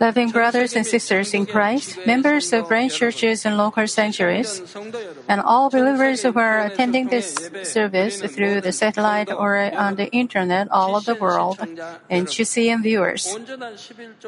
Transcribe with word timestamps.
Loving 0.00 0.30
brothers 0.30 0.76
and 0.76 0.86
sisters 0.86 1.34
in 1.34 1.44
Christ, 1.44 1.98
members 2.06 2.52
of 2.52 2.68
branch 2.68 2.94
churches 2.94 3.44
and 3.44 3.58
local 3.58 3.88
sanctuaries, 3.88 4.62
and 5.28 5.40
all 5.40 5.70
believers 5.70 6.22
who 6.22 6.32
are 6.38 6.60
attending 6.60 7.08
this 7.08 7.34
service 7.64 8.22
through 8.22 8.60
the 8.60 8.70
satellite 8.70 9.32
or 9.32 9.58
on 9.74 9.96
the 9.96 10.08
internet 10.12 10.68
all 10.70 10.94
over 10.94 11.14
the 11.14 11.20
world, 11.20 11.58
and 12.08 12.28
GCN 12.28 12.84
viewers. 12.84 13.36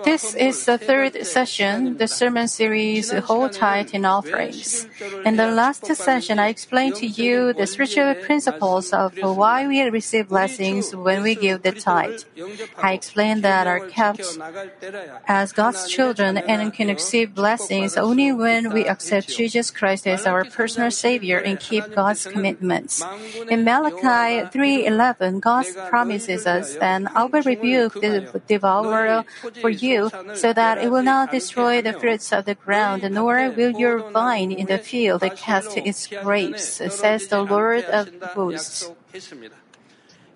This 0.02 0.34
is 0.34 0.66
the 0.66 0.76
third 0.76 1.24
session, 1.24 1.96
the 1.98 2.08
sermon 2.08 2.48
series 2.48 3.12
Whole 3.12 3.48
Tithe 3.48 3.90
and 3.94 4.04
Offerings. 4.04 4.88
In 5.24 5.36
the 5.36 5.52
last 5.52 5.86
session, 5.86 6.40
I 6.40 6.48
explained 6.48 6.96
to 6.96 7.06
you 7.06 7.52
the 7.52 7.68
spiritual 7.68 8.16
principles 8.16 8.92
of 8.92 9.16
why 9.22 9.68
we 9.68 9.82
receive 9.82 10.30
blessings 10.30 10.96
when 10.96 11.22
we 11.22 11.36
give 11.36 11.62
the 11.62 11.70
tithe. 11.70 12.22
I 12.76 12.94
explained 12.94 13.44
that 13.44 13.68
our 13.68 13.80
as 15.26 15.52
God's 15.52 15.88
children 15.88 16.38
and 16.38 16.72
can 16.72 16.88
receive 16.88 17.34
blessings 17.34 17.96
only 17.96 18.32
when 18.32 18.72
we 18.72 18.86
accept 18.86 19.28
Jesus 19.28 19.70
Christ 19.70 20.06
as 20.06 20.26
our 20.26 20.44
personal 20.44 20.90
Savior 20.90 21.38
and 21.38 21.58
keep 21.58 21.84
God's 21.94 22.26
commitments. 22.26 23.02
In 23.48 23.64
Malachi 23.64 24.46
3:11, 24.50 25.40
God 25.40 25.66
promises 25.88 26.46
us 26.46 26.76
that 26.76 27.02
I 27.14 27.24
will 27.24 27.42
rebuke 27.42 27.94
the 27.94 28.28
devourer 28.46 29.24
for 29.60 29.70
you, 29.70 30.10
so 30.34 30.52
that 30.52 30.78
it 30.78 30.90
will 30.90 31.02
not 31.02 31.30
destroy 31.30 31.82
the 31.82 31.92
fruits 31.92 32.32
of 32.32 32.44
the 32.44 32.54
ground, 32.54 33.02
nor 33.10 33.50
will 33.50 33.74
your 33.76 34.10
vine 34.10 34.52
in 34.52 34.66
the 34.66 34.78
field 34.78 35.22
cast 35.36 35.76
its 35.76 36.06
grapes, 36.06 36.80
says 36.88 37.28
the 37.28 37.42
Lord 37.42 37.84
of 37.84 38.08
hosts. 38.34 38.90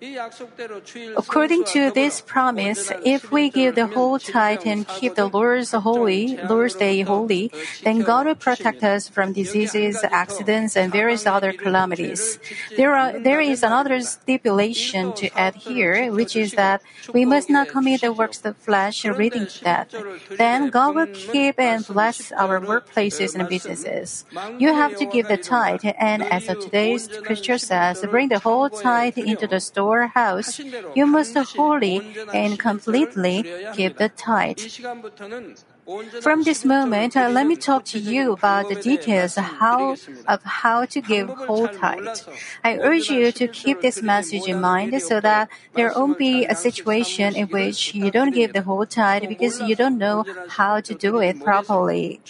According 0.03 1.63
to 1.65 1.91
this 1.91 2.21
promise, 2.21 2.91
if 3.05 3.31
we 3.31 3.51
give 3.51 3.75
the 3.75 3.85
whole 3.85 4.17
tithe 4.17 4.65
and 4.65 4.87
keep 4.87 5.13
the 5.13 5.27
Lord's 5.27 5.73
holy, 5.73 6.37
Lord's 6.49 6.73
Day 6.73 7.01
holy, 7.01 7.51
then 7.83 7.99
God 8.01 8.25
will 8.25 8.33
protect 8.33 8.83
us 8.83 9.07
from 9.07 9.33
diseases, 9.33 10.03
accidents, 10.03 10.75
and 10.75 10.91
various 10.91 11.27
other 11.27 11.53
calamities. 11.53 12.39
There 12.75 12.95
are 12.95 13.19
there 13.19 13.41
is 13.41 13.61
another 13.61 14.01
stipulation 14.01 15.13
to 15.21 15.29
add 15.37 15.53
here, 15.53 16.11
which 16.11 16.35
is 16.35 16.53
that 16.53 16.81
we 17.13 17.23
must 17.23 17.51
not 17.51 17.69
commit 17.69 18.01
the 18.01 18.11
works 18.11 18.37
of 18.37 18.43
the 18.43 18.53
flesh 18.55 19.05
leading 19.05 19.45
to 19.45 19.63
death. 19.63 19.93
Then 20.31 20.69
God 20.69 20.95
will 20.95 21.13
keep 21.13 21.59
and 21.59 21.85
bless 21.85 22.31
our 22.31 22.59
workplaces 22.59 23.35
and 23.37 23.47
businesses. 23.47 24.25
You 24.57 24.73
have 24.73 24.97
to 24.97 25.05
give 25.05 25.27
the 25.27 25.37
tithe, 25.37 25.85
and 25.99 26.23
as 26.23 26.47
today's 26.47 27.05
scripture 27.05 27.59
says, 27.59 28.03
bring 28.09 28.29
the 28.29 28.39
whole 28.39 28.67
tithe 28.67 29.19
into 29.19 29.45
the 29.45 29.59
store 29.59 29.90
house, 29.99 30.59
you 30.93 31.05
must 31.05 31.35
wholly 31.37 32.03
and 32.31 32.57
completely 32.57 33.45
give 33.71 33.97
the 33.97 34.09
tithe. 34.09 34.57
From 36.21 36.43
this 36.43 36.63
moment, 36.63 37.17
uh, 37.17 37.27
let 37.29 37.47
me 37.47 37.55
talk 37.55 37.85
to 37.85 37.99
you 37.99 38.33
about 38.33 38.69
the 38.69 38.75
details 38.75 39.35
how, 39.35 39.97
of 40.27 40.43
how 40.43 40.85
to 40.85 41.01
give 41.01 41.27
whole 41.29 41.67
tithe. 41.67 42.07
I 42.63 42.77
urge 42.77 43.09
you 43.09 43.31
to 43.31 43.47
keep 43.47 43.81
this 43.81 44.01
message 44.01 44.47
in 44.47 44.61
mind 44.61 45.01
so 45.01 45.19
that 45.19 45.49
there 45.73 45.91
won't 45.95 46.17
be 46.17 46.45
a 46.45 46.55
situation 46.55 47.35
in 47.35 47.47
which 47.47 47.95
you 47.95 48.11
don't 48.11 48.31
give 48.31 48.53
the 48.53 48.61
whole 48.61 48.85
tithe 48.85 49.27
because 49.27 49.59
you 49.61 49.75
don't 49.75 49.97
know 49.97 50.23
how 50.49 50.79
to 50.81 50.93
do 50.93 51.19
it 51.19 51.41
properly. 51.43 52.21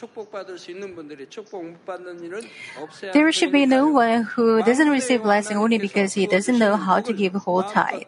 There 3.14 3.32
should 3.32 3.52
be 3.52 3.66
no 3.66 3.90
one 3.90 4.24
who 4.24 4.64
doesn't 4.64 4.90
receive 4.90 5.24
blessing 5.24 5.58
only 5.58 5.78
because 5.78 6.14
he 6.14 6.26
doesn't 6.26 6.58
know 6.58 6.78
how 6.78 7.02
to 7.02 7.14
give 7.14 7.34
whole 7.34 7.64
tithe. 7.64 8.04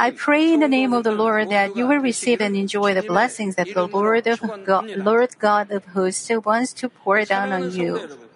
I 0.00 0.10
pray 0.12 0.52
in 0.52 0.60
the 0.60 0.68
name 0.68 0.92
of 0.92 1.04
the 1.04 1.12
Lord 1.12 1.50
that 1.50 1.76
you 1.76 1.86
will 1.86 1.98
receive 2.00 2.40
and 2.40 2.56
enjoy 2.56 2.94
the 2.94 3.02
blessings 3.02 3.56
that 3.56 3.68
the 3.74 3.86
Lord 3.86 4.26
of 4.26 4.40
God, 4.64 4.77
Lord 4.96 5.38
God 5.38 5.70
of 5.70 5.84
hosts 5.86 6.30
wants 6.44 6.72
to 6.74 6.88
pour 6.88 7.24
down 7.24 7.52
on 7.52 7.70
you. 7.72 8.27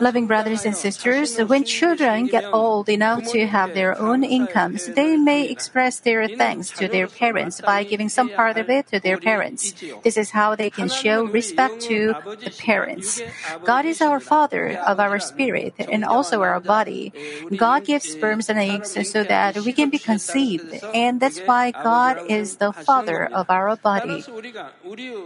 Loving 0.00 0.26
brothers 0.26 0.64
and 0.64 0.76
sisters, 0.76 1.36
when 1.38 1.64
children 1.64 2.26
get 2.26 2.44
old 2.52 2.88
enough 2.88 3.24
to 3.32 3.46
have 3.46 3.74
their 3.74 3.98
own 3.98 4.24
incomes, 4.24 4.86
they 4.86 5.16
may 5.16 5.48
express 5.48 6.00
their 6.00 6.26
thanks 6.28 6.70
to 6.70 6.88
their 6.88 7.06
parents 7.06 7.60
by 7.60 7.84
giving 7.84 8.08
some 8.08 8.30
part 8.30 8.56
of 8.56 8.70
it 8.70 8.88
to 8.88 9.00
their 9.00 9.18
parents. 9.18 9.74
This 10.02 10.16
is 10.16 10.30
how 10.30 10.54
they 10.54 10.70
can 10.70 10.88
show 10.88 11.24
respect 11.24 11.80
to 11.82 12.14
the 12.44 12.50
parents. 12.50 13.20
God 13.64 13.84
is 13.84 14.00
our 14.00 14.20
Father 14.20 14.78
of 14.86 14.98
our 14.98 15.18
spirit 15.18 15.74
and 15.78 16.04
also 16.04 16.40
our 16.40 16.60
body. 16.60 17.12
God 17.54 17.84
gives 17.84 18.08
sperms 18.08 18.48
and 18.48 18.58
eggs 18.58 18.96
so 19.08 19.24
that 19.24 19.56
we 19.58 19.72
can 19.72 19.90
be 19.90 19.98
conceived, 19.98 20.72
and 20.94 21.20
that's 21.20 21.40
why 21.40 21.72
God 21.72 22.18
is 22.26 22.56
the 22.56 22.72
Father 22.72 23.26
of 23.26 23.50
our 23.50 23.76
body. 23.76 24.24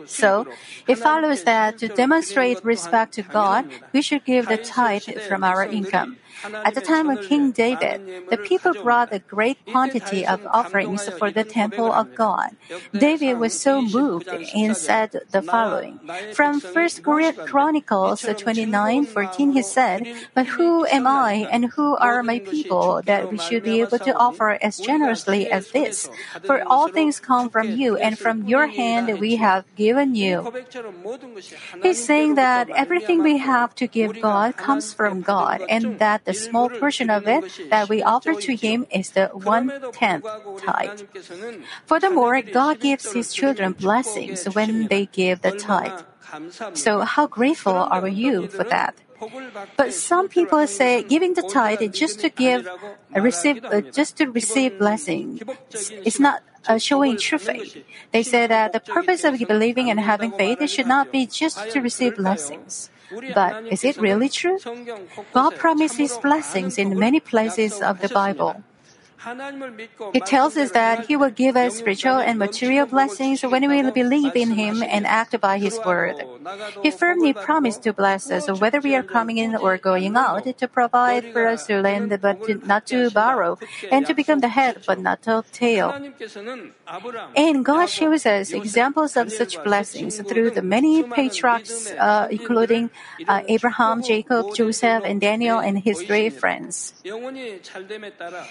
So, 0.06 0.46
it 0.86 0.96
follows 0.96 1.44
that 1.44 1.78
to 1.78 1.88
demonstrate 1.88 2.64
respect 2.64 3.14
to 3.14 3.22
God, 3.22 3.66
we 3.92 4.02
should 4.02 4.23
give 4.24 4.48
the 4.48 4.58
tithe 4.58 5.02
from 5.28 5.44
our 5.44 5.64
income. 5.64 6.18
At 6.64 6.74
the 6.74 6.80
time 6.80 7.08
of 7.08 7.22
King 7.22 7.52
David, 7.52 8.00
the 8.28 8.36
people 8.36 8.74
brought 8.74 9.12
a 9.12 9.18
great 9.18 9.58
quantity 9.66 10.26
of 10.26 10.40
offerings 10.46 11.08
for 11.18 11.30
the 11.30 11.44
temple 11.44 11.92
of 11.92 12.14
God. 12.14 12.56
David 12.92 13.38
was 13.38 13.58
so 13.58 13.80
moved 13.80 14.28
and 14.28 14.76
said 14.76 15.20
the 15.30 15.42
following. 15.42 16.00
From 16.32 16.60
1 16.60 16.88
Chronicles 17.46 18.22
29, 18.22 19.06
14, 19.06 19.52
he 19.52 19.62
said, 19.62 20.06
But 20.34 20.46
who 20.46 20.84
am 20.86 21.06
I 21.06 21.48
and 21.50 21.72
who 21.72 21.96
are 21.96 22.22
my 22.22 22.40
people 22.40 23.00
that 23.06 23.30
we 23.30 23.38
should 23.38 23.64
be 23.64 23.80
able 23.80 23.98
to 23.98 24.14
offer 24.14 24.58
as 24.60 24.78
generously 24.78 25.50
as 25.50 25.70
this? 25.70 26.08
For 26.44 26.62
all 26.66 26.88
things 26.88 27.20
come 27.20 27.48
from 27.48 27.70
you, 27.70 27.96
and 27.96 28.18
from 28.18 28.46
your 28.46 28.66
hand 28.66 29.18
we 29.18 29.36
have 29.36 29.64
given 29.76 30.14
you. 30.14 30.52
He's 31.82 32.04
saying 32.04 32.34
that 32.36 32.68
everything 32.70 33.22
we 33.22 33.38
have 33.38 33.74
to 33.76 33.86
give 33.86 34.20
God 34.20 34.56
comes 34.56 34.92
from 34.92 35.22
God, 35.22 35.62
and 35.68 35.98
that 35.98 36.24
the 36.24 36.33
small 36.34 36.68
portion 36.68 37.10
of 37.10 37.26
it 37.26 37.44
that 37.70 37.88
we 37.88 38.02
offer 38.02 38.34
to 38.34 38.56
Him 38.56 38.86
is 38.90 39.10
the 39.10 39.26
one 39.32 39.72
tenth 39.92 40.24
tithe. 40.58 41.02
Furthermore, 41.86 42.42
God 42.42 42.80
gives 42.80 43.12
His 43.12 43.32
children 43.32 43.72
blessings 43.72 44.44
when 44.46 44.88
they 44.88 45.06
give 45.06 45.42
the 45.42 45.52
tithe. 45.52 46.02
So, 46.74 47.00
how 47.00 47.26
grateful 47.26 47.74
are 47.74 48.08
you 48.08 48.48
for 48.48 48.64
that? 48.64 48.96
But 49.76 49.94
some 49.94 50.28
people 50.28 50.66
say 50.66 51.02
giving 51.02 51.34
the 51.34 51.42
tithe 51.42 51.80
is 51.80 51.96
just 51.96 52.20
to 52.20 52.28
give, 52.28 52.68
receive, 53.14 53.64
uh, 53.64 53.80
just 53.80 54.16
to 54.18 54.26
receive 54.26 54.78
blessing. 54.78 55.40
It's 56.04 56.18
not 56.20 56.42
uh, 56.66 56.78
showing 56.78 57.16
true 57.16 57.38
faith. 57.38 57.76
They 58.12 58.22
say 58.22 58.46
that 58.46 58.72
the 58.72 58.80
purpose 58.80 59.24
of 59.24 59.38
believing 59.38 59.90
and 59.90 60.00
having 60.00 60.32
faith 60.32 60.58
should 60.68 60.86
not 60.86 61.12
be 61.12 61.26
just 61.26 61.70
to 61.70 61.80
receive 61.80 62.16
blessings. 62.16 62.90
But 63.34 63.66
is 63.72 63.84
it 63.84 63.96
really 63.96 64.28
true? 64.28 64.58
God 65.32 65.56
promises 65.56 66.18
blessings 66.18 66.78
in 66.78 66.98
many 66.98 67.20
places 67.20 67.80
of 67.80 68.00
the 68.00 68.08
Bible. 68.08 68.62
It 70.12 70.26
tells 70.26 70.56
us 70.56 70.72
that 70.72 71.06
He 71.06 71.16
will 71.16 71.30
give 71.30 71.56
us 71.56 71.78
spiritual 71.78 72.18
and 72.18 72.38
material 72.38 72.84
blessings 72.84 73.42
when 73.42 73.66
we 73.68 73.90
believe 73.90 74.36
in 74.36 74.52
Him 74.52 74.82
and 74.82 75.06
act 75.06 75.40
by 75.40 75.58
His 75.58 75.80
word. 75.84 76.16
He 76.82 76.90
firmly 76.90 77.32
promised 77.32 77.82
to 77.84 77.92
bless 77.94 78.30
us 78.30 78.50
whether 78.60 78.80
we 78.80 78.94
are 78.94 79.02
coming 79.02 79.38
in 79.38 79.56
or 79.56 79.78
going 79.78 80.16
out, 80.16 80.44
to 80.44 80.68
provide 80.68 81.32
for 81.32 81.46
us 81.46 81.66
to 81.66 81.80
lend 81.80 82.20
but 82.20 82.66
not 82.66 82.86
to 82.88 83.10
borrow, 83.10 83.58
and 83.90 84.04
to 84.06 84.12
become 84.12 84.40
the 84.40 84.48
head 84.48 84.82
but 84.86 85.00
not 85.00 85.22
the 85.22 85.42
tail. 85.52 85.88
And 87.36 87.64
God 87.64 87.86
shows 87.86 88.26
us 88.26 88.52
examples 88.52 89.16
of 89.16 89.32
such 89.32 89.62
blessings 89.64 90.20
through 90.20 90.50
the 90.50 90.62
many 90.62 91.02
patriarchs, 91.02 91.90
uh, 91.92 92.28
including 92.30 92.90
uh, 93.26 93.42
Abraham, 93.48 94.02
Jacob, 94.02 94.54
Joseph, 94.54 95.02
and 95.04 95.20
Daniel, 95.20 95.58
and 95.58 95.78
his 95.78 96.02
three 96.02 96.28
friends. 96.28 96.92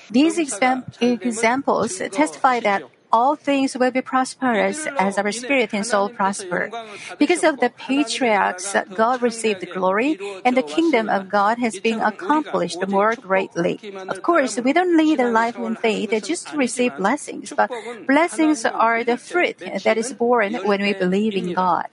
These 0.09 0.37
examples 0.39 1.97
testify 2.11 2.59
that 2.61 2.83
all 3.13 3.35
things 3.35 3.77
will 3.77 3.91
be 3.91 4.01
prosperous 4.01 4.87
as 4.97 5.17
our 5.17 5.31
spirit 5.31 5.69
and 5.71 5.85
soul 5.85 6.09
prosper. 6.09 6.71
Because 7.19 7.43
of 7.43 7.59
the 7.59 7.69
patriarchs, 7.69 8.75
God 8.95 9.21
received 9.21 9.69
glory, 9.69 10.17
and 10.43 10.57
the 10.57 10.63
kingdom 10.63 11.07
of 11.07 11.29
God 11.29 11.59
has 11.59 11.79
been 11.79 12.01
accomplished 12.01 12.81
more 12.87 13.15
greatly. 13.15 13.79
Of 14.09 14.23
course, 14.23 14.57
we 14.57 14.73
don't 14.73 14.97
lead 14.97 15.19
a 15.19 15.29
life 15.29 15.57
in 15.57 15.75
faith 15.75 16.09
just 16.23 16.49
to 16.49 16.57
receive 16.57 16.97
blessings, 16.97 17.53
but 17.55 17.69
blessings 18.07 18.65
are 18.65 19.03
the 19.03 19.17
fruit 19.17 19.59
that 19.83 19.97
is 19.97 20.11
born 20.13 20.55
when 20.65 20.81
we 20.81 20.93
believe 20.93 21.35
in 21.35 21.53
God. 21.53 21.87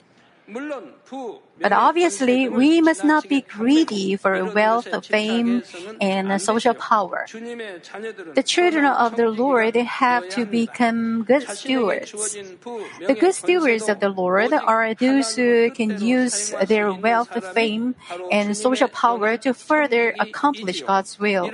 But 1.61 1.71
obviously, 1.71 2.49
we 2.49 2.81
must 2.81 3.03
not 3.03 3.29
be 3.29 3.41
greedy 3.41 4.15
for 4.15 4.43
wealth, 4.45 4.87
fame, 5.05 5.63
and 6.01 6.41
social 6.41 6.73
power. 6.73 7.27
The 7.31 8.43
children 8.45 8.85
of 8.85 9.15
the 9.15 9.29
Lord 9.29 9.75
have 9.75 10.27
to 10.29 10.45
become 10.45 11.23
good 11.23 11.47
stewards. 11.47 12.11
The 12.11 13.15
good 13.19 13.35
stewards 13.35 13.87
of 13.89 13.99
the 13.99 14.09
Lord 14.09 14.53
are 14.53 14.93
those 14.93 15.35
who 15.35 15.69
can 15.71 16.01
use 16.01 16.53
their 16.65 16.91
wealth, 16.91 17.31
fame, 17.53 17.95
and 18.31 18.57
social 18.57 18.87
power 18.87 19.37
to 19.37 19.53
further 19.53 20.15
accomplish 20.19 20.81
God's 20.81 21.19
will. 21.19 21.51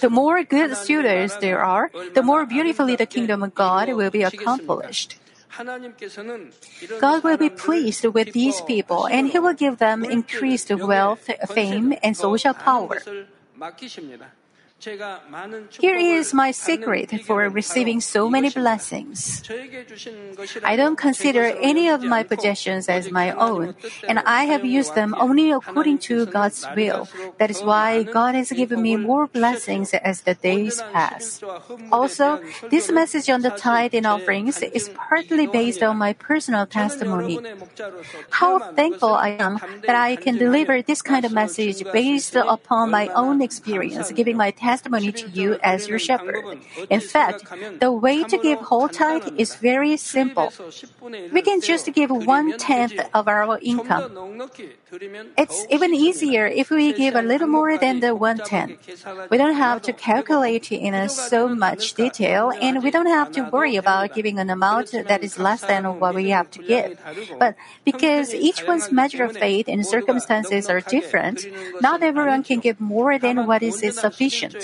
The 0.00 0.10
more 0.10 0.42
good 0.42 0.76
stewards 0.76 1.36
there 1.38 1.62
are, 1.62 1.90
the 2.14 2.22
more 2.22 2.46
beautifully 2.46 2.96
the 2.96 3.06
kingdom 3.06 3.42
of 3.42 3.54
God 3.54 3.92
will 3.92 4.10
be 4.10 4.22
accomplished. 4.22 5.18
God 7.00 7.24
will 7.24 7.36
be 7.36 7.50
pleased 7.50 8.04
with 8.04 8.32
these 8.32 8.60
people 8.62 9.06
and 9.06 9.28
He 9.28 9.38
will 9.38 9.54
give 9.54 9.78
them 9.78 10.04
increased 10.04 10.70
wealth, 10.70 11.30
fame, 11.48 11.94
and 12.02 12.16
social 12.16 12.54
power. 12.54 13.00
Here 14.78 15.96
is 15.96 16.34
my 16.34 16.50
secret 16.50 17.08
for 17.24 17.48
receiving 17.48 18.00
so 18.00 18.28
many 18.28 18.50
blessings. 18.50 19.42
I 20.62 20.76
don't 20.76 20.96
consider 20.96 21.44
any 21.60 21.88
of 21.88 22.02
my 22.02 22.22
possessions 22.22 22.88
as 22.88 23.10
my 23.10 23.32
own, 23.32 23.74
and 24.06 24.18
I 24.20 24.44
have 24.44 24.66
used 24.66 24.94
them 24.94 25.14
only 25.18 25.50
according 25.50 25.98
to 26.10 26.26
God's 26.26 26.66
will. 26.76 27.08
That 27.38 27.50
is 27.50 27.62
why 27.62 28.02
God 28.02 28.34
has 28.34 28.52
given 28.52 28.82
me 28.82 28.96
more 28.96 29.26
blessings 29.26 29.94
as 29.94 30.20
the 30.20 30.34
days 30.34 30.82
pass. 30.92 31.42
Also, 31.90 32.44
this 32.68 32.90
message 32.90 33.30
on 33.30 33.40
the 33.40 33.50
tithe 33.50 33.94
and 33.94 34.06
offerings 34.06 34.60
is 34.60 34.90
partly 34.94 35.46
based 35.46 35.82
on 35.82 35.96
my 35.96 36.12
personal 36.12 36.66
testimony. 36.66 37.40
How 38.28 38.58
thankful 38.74 39.14
I 39.14 39.30
am 39.40 39.58
that 39.86 39.96
I 39.96 40.16
can 40.16 40.36
deliver 40.36 40.82
this 40.82 41.00
kind 41.00 41.24
of 41.24 41.32
message 41.32 41.82
based 41.92 42.36
upon 42.36 42.90
my 42.90 43.08
own 43.16 43.40
experience, 43.40 44.12
giving 44.12 44.36
my 44.36 44.50
testimony 44.50 44.65
to 44.66 45.28
you 45.32 45.58
as 45.62 45.88
your 45.88 45.98
shepherd. 45.98 46.58
In 46.90 47.00
fact, 47.00 47.44
the 47.80 47.92
way 47.92 48.24
to 48.24 48.36
give 48.38 48.58
whole 48.58 48.88
tithe 48.88 49.28
is 49.38 49.56
very 49.56 49.96
simple. 49.96 50.52
We 51.32 51.42
can 51.42 51.60
just 51.60 51.92
give 51.92 52.10
one 52.10 52.58
tenth 52.58 52.98
of 53.14 53.28
our 53.28 53.58
income. 53.62 54.48
It's 55.36 55.66
even 55.70 55.94
easier 55.94 56.46
if 56.46 56.70
we 56.70 56.92
give 56.92 57.14
a 57.14 57.22
little 57.22 57.48
more 57.48 57.78
than 57.78 58.00
the 58.00 58.14
one 58.14 58.38
tenth. 58.38 58.78
We 59.30 59.38
don't 59.38 59.54
have 59.54 59.82
to 59.82 59.92
calculate 59.92 60.72
in 60.72 61.08
so 61.08 61.48
much 61.48 61.94
detail, 61.94 62.52
and 62.60 62.82
we 62.82 62.90
don't 62.90 63.06
have 63.06 63.32
to 63.32 63.42
worry 63.50 63.76
about 63.76 64.14
giving 64.14 64.38
an 64.38 64.50
amount 64.50 64.92
that 64.92 65.22
is 65.22 65.38
less 65.38 65.62
than 65.62 66.00
what 66.00 66.14
we 66.14 66.30
have 66.30 66.50
to 66.52 66.62
give. 66.62 66.98
But 67.38 67.54
because 67.84 68.34
each 68.34 68.66
one's 68.66 68.90
measure 68.90 69.24
of 69.24 69.36
faith 69.36 69.68
and 69.68 69.86
circumstances 69.86 70.68
are 70.68 70.80
different, 70.80 71.46
not 71.80 72.02
everyone 72.02 72.42
can 72.42 72.60
give 72.60 72.80
more 72.80 73.18
than 73.18 73.46
what 73.46 73.62
is 73.62 73.80
sufficient. 73.94 74.55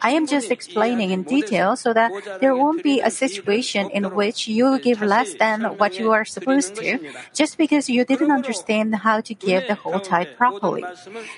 I 0.00 0.10
am 0.10 0.26
just 0.26 0.50
explaining 0.50 1.10
in 1.10 1.22
detail 1.22 1.76
so 1.76 1.92
that 1.92 2.10
there 2.40 2.56
won't 2.56 2.82
be 2.82 3.00
a 3.00 3.10
situation 3.10 3.90
in 3.90 4.14
which 4.14 4.48
you 4.48 4.78
give 4.78 5.02
less 5.02 5.34
than 5.34 5.62
what 5.78 5.98
you 5.98 6.12
are 6.12 6.24
supposed 6.24 6.76
to, 6.76 6.98
just 7.32 7.58
because 7.58 7.88
you 7.88 8.04
didn't 8.04 8.30
understand 8.30 8.94
how 8.94 9.20
to 9.20 9.34
give 9.34 9.66
the 9.68 9.74
whole 9.74 10.00
tithe 10.00 10.36
properly. 10.36 10.84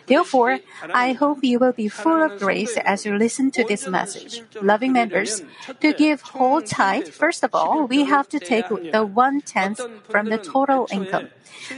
Therefore, 0.06 0.58
I 0.93 1.12
hope 1.12 1.43
you 1.43 1.58
will 1.58 1.73
be 1.73 1.88
full 1.88 2.23
of 2.23 2.38
grace 2.38 2.76
as 2.85 3.05
you 3.05 3.17
listen 3.17 3.50
to 3.53 3.64
this 3.64 3.87
message. 3.88 4.43
Loving 4.61 4.93
members, 4.93 5.43
to 5.81 5.93
give 5.93 6.20
whole 6.23 6.62
tithe, 6.62 7.08
first 7.08 7.43
of 7.43 7.55
all, 7.55 7.87
we 7.87 8.05
have 8.05 8.29
to 8.31 8.38
take 8.38 8.69
the 8.69 9.05
one 9.05 9.41
tenth 9.41 9.81
from 10.08 10.29
the 10.29 10.38
total 10.38 10.88
income. 10.91 11.29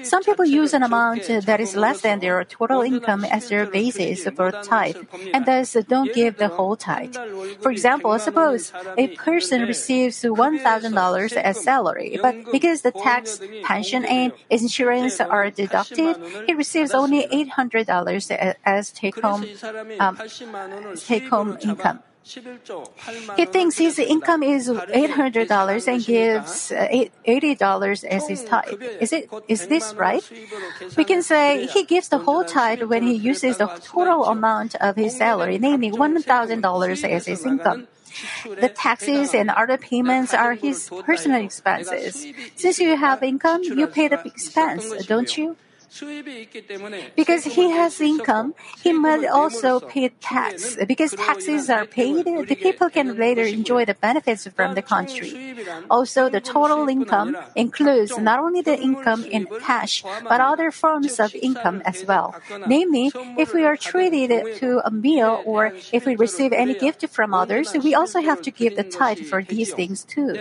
Some 0.03 0.23
people 0.23 0.45
use 0.45 0.75
an 0.75 0.83
amount 0.83 1.29
that 1.29 1.61
is 1.61 1.77
less 1.77 2.01
than 2.03 2.21
their 2.21 2.43
total 2.45 2.83
income 2.83 3.25
as 3.25 3.49
their 3.49 3.67
basis 3.67 4.25
for 4.37 4.51
tithe, 4.51 4.97
and 5.33 5.47
thus 5.47 5.77
don't 5.89 6.13
give 6.19 6.37
the 6.39 6.49
whole 6.49 6.77
tithe. 6.77 7.17
For 7.63 7.71
example, 7.71 8.11
suppose 8.19 8.73
a 8.97 9.07
person 9.27 9.63
receives 9.63 10.17
$1,000 10.23 11.33
as 11.51 11.55
salary, 11.71 12.19
but 12.21 12.35
because 12.57 12.83
the 12.83 12.93
tax, 12.93 13.41
pension, 13.65 14.05
and 14.05 14.33
insurance 14.51 15.21
are 15.21 15.51
deducted, 15.51 16.17
he 16.47 16.55
receives 16.55 16.93
only 16.93 17.27
$800 17.29 18.57
as 18.65 18.91
take-home 18.93 19.43
um, 20.01 20.15
take-home 20.97 21.51
income. 21.61 22.01
He 23.37 23.47
thinks 23.47 23.79
his 23.79 23.99
income 23.99 24.43
is 24.43 24.69
$800 24.69 25.89
and 25.89 26.05
gives 26.05 26.73
uh, 26.73 26.89
$80 27.27 28.05
as 28.05 28.29
his 28.29 28.45
tithe. 28.45 28.83
Is 29.01 29.13
it 29.13 29.31
is 29.49 29.67
this 29.67 29.95
right? 29.95 30.23
We 30.97 31.05
can 31.05 31.23
say 31.23 31.67
he 31.67 31.85
gives 31.85 32.09
the 32.09 32.19
whole 32.19 32.45
tithe 32.45 32.83
when 32.83 33.03
he 33.03 33.15
uses 33.15 33.57
the 33.57 33.67
total 33.83 34.27
amount 34.27 34.75
of 34.77 34.97
his 34.97 35.17
salary, 35.17 35.59
namely 35.59 35.91
$1,000 35.91 37.05
as 37.05 37.27
his 37.27 37.47
income. 37.47 37.89
The 38.45 38.69
taxes 38.69 39.35
and 39.35 39.51
other 39.51 39.79
payments 39.79 40.35
are 40.35 40.55
his 40.55 40.91
personal 41.05 41.43
expenses. 41.43 42.27
Since 42.57 42.79
you 42.79 42.97
have 42.97 43.23
income, 43.23 43.63
you 43.63 43.87
pay 43.87 44.09
the 44.09 44.21
expense, 44.27 45.07
don't 45.07 45.37
you? 45.37 45.57
Because 47.17 47.45
he 47.45 47.71
has 47.71 48.01
income, 48.01 48.55
he 48.83 48.93
must 48.93 49.27
also 49.27 49.81
pay 49.81 50.11
tax. 50.21 50.77
Because 50.87 51.13
taxes 51.13 51.71
are 51.71 51.87
paid, 51.87 52.25
the 52.25 52.57
people 52.57 52.91
can 52.91 53.17
later 53.17 53.43
enjoy 53.43 53.85
the 53.85 53.95
benefits 53.95 54.47
from 54.49 54.75
the 54.75 54.83
country. 54.83 55.57
Also, 55.91 56.29
the 56.29 56.41
total 56.41 56.89
income 56.89 57.37
includes 57.57 58.19
not 58.19 58.39
only 58.39 58.61
the 58.61 58.79
income 58.79 59.25
in 59.25 59.47
cash, 59.61 60.05
but 60.25 60.41
other 60.41 60.71
forms 60.71 61.19
of 61.19 61.35
income 61.35 61.81
as 61.85 62.05
well. 62.05 62.35
Namely, 62.67 63.11
if 63.39 63.55
we 63.55 63.65
are 63.65 63.77
treated 63.77 64.57
to 64.59 64.81
a 64.85 64.91
meal 64.91 65.43
or 65.47 65.73
if 65.93 66.05
we 66.05 66.17
receive 66.17 66.53
any 66.53 66.75
gift 66.75 67.09
from 67.09 67.33
others, 67.33 67.73
we 67.83 67.95
also 67.95 68.21
have 68.21 68.43
to 68.43 68.51
give 68.51 68.77
the 68.77 68.85
tithe 68.85 69.21
for 69.21 69.43
these 69.43 69.73
things 69.73 70.05
too. 70.05 70.37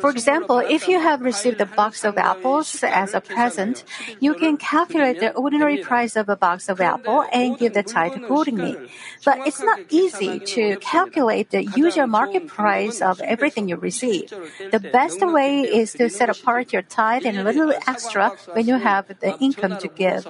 For 0.00 0.10
example, 0.10 0.58
if 0.58 0.88
you 0.88 0.98
have 0.98 1.20
received 1.20 1.60
a 1.60 1.66
box 1.66 2.04
of 2.04 2.18
apples 2.18 2.82
as 2.82 3.14
a 3.14 3.20
present, 3.20 3.59
present, 3.60 3.84
you 4.20 4.34
can 4.34 4.56
calculate 4.56 5.20
the 5.20 5.32
ordinary 5.32 5.78
price 5.78 6.16
of 6.16 6.28
a 6.28 6.36
box 6.36 6.68
of 6.68 6.80
apple 6.80 7.24
and 7.32 7.58
give 7.58 7.74
the 7.74 7.82
tithe 7.82 8.14
accordingly. 8.16 8.76
But 9.24 9.46
it's 9.46 9.60
not 9.60 9.80
easy 9.90 10.40
to 10.40 10.76
calculate 10.80 11.50
the 11.50 11.64
usual 11.76 12.06
market 12.06 12.46
price 12.46 13.00
of 13.00 13.20
everything 13.20 13.68
you 13.68 13.76
receive. 13.76 14.30
The 14.70 14.80
best 14.80 15.20
way 15.20 15.62
is 15.62 15.92
to 15.94 16.08
set 16.08 16.30
apart 16.30 16.72
your 16.72 16.82
tithe 16.82 17.26
and 17.26 17.38
a 17.38 17.44
little 17.44 17.72
extra 17.86 18.30
when 18.52 18.66
you 18.66 18.76
have 18.76 19.08
the 19.20 19.36
income 19.40 19.78
to 19.78 19.88
give. 19.88 20.26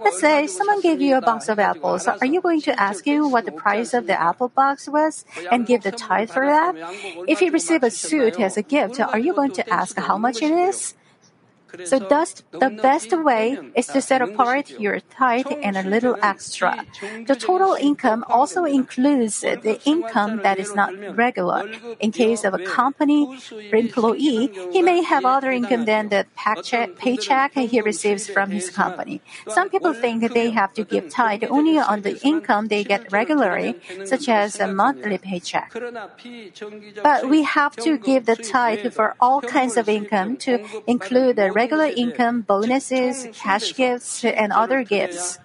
Let's 0.00 0.20
say 0.20 0.46
someone 0.46 0.80
gave 0.80 1.00
you 1.00 1.16
a 1.16 1.20
box 1.20 1.48
of 1.48 1.58
apples. 1.58 2.08
Are 2.08 2.26
you 2.26 2.40
going 2.40 2.60
to 2.62 2.80
ask 2.80 3.04
him 3.06 3.30
what 3.30 3.44
the 3.44 3.52
price 3.52 3.94
of 3.94 4.06
the 4.06 4.18
apple 4.20 4.48
box 4.48 4.88
was 4.88 5.24
and 5.50 5.66
give 5.66 5.82
the 5.82 5.92
tithe 5.92 6.30
for 6.30 6.46
that? 6.46 6.74
If 7.28 7.40
you 7.40 7.50
receive 7.50 7.82
a 7.82 7.90
suit 7.90 8.40
as 8.40 8.56
a 8.56 8.62
gift, 8.62 9.00
are 9.00 9.18
you 9.18 9.34
going 9.34 9.52
to 9.52 9.64
ask 9.72 9.96
how 9.98 10.18
much 10.18 10.42
it 10.42 10.50
is? 10.50 10.94
So 11.84 11.98
thus, 11.98 12.42
the 12.52 12.70
best 12.70 13.12
way 13.12 13.58
is 13.74 13.86
to 13.88 14.00
set 14.00 14.22
apart 14.22 14.70
your 14.70 15.00
tithe 15.00 15.52
and 15.62 15.76
a 15.76 15.82
little 15.82 16.16
extra. 16.22 16.84
The 17.26 17.36
total 17.36 17.74
income 17.74 18.24
also 18.28 18.64
includes 18.64 19.40
the 19.40 19.80
income 19.84 20.40
that 20.42 20.58
is 20.58 20.74
not 20.74 20.92
regular. 21.16 21.70
In 22.00 22.12
case 22.12 22.44
of 22.44 22.54
a 22.54 22.64
company 22.64 23.38
employee, 23.72 24.50
he 24.70 24.82
may 24.82 25.02
have 25.02 25.24
other 25.24 25.50
income 25.50 25.84
than 25.84 26.08
the 26.08 26.26
paycheck 26.98 27.52
he 27.54 27.80
receives 27.80 28.28
from 28.28 28.50
his 28.50 28.70
company. 28.70 29.20
Some 29.48 29.70
people 29.70 29.92
think 29.94 30.32
they 30.32 30.50
have 30.50 30.72
to 30.74 30.84
give 30.84 31.08
tithe 31.10 31.44
only 31.48 31.78
on 31.78 32.02
the 32.02 32.20
income 32.22 32.68
they 32.68 32.84
get 32.84 33.10
regularly, 33.12 33.80
such 34.04 34.28
as 34.28 34.60
a 34.60 34.66
monthly 34.66 35.18
paycheck. 35.18 35.72
But 37.02 37.28
we 37.28 37.42
have 37.42 37.76
to 37.76 37.98
give 37.98 38.26
the 38.26 38.36
tithe 38.36 38.92
for 38.92 39.14
all 39.20 39.40
kinds 39.40 39.76
of 39.76 39.88
income 39.88 40.36
to 40.38 40.64
include 40.86 41.36
the 41.36 41.52
regular 41.62 41.90
income, 42.04 42.42
bonuses, 42.42 43.28
cash 43.32 43.74
gifts, 43.74 44.24
and 44.24 44.50
other 44.52 44.82
gifts. 44.82 45.38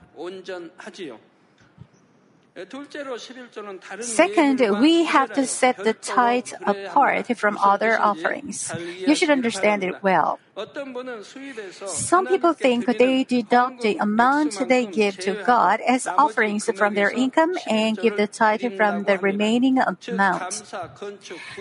Second, 4.01 4.57
we 4.81 5.05
have 5.05 5.29
to 5.37 5.45
set 5.45 5.77
the 5.77 5.93
tithe 5.93 6.53
apart 6.65 7.29
from 7.37 7.53
other 7.61 7.93
offerings. 8.01 8.73
You 9.05 9.13
should 9.13 9.29
understand 9.29 9.83
it 9.83 10.01
well. 10.01 10.39
Some 11.85 12.25
people 12.25 12.53
think 12.53 12.85
they 12.97 13.23
deduct 13.23 13.81
the 13.81 13.97
amount 13.97 14.67
they 14.67 14.87
give 14.87 15.17
to 15.19 15.43
God 15.45 15.81
as 15.81 16.07
offerings 16.07 16.65
from 16.75 16.95
their 16.95 17.11
income 17.11 17.53
and 17.69 17.95
give 17.95 18.17
the 18.17 18.25
tithe 18.25 18.65
from 18.75 19.03
the 19.03 19.19
remaining 19.19 19.77
amount. 19.77 20.73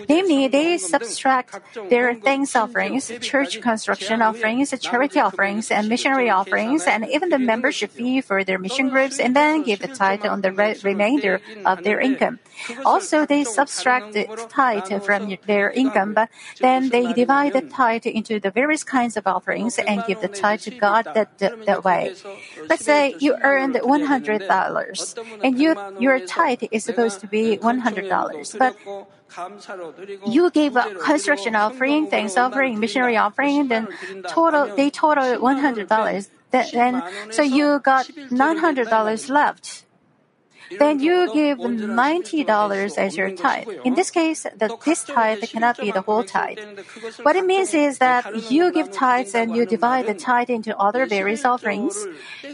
Namely, 0.09 0.47
they 0.47 0.79
subtract 0.79 1.77
their 1.89 2.15
thanks 2.15 2.55
offerings, 2.55 3.11
church 3.21 3.61
construction 3.61 4.23
offerings, 4.23 4.73
charity 4.79 5.19
offerings, 5.19 5.69
and 5.69 5.87
missionary 5.87 6.31
offerings, 6.31 6.87
and 6.87 7.05
even 7.05 7.29
the 7.29 7.37
membership 7.37 7.91
fee 7.91 8.21
for 8.21 8.43
their 8.43 8.57
mission 8.57 8.89
groups, 8.89 9.19
and 9.19 9.35
then 9.35 9.61
give 9.61 9.79
the 9.79 9.89
tithe 9.89 10.25
on 10.25 10.41
the 10.41 10.51
re- 10.51 10.75
remainder 10.83 11.39
of 11.65 11.83
their 11.83 11.99
income. 11.99 12.39
Also, 12.83 13.27
they 13.27 13.43
subtract 13.43 14.13
the 14.13 14.25
tithe 14.49 15.03
from 15.03 15.37
their 15.45 15.69
income, 15.69 16.15
but 16.15 16.29
then 16.59 16.89
they 16.89 17.13
divide 17.13 17.53
the 17.53 17.61
tithe 17.61 18.07
into 18.07 18.39
the 18.39 18.49
various 18.49 18.86
kinds 18.87 19.17
of 19.17 19.27
offerings 19.27 19.77
and 19.77 20.03
give 20.07 20.21
the 20.21 20.27
tithe 20.27 20.61
to 20.61 20.71
God 20.71 21.05
that, 21.13 21.37
that, 21.37 21.65
that 21.65 21.83
way. 21.83 22.15
Let's 22.69 22.85
say 22.85 23.15
you 23.19 23.35
earned 23.43 23.75
$100 23.75 25.43
and 25.43 25.59
you, 25.59 25.75
your 25.99 26.19
tithe 26.25 26.63
is 26.71 26.83
supposed 26.83 27.19
to 27.19 27.27
be 27.27 27.57
$100, 27.57 28.57
but 28.57 28.75
you 30.27 30.49
gave 30.51 30.75
a 30.75 30.95
construction 31.03 31.55
offering, 31.55 32.07
thanks 32.07 32.37
offering, 32.37 32.79
missionary 32.79 33.17
offering, 33.17 33.67
then 33.67 33.87
total, 34.27 34.73
they 34.75 34.89
total 34.89 35.37
$100. 35.37 36.29
Then, 36.49 37.03
so 37.31 37.41
you 37.43 37.79
got 37.83 38.07
$900 38.07 39.29
left 39.29 39.83
then 40.79 40.99
you 40.99 41.31
give 41.33 41.57
$90 41.59 42.97
as 42.97 43.17
your 43.17 43.31
tithe. 43.31 43.67
In 43.85 43.95
this 43.95 44.11
case, 44.11 44.43
the, 44.43 44.77
this 44.85 45.03
tithe 45.03 45.41
cannot 45.43 45.77
be 45.77 45.91
the 45.91 46.01
whole 46.01 46.23
tithe. 46.23 46.59
What 47.23 47.35
it 47.35 47.45
means 47.45 47.73
is 47.73 47.99
that 47.99 48.51
you 48.51 48.71
give 48.71 48.91
tithes 48.91 49.33
and 49.35 49.55
you 49.55 49.65
divide 49.65 50.07
the 50.07 50.13
tithe 50.13 50.49
into 50.49 50.77
other 50.77 51.05
various 51.05 51.45
offerings. 51.45 52.05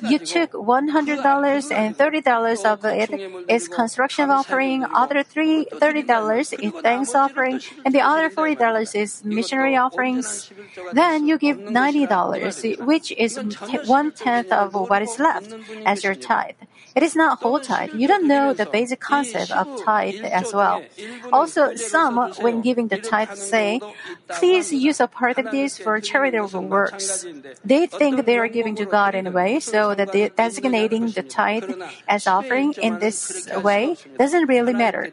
You 0.02 0.20
took 0.20 0.52
$100 0.52 1.72
and 1.72 1.98
$30 1.98 2.66
of 2.66 2.86
it 2.86 3.12
is 3.50 3.68
construction 3.68 4.30
offering, 4.30 4.84
other 4.84 5.24
three, 5.24 5.66
$30 5.72 6.64
is 6.64 6.82
thanks 6.82 7.16
offering, 7.16 7.62
and 7.86 7.94
the 7.94 8.02
other 8.02 8.30
$40 8.30 8.96
is 8.96 9.24
missionary 9.24 9.76
offerings. 9.76 10.52
Then 10.94 11.28
you 11.28 11.38
give 11.38 11.58
$90, 11.58 12.86
which 12.86 13.12
is 13.12 13.40
one 13.86 14.12
tenth 14.12 14.52
of 14.52 14.74
what 14.74 15.02
is 15.02 15.20
left 15.20 15.54
as 15.86 16.04
your 16.04 16.16
tithe. 16.16 16.56
It 16.96 17.02
is 17.02 17.16
not 17.16 17.40
whole 17.40 17.60
tithe. 17.60 17.94
You 17.96 18.08
don't 18.08 18.28
know 18.28 18.54
the 18.54 18.66
basic 18.66 19.00
concept 19.00 19.52
of 19.52 19.84
tithe 19.84 20.24
as 20.24 20.54
well. 20.54 20.84
Also, 21.32 21.76
some, 21.76 22.18
when 22.40 22.62
giving 22.62 22.88
the 22.88 22.98
tithe, 22.98 23.34
say, 23.34 23.82
please 24.30 24.72
use 24.72 25.00
a 25.00 25.08
part 25.08 25.38
of 25.38 25.50
this 25.52 25.78
for 25.78 26.00
charitable 26.00 26.62
works. 26.62 27.26
They 27.66 27.88
think 27.88 28.26
they 28.26 28.38
are 28.38 28.48
giving 28.48 28.76
to 28.76 28.86
God 28.86 29.16
anyway, 29.16 29.60
so 29.60 29.96
that 29.96 30.14
designating 30.36 31.10
the 31.10 31.24
tithe 31.24 31.72
as 32.08 32.28
offering 32.28 32.74
in 32.74 33.00
this 33.00 33.50
way 33.64 33.98
doesn't 34.18 34.48
really 34.48 34.74
matter. 34.74 35.12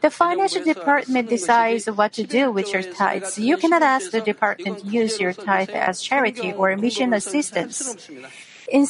The 0.00 0.10
financial 0.10 0.62
department 0.62 1.28
decides 1.28 1.86
what 1.86 2.12
to 2.14 2.24
do 2.24 2.52
with 2.52 2.72
your 2.72 2.82
tithes. 2.82 3.38
You 3.38 3.56
cannot 3.56 3.82
ask 3.82 4.10
the 4.10 4.20
department 4.20 4.80
to 4.80 4.86
use 4.86 5.18
your 5.18 5.32
tithe 5.32 5.70
as 5.70 6.02
charity 6.02 6.52
or 6.52 6.76
mission 6.76 7.12
assistance. 7.12 8.08
In, 8.68 8.86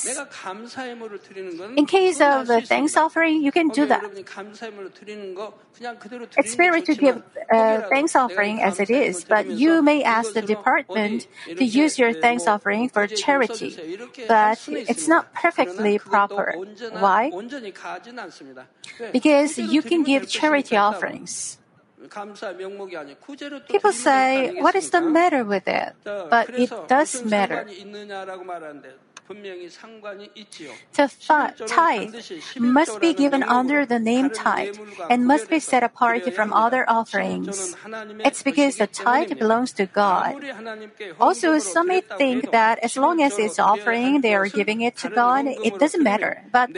in 1.77 1.87
case 1.87 2.21
of 2.21 2.47
the 2.47 2.63
thanks 2.63 2.97
offering, 2.97 3.43
you 3.43 3.53
can 3.53 3.69
do 3.69 3.87
that. 3.87 4.03
It's 6.39 6.57
better 6.57 6.81
to 6.81 6.95
give 6.95 7.23
uh, 7.53 7.83
thanks 7.89 8.17
offering 8.17 8.63
as 8.63 8.81
it 8.81 8.91
is, 8.91 9.25
but 9.25 9.47
you 9.47 9.83
may 9.83 10.03
ask 10.03 10.33
the 10.33 10.43
department 10.43 11.27
to 11.47 11.65
use 11.65 11.99
your 11.99 12.13
thanks 12.15 12.47
offering 12.47 12.89
for 12.89 13.07
charity. 13.07 13.77
But 14.29 14.65
it's 14.69 15.09
not 15.09 15.33
perfectly 15.35 15.99
proper. 15.99 16.55
Why? 16.93 17.31
Because 19.13 19.59
you 19.59 19.83
can 19.83 20.03
give 20.05 20.29
charity 20.29 20.77
offerings. 20.77 21.59
People 23.69 23.93
say, 23.93 24.61
what 24.61 24.75
is 24.75 24.91
the 24.91 25.01
matter 25.01 25.45
with 25.45 25.67
it? 25.67 25.93
But 26.05 26.51
it 26.51 26.71
does 26.89 27.25
matter. 27.25 27.67
The 29.29 31.09
tithe 31.67 32.15
must 32.59 33.01
be 33.01 33.15
given 33.15 33.43
under 33.43 33.85
the 33.85 33.99
name 33.99 34.31
tithe 34.31 34.79
and 35.11 35.27
must 35.27 35.51
be 35.51 35.59
set 35.61 35.83
apart 35.83 36.23
from 36.35 36.53
other 36.53 36.89
offerings. 36.89 37.77
It's 38.25 38.43
because 38.43 38.77
the 38.77 38.87
tithe 38.87 39.39
belongs 39.39 39.73
to 39.73 39.87
God. 39.87 40.45
Also, 41.21 41.59
some 41.59 41.89
may 41.89 42.01
think 42.01 42.51
that 42.53 42.79
as 42.83 42.97
long 42.97 43.21
as 43.21 43.39
it's 43.39 43.59
offering, 43.59 44.21
they 44.21 44.35
are 44.35 44.49
giving 44.49 44.81
it 44.81 44.97
to 44.99 45.09
God, 45.09 45.47
it 45.47 45.79
doesn't 45.79 46.03
matter. 46.03 46.43
But 46.53 46.71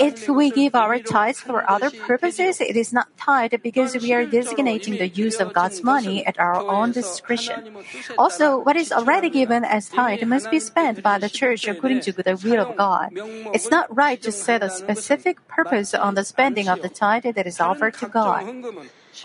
if 0.00 0.28
we 0.28 0.50
give 0.50 0.74
our 0.74 0.98
tithes 0.98 1.40
for 1.40 1.68
other 1.70 1.90
purposes, 1.90 2.60
it 2.60 2.76
is 2.76 2.92
not 2.92 3.08
tithe 3.16 3.54
because 3.62 3.96
we 3.96 4.12
are 4.12 4.26
designating 4.26 4.98
the 4.98 5.08
use 5.08 5.40
of 5.40 5.52
God's 5.52 5.82
money 5.82 6.26
at 6.26 6.38
our 6.38 6.60
own 6.68 6.92
discretion. 6.92 7.76
Also, 8.18 8.58
what 8.58 8.76
is 8.76 8.92
already 8.92 9.30
given 9.30 9.64
as 9.64 9.88
tithe 9.88 10.22
must 10.24 10.50
be 10.50 10.60
spent 10.60 11.02
by 11.02 11.18
the 11.18 11.28
church 11.28 11.66
according 11.84 12.00
to 12.00 12.12
the 12.12 12.36
will 12.42 12.60
of 12.60 12.76
God. 12.76 13.10
It's 13.52 13.70
not 13.70 13.94
right 13.94 14.20
to 14.22 14.32
set 14.32 14.62
a 14.62 14.70
specific 14.70 15.46
purpose 15.48 15.92
on 15.94 16.14
the 16.14 16.24
spending 16.24 16.68
of 16.68 16.80
the 16.80 16.88
tithe 16.88 17.24
that 17.24 17.46
is 17.46 17.60
offered 17.60 17.94
to 18.00 18.08
God. 18.08 18.48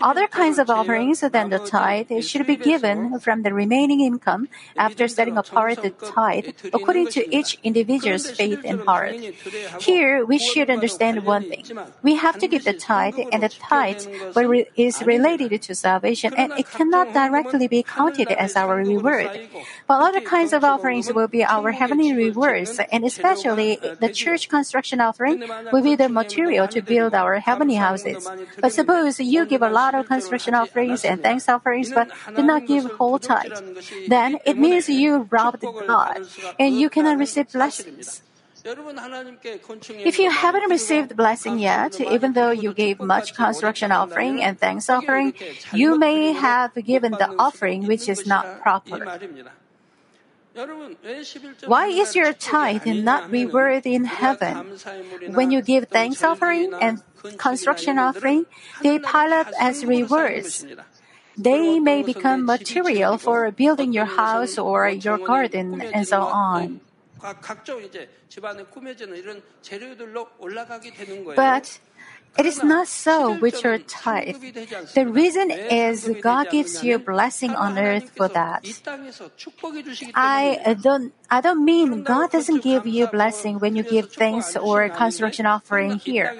Other 0.00 0.26
kinds 0.28 0.58
of 0.58 0.70
offerings 0.70 1.20
than 1.20 1.50
the 1.50 1.58
tithe 1.58 2.12
should 2.22 2.46
be 2.46 2.56
given 2.56 3.18
from 3.18 3.42
the 3.42 3.52
remaining 3.52 4.00
income 4.00 4.48
after 4.76 5.08
setting 5.08 5.36
apart 5.36 5.82
the 5.82 5.90
tithe 5.90 6.54
according 6.72 7.08
to 7.08 7.26
each 7.34 7.58
individual's 7.64 8.30
faith 8.30 8.60
and 8.64 8.80
heart. 8.82 9.16
Here, 9.80 10.24
we 10.24 10.38
should 10.38 10.70
understand 10.70 11.24
one 11.24 11.48
thing. 11.48 11.64
We 12.02 12.14
have 12.14 12.38
to 12.38 12.46
give 12.46 12.64
the 12.64 12.74
tithe, 12.74 13.18
and 13.32 13.42
the 13.42 13.48
tithe 13.48 14.06
is 14.76 15.02
related 15.02 15.62
to 15.62 15.74
salvation, 15.74 16.34
and 16.36 16.52
it 16.52 16.70
cannot 16.70 17.12
directly 17.12 17.66
be 17.66 17.82
counted 17.82 18.30
as 18.30 18.54
our 18.56 18.76
reward. 18.76 19.48
But 19.88 20.02
other 20.02 20.20
kinds 20.20 20.52
of 20.52 20.62
offerings 20.64 21.12
will 21.12 21.28
be 21.28 21.44
our 21.44 21.72
heavenly 21.72 22.14
rewards, 22.14 22.78
and 22.92 23.04
especially 23.04 23.78
the 24.00 24.10
church 24.12 24.48
construction 24.48 25.00
offering 25.00 25.42
will 25.72 25.82
be 25.82 25.96
the 25.96 26.08
material 26.08 26.68
to 26.68 26.80
build 26.82 27.14
our 27.14 27.40
heavenly 27.40 27.76
houses. 27.76 28.28
But 28.60 28.72
suppose 28.72 29.18
you 29.18 29.46
give 29.46 29.62
a 29.62 29.70
lot 29.80 29.94
of 29.94 30.06
construction 30.06 30.54
offerings 30.54 31.04
and 31.04 31.22
thanks 31.22 31.48
offerings, 31.48 31.90
but 31.92 32.08
do 32.36 32.42
not 32.42 32.66
give 32.66 32.84
whole 32.98 33.18
tithe. 33.18 33.56
Then 34.08 34.38
it 34.44 34.56
means 34.56 34.88
you 34.88 35.28
robbed 35.30 35.64
God, 35.86 36.26
and 36.58 36.70
you 36.80 36.88
cannot 36.90 37.18
receive 37.18 37.52
blessings. 37.52 38.22
If 38.62 40.18
you 40.18 40.30
haven't 40.30 40.68
received 40.68 41.16
blessing 41.16 41.58
yet, 41.58 41.98
even 42.00 42.34
though 42.36 42.52
you 42.52 42.74
gave 42.74 43.00
much 43.00 43.32
construction 43.34 43.88
offering 43.90 44.42
and 44.44 44.60
thanks 44.60 44.90
offering, 44.90 45.32
you 45.72 45.96
may 45.96 46.32
have 46.32 46.74
given 46.74 47.12
the 47.12 47.32
offering 47.38 47.86
which 47.86 48.04
is 48.08 48.26
not 48.26 48.60
proper. 48.60 49.00
Why 51.66 51.86
is 51.86 52.16
your 52.16 52.32
tithe 52.32 52.86
not 52.86 53.30
rewarded 53.30 53.86
in 53.86 54.04
heaven? 54.04 54.78
When 55.30 55.50
you 55.50 55.62
give 55.62 55.88
thanks 55.88 56.22
offering 56.22 56.74
and 56.80 57.02
construction 57.38 57.98
offering, 57.98 58.46
they 58.82 58.98
pile 58.98 59.32
up 59.32 59.48
as 59.60 59.84
rewards. 59.84 60.66
They 61.38 61.78
may 61.78 62.02
become 62.02 62.44
material 62.44 63.16
for 63.16 63.50
building 63.50 63.92
your 63.92 64.04
house 64.04 64.58
or 64.58 64.88
your 64.88 65.18
garden 65.18 65.80
and 65.80 66.06
so 66.06 66.22
on. 66.22 66.80
But 71.36 71.78
it 72.38 72.46
is 72.46 72.62
not 72.62 72.88
so 72.88 73.32
with 73.32 73.62
your 73.64 73.78
tithe. 73.78 74.36
The 74.94 75.06
reason 75.06 75.50
is 75.50 76.10
God 76.20 76.50
gives 76.50 76.82
you 76.82 76.98
blessing 76.98 77.54
on 77.54 77.78
earth 77.78 78.10
for 78.16 78.28
that. 78.28 78.64
I 80.14 80.76
don't 80.80 81.12
I 81.30 81.40
don't 81.40 81.64
mean 81.64 82.02
God 82.02 82.30
doesn't 82.30 82.62
give 82.62 82.86
you 82.86 83.06
blessing 83.06 83.58
when 83.60 83.76
you 83.76 83.82
give 83.82 84.10
thanks 84.12 84.56
or 84.56 84.88
construction 84.90 85.46
offering 85.46 85.94
here. 85.98 86.34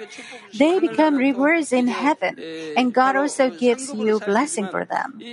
They 0.53 0.79
become 0.79 1.15
rewards 1.15 1.71
in 1.71 1.87
heaven, 1.87 2.43
and 2.75 2.93
God 2.93 3.15
also 3.15 3.49
gives 3.49 3.93
you 3.93 4.19
blessing 4.19 4.67
for 4.67 4.85
them. 4.85 5.23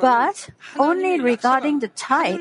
But 0.00 0.50
only 0.78 1.20
regarding 1.20 1.80
the 1.80 1.88
tithe, 1.88 2.40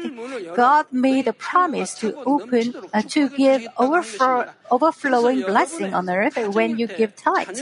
God 0.56 0.86
made 0.92 1.28
a 1.28 1.34
promise 1.34 1.94
to 1.96 2.18
open 2.26 2.74
uh, 2.94 3.02
to 3.10 3.30
give 3.30 3.68
overflow, 3.78 4.46
overflowing 4.72 5.42
blessing 5.44 5.94
on 5.94 6.10
earth 6.10 6.38
when 6.54 6.78
you 6.78 6.88
give 6.88 7.16
tithe. 7.16 7.53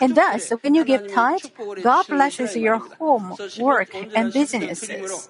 And 0.00 0.14
thus, 0.14 0.50
when 0.62 0.74
you 0.74 0.84
give 0.84 1.12
tithe, 1.12 1.44
God 1.82 2.06
blesses 2.06 2.56
your 2.56 2.78
home, 2.78 3.36
work, 3.58 3.94
and 4.14 4.32
businesses. 4.32 5.28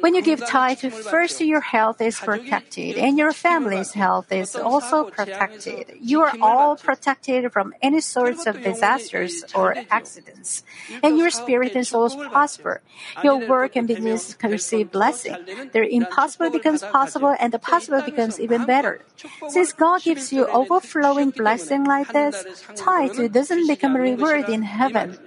When 0.00 0.14
you 0.14 0.22
give 0.22 0.40
tithe, 0.46 0.80
first 0.80 1.40
your 1.40 1.60
health 1.60 2.00
is 2.00 2.18
protected 2.18 2.96
and 2.96 3.18
your 3.18 3.32
family's 3.32 3.92
health 3.92 4.32
is 4.32 4.56
also 4.56 5.04
protected. 5.04 5.92
You 6.00 6.20
are 6.22 6.32
all 6.40 6.76
protected 6.76 7.52
from 7.52 7.74
any 7.82 8.00
sorts 8.00 8.46
of 8.46 8.62
disasters 8.62 9.44
or 9.54 9.76
accidents, 9.90 10.64
and 11.02 11.18
your 11.18 11.30
spirit 11.30 11.74
and 11.74 11.86
souls 11.86 12.16
prosper. 12.16 12.80
Your 13.22 13.36
work 13.46 13.76
and 13.76 13.86
business 13.86 14.34
can 14.34 14.50
receive 14.50 14.90
blessing. 14.90 15.36
The 15.72 15.84
impossible 15.84 16.50
becomes 16.50 16.82
possible 16.82 17.34
and 17.38 17.52
the 17.52 17.58
possible 17.58 18.00
becomes 18.00 18.40
even 18.40 18.64
better. 18.64 19.00
Since 19.48 19.72
God 19.72 20.02
gives 20.02 20.32
you 20.32 20.46
overflowing 20.46 21.30
blessing 21.30 21.84
like 21.84 22.12
this, 22.12 22.44
tithe 22.76 23.32
doesn't 23.32 23.66
become 23.66 23.96
a 23.96 24.00
reward 24.00 24.48
in 24.48 24.62
heaven. 24.62 25.18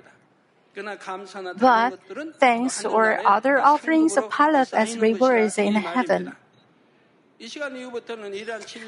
But 1.58 2.00
thanks 2.40 2.84
or 2.84 3.26
other 3.26 3.60
offerings 3.60 4.18
pile 4.30 4.56
up 4.56 4.74
as 4.74 4.98
rewards 4.98 5.58
in 5.58 5.74
heaven. 5.76 6.36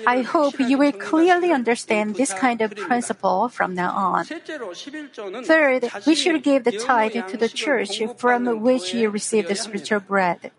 I 0.08 0.22
hope 0.22 0.58
you 0.58 0.78
will 0.78 0.94
clearly 0.94 1.52
understand 1.52 2.16
this 2.16 2.34
kind 2.34 2.62
of 2.62 2.74
principle 2.76 3.50
from 3.50 3.76
now 3.76 3.92
on. 3.92 4.24
Third, 5.44 5.90
we 6.06 6.16
should 6.16 6.44
give 6.44 6.64
the 6.64 6.72
tithe 6.72 7.28
to 7.28 7.36
the 7.36 7.50
church 7.50 8.02
from 8.18 8.62
which 8.62 8.94
you 8.94 9.10
receive 9.10 9.50
the 9.50 9.56
spiritual 9.56 10.00
bread. 10.00 10.52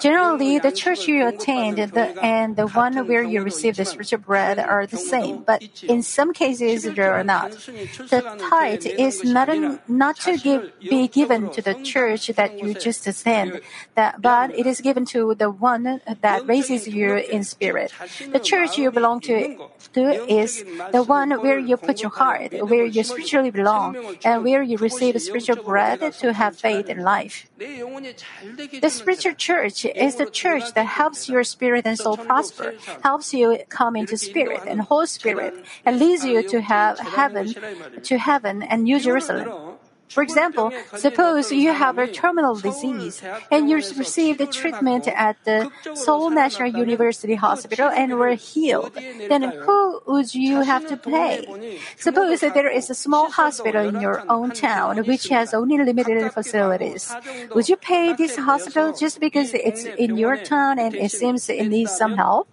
Generally, 0.00 0.58
the 0.58 0.72
church 0.72 1.08
you 1.08 1.26
attend 1.26 1.78
and 1.78 2.56
the 2.56 2.66
one 2.66 2.94
where 3.06 3.22
you 3.22 3.42
receive 3.42 3.76
the 3.76 3.86
spiritual 3.86 4.18
bread 4.18 4.58
are 4.58 4.86
the 4.86 4.98
same, 4.98 5.44
but 5.44 5.64
in 5.82 6.02
some 6.02 6.34
cases 6.34 6.82
they 6.82 7.02
are 7.02 7.24
not. 7.24 7.52
The 7.52 8.20
tithe 8.50 8.84
is 8.84 9.24
not, 9.24 9.48
a, 9.48 9.80
not 9.88 10.16
to 10.20 10.36
give, 10.36 10.70
be 10.80 11.08
given 11.08 11.50
to 11.52 11.62
the 11.62 11.74
church 11.82 12.26
that 12.26 12.62
you 12.62 12.74
just 12.74 13.06
attend, 13.06 13.62
that, 13.94 14.20
but 14.20 14.54
it 14.54 14.66
is 14.66 14.82
given 14.82 15.06
to 15.06 15.34
the 15.34 15.50
one 15.50 16.02
that 16.20 16.46
raises 16.58 16.88
you 16.88 17.16
in 17.16 17.44
spirit. 17.44 17.92
The 18.32 18.40
church 18.40 18.78
you 18.78 18.90
belong 18.90 19.20
to, 19.22 19.56
to 19.94 20.02
is 20.28 20.64
the 20.92 21.02
one 21.02 21.30
where 21.42 21.58
you 21.58 21.76
put 21.76 22.02
your 22.02 22.10
heart, 22.10 22.52
where 22.52 22.86
you 22.86 23.02
spiritually 23.02 23.50
belong, 23.50 23.96
and 24.24 24.44
where 24.44 24.62
you 24.62 24.76
receive 24.78 25.20
spiritual 25.20 25.62
bread 25.62 26.00
to 26.22 26.32
have 26.32 26.56
faith 26.56 26.88
in 26.88 27.02
life. 27.02 27.46
The 27.58 28.90
spiritual 28.90 29.34
church 29.34 29.84
is 29.84 30.16
the 30.16 30.26
church 30.26 30.72
that 30.74 30.86
helps 30.86 31.28
your 31.28 31.44
spirit 31.44 31.86
and 31.86 31.98
soul 31.98 32.16
prosper, 32.16 32.74
helps 33.02 33.32
you 33.34 33.58
come 33.68 33.96
into 33.96 34.16
spirit 34.16 34.62
and 34.66 34.80
whole 34.80 35.06
spirit, 35.06 35.54
and 35.84 35.98
leads 35.98 36.24
you 36.24 36.42
to 36.48 36.60
have 36.60 36.98
heaven, 36.98 37.54
to 38.02 38.18
heaven 38.18 38.62
and 38.62 38.84
New 38.84 39.00
Jerusalem. 39.00 39.67
For 40.08 40.22
example, 40.22 40.72
suppose 40.96 41.52
you 41.52 41.72
have 41.72 41.98
a 41.98 42.06
terminal 42.06 42.56
disease 42.56 43.22
and 43.50 43.68
you 43.68 43.76
received 43.76 44.38
the 44.38 44.46
treatment 44.46 45.08
at 45.08 45.36
the 45.44 45.70
Seoul 45.94 46.30
National 46.30 46.68
University 46.68 47.34
Hospital 47.34 47.88
and 47.88 48.18
were 48.18 48.34
healed. 48.34 48.94
Then 48.94 49.42
who 49.42 50.00
would 50.06 50.34
you 50.34 50.62
have 50.62 50.86
to 50.88 50.96
pay? 50.96 51.78
Suppose 51.96 52.40
that 52.40 52.54
there 52.54 52.70
is 52.70 52.90
a 52.90 52.94
small 52.94 53.30
hospital 53.30 53.86
in 53.86 54.00
your 54.00 54.24
own 54.30 54.50
town 54.52 55.04
which 55.04 55.28
has 55.28 55.54
only 55.54 55.78
limited 55.78 56.32
facilities. 56.32 57.14
Would 57.54 57.68
you 57.68 57.76
pay 57.76 58.12
this 58.14 58.36
hospital 58.36 58.92
just 58.92 59.20
because 59.20 59.54
it's 59.54 59.84
in 59.84 60.16
your 60.16 60.36
town 60.36 60.78
and 60.78 60.94
it 60.94 61.10
seems 61.10 61.48
it 61.48 61.68
needs 61.68 61.96
some 61.96 62.16
help? 62.16 62.48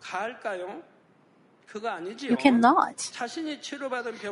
You 2.20 2.38
cannot. 2.38 3.12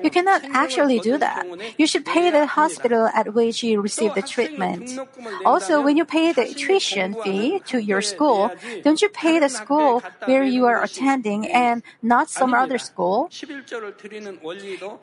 You 0.01 0.09
cannot 0.09 0.43
actually 0.45 0.99
do 0.99 1.17
that. 1.17 1.45
You 1.77 1.87
should 1.87 2.05
pay 2.05 2.31
the 2.31 2.45
hospital 2.45 3.07
at 3.13 3.33
which 3.33 3.63
you 3.63 3.81
receive 3.81 4.13
the 4.15 4.21
treatment. 4.21 4.97
Also, 5.45 5.81
when 5.81 5.97
you 5.97 6.05
pay 6.05 6.31
the 6.31 6.45
tuition 6.53 7.15
fee 7.23 7.59
to 7.67 7.79
your 7.79 8.01
school, 8.01 8.51
don't 8.83 9.01
you 9.01 9.09
pay 9.09 9.39
the 9.39 9.49
school 9.49 10.01
where 10.25 10.43
you 10.43 10.65
are 10.65 10.81
attending 10.81 11.47
and 11.51 11.83
not 12.01 12.29
some 12.29 12.53
other 12.53 12.77
school? 12.77 13.29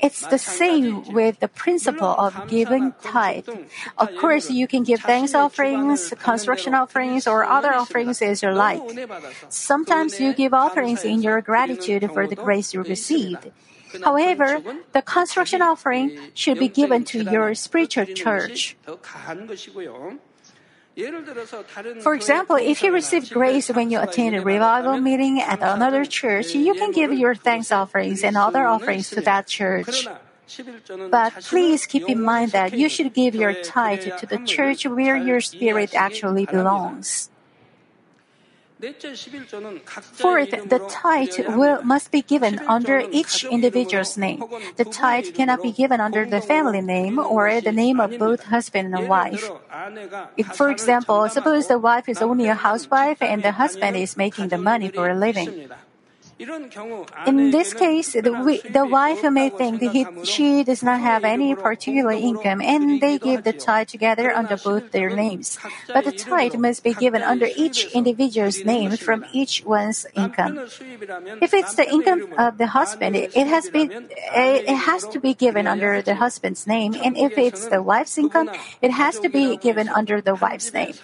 It's 0.00 0.26
the 0.26 0.38
same 0.38 1.12
with 1.12 1.40
the 1.40 1.48
principle 1.48 2.14
of 2.16 2.48
giving 2.48 2.94
tithe. 3.02 3.48
Of 3.98 4.16
course, 4.16 4.50
you 4.50 4.66
can 4.66 4.82
give 4.82 5.00
thanks 5.00 5.34
offerings, 5.34 6.14
construction 6.18 6.74
offerings, 6.74 7.26
or 7.26 7.44
other 7.44 7.74
offerings 7.74 8.22
as 8.22 8.42
you 8.42 8.52
like. 8.52 8.80
Sometimes 9.50 10.18
you 10.20 10.32
give 10.32 10.54
offerings 10.54 11.04
in 11.04 11.20
your 11.20 11.40
gratitude 11.40 12.08
for 12.12 12.29
the 12.30 12.36
grace 12.36 12.72
you 12.72 12.82
received. 12.82 13.50
However, 14.04 14.62
the 14.92 15.02
construction 15.02 15.62
offering 15.62 16.30
should 16.34 16.58
be 16.58 16.68
given 16.68 17.04
to 17.10 17.22
your 17.22 17.54
spiritual 17.54 18.06
church. 18.06 18.76
For 22.02 22.14
example, 22.14 22.56
if 22.56 22.82
you 22.82 22.92
receive 22.92 23.30
grace 23.30 23.68
when 23.68 23.90
you 23.90 24.00
attend 24.00 24.36
a 24.36 24.42
revival 24.42 24.98
meeting 24.98 25.40
at 25.40 25.62
another 25.62 26.04
church, 26.04 26.54
you 26.54 26.74
can 26.74 26.92
give 26.92 27.12
your 27.12 27.34
thanks 27.34 27.72
offerings 27.72 28.22
and 28.22 28.36
other 28.36 28.66
offerings 28.66 29.10
to 29.10 29.20
that 29.22 29.46
church. 29.46 30.06
But 31.10 31.32
please 31.46 31.86
keep 31.86 32.08
in 32.08 32.20
mind 32.22 32.52
that 32.52 32.74
you 32.74 32.88
should 32.88 33.14
give 33.14 33.34
your 33.34 33.54
tithe 33.62 34.18
to 34.18 34.26
the 34.26 34.38
church 34.38 34.84
where 34.84 35.16
your 35.16 35.40
spirit 35.40 35.94
actually 35.94 36.46
belongs. 36.46 37.30
Fourth, 40.12 40.50
the 40.50 40.80
tithe 40.88 41.36
will, 41.56 41.82
must 41.82 42.10
be 42.10 42.22
given 42.22 42.58
under 42.60 43.04
each 43.12 43.44
individual's 43.44 44.16
name. 44.16 44.42
The 44.76 44.84
tithe 44.84 45.34
cannot 45.34 45.62
be 45.62 45.72
given 45.72 46.00
under 46.00 46.24
the 46.24 46.40
family 46.40 46.80
name 46.80 47.18
or 47.18 47.60
the 47.60 47.72
name 47.72 48.00
of 48.00 48.18
both 48.18 48.44
husband 48.44 48.94
and 48.94 49.08
wife. 49.08 49.50
If, 50.36 50.56
for 50.56 50.70
example, 50.70 51.28
suppose 51.28 51.68
the 51.68 51.78
wife 51.78 52.08
is 52.08 52.22
only 52.22 52.48
a 52.48 52.54
housewife 52.54 53.20
and 53.20 53.42
the 53.42 53.52
husband 53.52 53.96
is 53.96 54.16
making 54.16 54.48
the 54.48 54.58
money 54.58 54.88
for 54.88 55.10
a 55.10 55.14
living. 55.14 55.68
In 56.40 57.50
this 57.50 57.74
case, 57.74 58.12
the, 58.12 58.60
the 58.70 58.86
wife 58.86 59.22
may 59.30 59.50
think 59.50 59.82
he, 59.82 60.06
she 60.24 60.64
does 60.64 60.82
not 60.82 61.00
have 61.00 61.24
any 61.24 61.54
particular 61.54 62.12
income 62.12 62.62
and 62.62 63.00
they 63.00 63.18
give 63.18 63.44
the 63.44 63.52
tithe 63.52 63.88
together 63.88 64.32
under 64.32 64.56
both 64.56 64.90
their 64.90 65.10
names. 65.10 65.58
But 65.88 66.06
the 66.06 66.12
tithe 66.12 66.54
must 66.54 66.82
be 66.82 66.94
given 66.94 67.22
under 67.22 67.46
each 67.56 67.92
individual's 67.92 68.64
name 68.64 68.96
from 68.96 69.26
each 69.32 69.64
one's 69.66 70.06
income. 70.14 70.58
If 71.42 71.52
it's 71.52 71.74
the 71.74 71.88
income 71.90 72.32
of 72.38 72.56
the 72.56 72.68
husband, 72.68 73.16
it 73.16 73.46
has 73.46 73.68
been, 73.68 74.08
it 74.10 74.68
has 74.68 75.06
to 75.08 75.20
be 75.20 75.34
given 75.34 75.66
under 75.66 76.00
the 76.00 76.14
husband's 76.14 76.66
name. 76.66 76.94
And 76.94 77.18
if 77.18 77.36
it's 77.36 77.68
the 77.68 77.82
wife's 77.82 78.16
income, 78.16 78.50
it 78.80 78.92
has 78.92 79.18
to 79.20 79.28
be 79.28 79.58
given 79.58 79.90
under 79.90 80.22
the 80.22 80.36
wife's 80.36 80.72
name. 80.72 80.94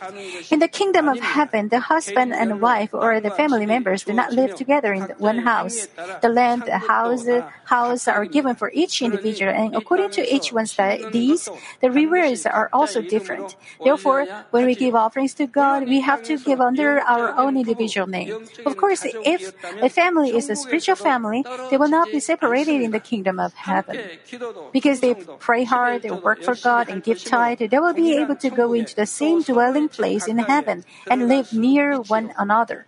In 0.50 0.61
the 0.61 0.68
kingdom 0.68 1.08
of 1.08 1.20
heaven, 1.20 1.68
the 1.68 1.80
husband 1.80 2.32
and 2.32 2.61
wife 2.61 2.94
or 2.94 3.20
the 3.20 3.30
family 3.30 3.66
members 3.66 4.04
do 4.04 4.14
not 4.14 4.32
live 4.32 4.54
together 4.54 4.94
in 4.94 5.12
one 5.30 5.38
house. 5.52 5.88
The 6.22 6.28
land, 6.28 6.62
the 6.66 6.78
house, 6.78 7.26
house 7.64 8.08
are 8.08 8.24
given 8.36 8.54
for 8.54 8.70
each 8.72 9.02
individual, 9.02 9.52
and 9.52 9.74
according 9.74 10.10
to 10.18 10.22
each 10.34 10.52
one's 10.52 10.74
deeds, 11.12 11.50
the 11.82 11.90
rewards 11.90 12.46
are 12.46 12.68
also 12.72 13.02
different. 13.02 13.56
Therefore, 13.84 14.26
when 14.50 14.64
we 14.66 14.74
give 14.74 14.94
offerings 14.94 15.34
to 15.34 15.46
God, 15.46 15.88
we 15.88 16.00
have 16.00 16.22
to 16.30 16.38
give 16.38 16.60
under 16.60 17.00
our 17.00 17.28
own 17.38 17.56
individual 17.56 18.06
name. 18.06 18.32
Of 18.64 18.76
course, 18.76 19.02
if 19.34 19.52
a 19.82 19.88
family 19.88 20.30
is 20.36 20.48
a 20.48 20.56
spiritual 20.56 20.96
family, 20.96 21.44
they 21.70 21.76
will 21.76 21.88
not 21.98 22.08
be 22.10 22.20
separated 22.20 22.80
in 22.86 22.90
the 22.92 23.00
kingdom 23.00 23.38
of 23.38 23.52
heaven. 23.54 23.98
Because 24.72 25.00
they 25.00 25.14
pray 25.38 25.64
hard, 25.64 26.02
they 26.02 26.10
work 26.10 26.42
for 26.42 26.54
God, 26.54 26.88
and 26.88 27.02
give 27.02 27.22
tithe, 27.24 27.58
they 27.58 27.78
will 27.78 27.94
be 27.94 28.16
able 28.22 28.36
to 28.36 28.50
go 28.50 28.72
into 28.72 28.94
the 28.94 29.06
same 29.06 29.42
dwelling 29.42 29.88
place 29.88 30.26
in 30.26 30.38
heaven 30.38 30.84
and 31.10 31.28
live 31.28 31.52
near 31.52 32.00
one 32.00 32.32
another. 32.38 32.86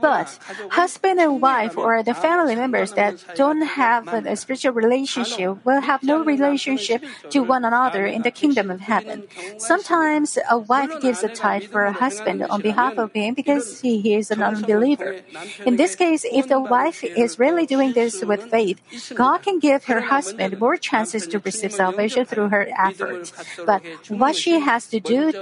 But 0.00 0.38
husband 0.70 1.20
and 1.20 1.40
wife 1.40 1.76
or 1.76 2.02
the 2.02 2.14
family 2.14 2.54
members 2.56 2.92
that 2.92 3.14
don't 3.34 3.62
have 3.62 4.12
a 4.12 4.36
spiritual 4.36 4.72
relationship 4.72 5.64
will 5.64 5.80
have 5.80 6.02
no 6.02 6.22
relationship 6.22 7.02
to 7.30 7.42
one 7.42 7.64
another 7.64 8.06
in 8.06 8.22
the 8.22 8.30
kingdom 8.30 8.70
of 8.70 8.80
heaven. 8.80 9.24
Sometimes 9.58 10.38
a 10.50 10.58
wife 10.58 11.00
gives 11.00 11.22
a 11.22 11.28
tithe 11.28 11.64
for 11.64 11.84
a 11.84 11.92
husband 11.92 12.42
on 12.48 12.60
behalf 12.60 12.98
of 12.98 13.12
him 13.12 13.34
because 13.34 13.80
he 13.80 14.14
is 14.14 14.30
an 14.30 14.42
unbeliever. 14.42 15.16
In 15.64 15.76
this 15.76 15.94
case, 15.94 16.24
if 16.24 16.48
the 16.48 16.60
wife 16.60 17.04
is 17.04 17.38
really 17.38 17.66
doing 17.66 17.92
this 17.92 18.22
with 18.22 18.42
faith, 18.44 18.80
God 19.14 19.38
can 19.38 19.58
give 19.58 19.84
her 19.84 20.00
husband 20.00 20.58
more 20.58 20.76
chances 20.76 21.26
to 21.28 21.38
receive 21.38 21.72
salvation 21.72 22.24
through 22.24 22.48
her 22.48 22.68
efforts. 22.78 23.32
But 23.64 23.82
what 24.08 24.36
she 24.36 24.60
has 24.60 24.86
to 24.88 25.00
do 25.00 25.32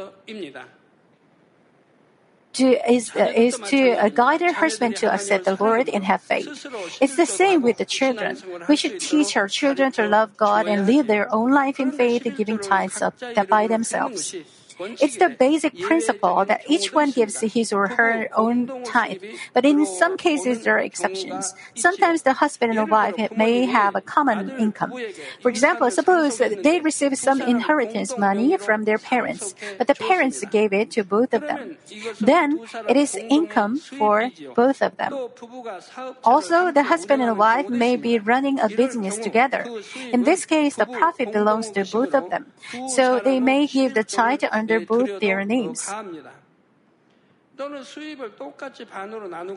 to, 2.54 2.92
is, 2.92 3.14
uh, 3.14 3.32
is 3.34 3.58
to 3.70 3.92
uh, 3.92 4.08
guide 4.08 4.40
her 4.40 4.52
husband 4.52 4.96
to 4.96 5.12
accept 5.12 5.44
the 5.44 5.56
Lord 5.58 5.88
and 5.88 6.04
have 6.04 6.22
faith. 6.22 6.66
It's 7.00 7.16
the 7.16 7.26
same 7.26 7.62
with 7.62 7.78
the 7.78 7.84
children. 7.84 8.38
We 8.68 8.76
should 8.76 9.00
teach 9.00 9.36
our 9.36 9.48
children 9.48 9.92
to 9.92 10.06
love 10.06 10.36
God 10.36 10.66
and 10.66 10.86
live 10.86 11.06
their 11.06 11.32
own 11.32 11.52
life 11.52 11.78
in 11.78 11.92
faith, 11.92 12.26
giving 12.36 12.58
tithes 12.58 13.02
up 13.02 13.14
by 13.48 13.66
themselves. 13.66 14.34
It's 14.78 15.16
the 15.16 15.28
basic 15.28 15.78
principle 15.80 16.44
that 16.44 16.62
each 16.68 16.92
one 16.92 17.10
gives 17.10 17.40
his 17.40 17.72
or 17.72 17.88
her 17.88 18.28
own 18.34 18.84
tithe. 18.84 19.22
But 19.52 19.64
in 19.64 19.86
some 19.86 20.16
cases, 20.16 20.64
there 20.64 20.76
are 20.76 20.80
exceptions. 20.80 21.54
Sometimes 21.74 22.22
the 22.22 22.34
husband 22.34 22.76
and 22.76 22.90
wife 22.90 23.14
may 23.36 23.66
have 23.66 23.94
a 23.94 24.00
common 24.00 24.50
income. 24.58 24.92
For 25.40 25.48
example, 25.48 25.90
suppose 25.90 26.38
they 26.38 26.80
receive 26.80 27.16
some 27.18 27.40
inheritance 27.40 28.16
money 28.18 28.56
from 28.56 28.84
their 28.84 28.98
parents, 28.98 29.54
but 29.78 29.86
the 29.86 29.94
parents 29.94 30.44
gave 30.50 30.72
it 30.72 30.90
to 30.92 31.04
both 31.04 31.34
of 31.34 31.42
them. 31.42 31.76
Then 32.20 32.60
it 32.88 32.96
is 32.96 33.14
income 33.14 33.78
for 33.78 34.30
both 34.54 34.82
of 34.82 34.96
them. 34.96 35.12
Also, 36.24 36.70
the 36.70 36.84
husband 36.84 37.22
and 37.22 37.38
wife 37.38 37.68
may 37.68 37.96
be 37.96 38.18
running 38.18 38.58
a 38.60 38.68
business 38.68 39.18
together. 39.18 39.66
In 40.12 40.24
this 40.24 40.44
case, 40.44 40.76
the 40.76 40.86
profit 40.86 41.32
belongs 41.32 41.70
to 41.72 41.84
both 41.84 42.14
of 42.14 42.30
them. 42.30 42.46
So 42.88 43.20
they 43.20 43.40
may 43.40 43.66
give 43.66 43.94
the 43.94 44.04
tithe 44.04 44.44
under 44.64 44.80
both 44.80 45.20
their 45.20 45.44
names. 45.44 45.92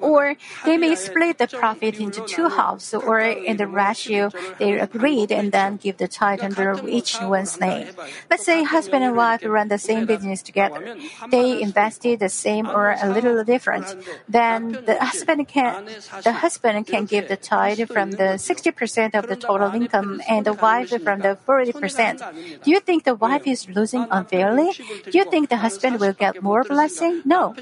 Or 0.01 0.35
they 0.65 0.77
may 0.77 0.95
split 0.95 1.37
the 1.39 1.47
profit 1.47 1.99
into 1.99 2.21
two 2.25 2.49
halves, 2.49 2.93
or 2.93 3.19
in 3.19 3.57
the 3.57 3.67
ratio 3.67 4.29
they 4.59 4.79
agreed 4.79 5.31
and 5.31 5.51
then 5.51 5.77
give 5.77 5.97
the 5.97 6.07
tithe 6.07 6.41
under 6.41 6.87
each 6.87 7.19
one's 7.21 7.59
name. 7.59 7.87
Let's 8.29 8.45
say 8.45 8.63
husband 8.63 9.03
and 9.03 9.15
wife 9.15 9.43
run 9.43 9.69
the 9.69 9.79
same 9.79 10.05
business 10.05 10.43
together. 10.43 10.95
They 11.31 11.61
invested 11.61 12.19
the 12.19 12.29
same 12.29 12.67
or 12.69 12.95
a 13.01 13.09
little 13.09 13.43
different. 13.43 13.95
Then 14.29 14.73
the 14.85 14.97
husband 15.03 15.47
can 15.47 15.85
the 16.23 16.33
husband 16.33 16.85
can 16.85 17.05
give 17.05 17.27
the 17.27 17.37
tithe 17.37 17.81
from 17.89 18.11
the 18.11 18.37
60% 18.37 19.15
of 19.15 19.27
the 19.27 19.35
total 19.35 19.73
income 19.73 20.21
and 20.29 20.45
the 20.45 20.53
wife 20.53 20.89
from 21.03 21.21
the 21.21 21.37
40%. 21.47 22.63
Do 22.63 22.71
you 22.71 22.79
think 22.79 23.05
the 23.05 23.15
wife 23.15 23.47
is 23.47 23.67
losing 23.69 24.05
unfairly? 24.11 24.71
Do 25.09 25.17
you 25.17 25.25
think 25.25 25.49
the 25.49 25.57
husband 25.57 25.99
will 25.99 26.13
get 26.13 26.43
more 26.43 26.63
blessing? 26.63 27.21
No. 27.25 27.55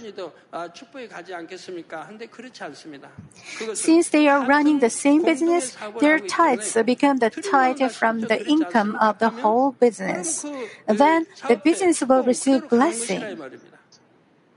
Since 3.74 4.10
they 4.10 4.28
are 4.28 4.46
running 4.46 4.80
the 4.80 4.90
same 4.90 5.24
business, 5.24 5.78
their 6.00 6.20
tithes 6.20 6.78
become 6.86 7.18
the 7.18 7.30
tithe 7.30 7.92
from 7.92 8.22
the 8.22 8.46
income 8.48 8.96
of 9.02 9.20
the 9.20 9.30
whole 9.30 9.72
business. 9.72 10.46
Then 10.88 11.26
the 11.48 11.58
business 11.58 12.02
will 12.02 12.24
receive 12.24 12.70
blessing. 12.70 13.22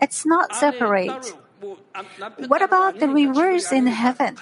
It's 0.01 0.25
not 0.25 0.55
separate. 0.55 1.35
What 2.47 2.63
about 2.63 3.01
the 3.01 3.09
reverse 3.09 3.73
in 3.73 3.87
heaven? 3.89 4.37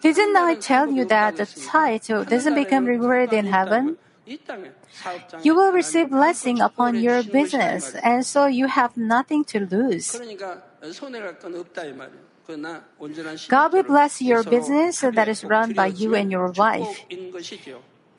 Didn't 0.00 0.36
I 0.36 0.54
tell 0.60 0.90
you 0.90 1.04
that 1.06 1.36
the 1.36 1.46
tithe 1.46 2.28
doesn't 2.28 2.54
become 2.54 2.84
reward 2.84 3.32
in 3.32 3.46
heaven? 3.46 3.96
You 5.42 5.54
will 5.56 5.72
receive 5.72 6.10
blessing 6.10 6.60
upon 6.60 7.00
your 7.00 7.22
business, 7.24 7.94
and 7.94 8.24
so 8.24 8.46
you 8.46 8.66
have 8.68 8.96
nothing 8.96 9.44
to 9.46 9.66
lose. 9.66 10.20
God 13.48 13.72
will 13.72 13.82
bless 13.82 14.22
your 14.22 14.42
business 14.44 15.00
that 15.00 15.28
is 15.28 15.44
run 15.44 15.72
by 15.72 15.86
you 15.86 16.14
and 16.14 16.30
your 16.30 16.50
wife. 16.52 17.04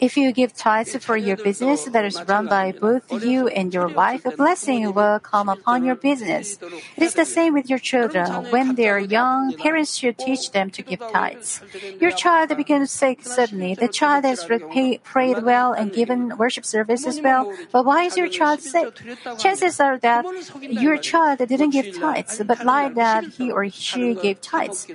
If 0.03 0.17
you 0.17 0.33
give 0.33 0.51
tithes 0.53 0.97
for 0.99 1.15
your 1.15 1.37
business 1.37 1.85
that 1.85 2.03
is 2.03 2.19
run 2.27 2.47
by 2.47 2.73
both 2.73 3.07
you 3.23 3.47
and 3.47 3.73
your 3.73 3.87
wife, 3.87 4.25
a 4.25 4.35
blessing 4.35 4.93
will 4.93 5.19
come 5.19 5.47
upon 5.47 5.85
your 5.85 5.95
business. 5.95 6.59
It 6.97 7.03
is 7.03 7.13
the 7.13 7.23
same 7.23 7.53
with 7.53 7.69
your 7.69 7.79
children. 7.79 8.27
When 8.51 8.75
they 8.75 8.89
are 8.89 8.99
young, 8.99 9.53
parents 9.53 9.95
should 9.95 10.17
teach 10.17 10.51
them 10.51 10.71
to 10.71 10.81
give 10.81 10.99
tithes. 10.99 11.61
Your 12.01 12.11
child 12.11 12.51
becomes 12.57 12.91
sick 12.91 13.23
suddenly. 13.23 13.75
The 13.75 13.87
child 13.87 14.25
has 14.25 14.43
prayed 14.43 15.41
well 15.41 15.71
and 15.71 15.93
given 15.93 16.37
worship 16.37 16.65
service 16.65 17.07
as 17.07 17.21
well, 17.21 17.47
but 17.71 17.85
why 17.85 18.03
is 18.03 18.17
your 18.17 18.27
child 18.27 18.59
sick? 18.59 18.99
Chances 19.39 19.79
are 19.79 19.99
that 19.99 20.25
your 20.59 20.97
child 20.97 21.39
didn't 21.39 21.69
give 21.69 21.95
tithes, 21.97 22.41
but 22.45 22.65
lied 22.65 22.95
that 22.95 23.23
he 23.39 23.49
or 23.49 23.69
she 23.69 24.15
gave 24.15 24.41
tithes. 24.41 24.85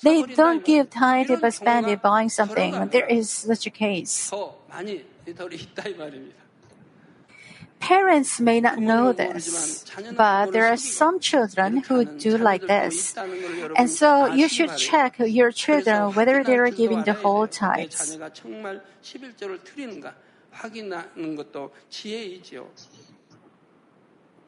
They 0.00 0.22
don't 0.22 0.64
give 0.64 0.88
tithe 0.88 1.28
but 1.42 1.52
spend 1.52 1.88
it 1.88 2.00
buying 2.00 2.30
something. 2.30 2.88
There 2.88 3.04
is 3.06 3.28
such 3.28 3.66
a 3.66 3.70
case. 3.70 4.32
Parents 7.78 8.40
may 8.40 8.60
not 8.60 8.78
know 8.78 9.12
this, 9.12 9.84
but 10.16 10.50
there 10.52 10.66
are 10.66 10.76
some 10.76 11.20
children 11.20 11.84
who 11.86 12.04
do 12.04 12.36
like 12.36 12.66
this. 12.66 13.14
And 13.76 13.88
so 13.88 14.26
you 14.26 14.48
should 14.48 14.76
check 14.76 15.16
your 15.20 15.52
children 15.52 16.12
whether 16.14 16.42
they 16.42 16.56
are 16.56 16.70
giving 16.70 17.04
the 17.04 17.12
whole 17.12 17.46
tithes. 17.46 18.18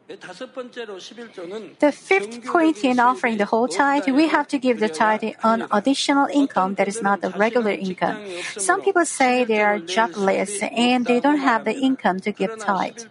The 0.09 1.93
fifth 1.93 2.47
point 2.47 2.83
in 2.83 2.99
offering 2.99 3.37
the 3.37 3.45
whole 3.45 3.69
tithe, 3.69 4.09
we 4.09 4.27
have 4.29 4.49
to 4.49 4.59
give 4.59 4.81
the 4.81 4.89
tithe 4.89 5.35
on 5.45 5.69
additional 5.71 6.27
income 6.33 6.77
that 6.77 6.89
is 6.89 7.03
not 7.03 7.21
the 7.21 7.29
regular 7.31 7.73
income. 7.73 8.17
Some 8.57 8.81
people 8.81 9.05
say 9.05 9.45
they 9.45 9.61
are 9.61 9.79
jobless 9.79 10.63
and 10.63 11.05
they 11.05 11.21
don't 11.21 11.37
have 11.37 11.67
the 11.67 11.77
income 11.77 12.21
to 12.21 12.33
give 12.33 12.59
tithe. 12.59 13.05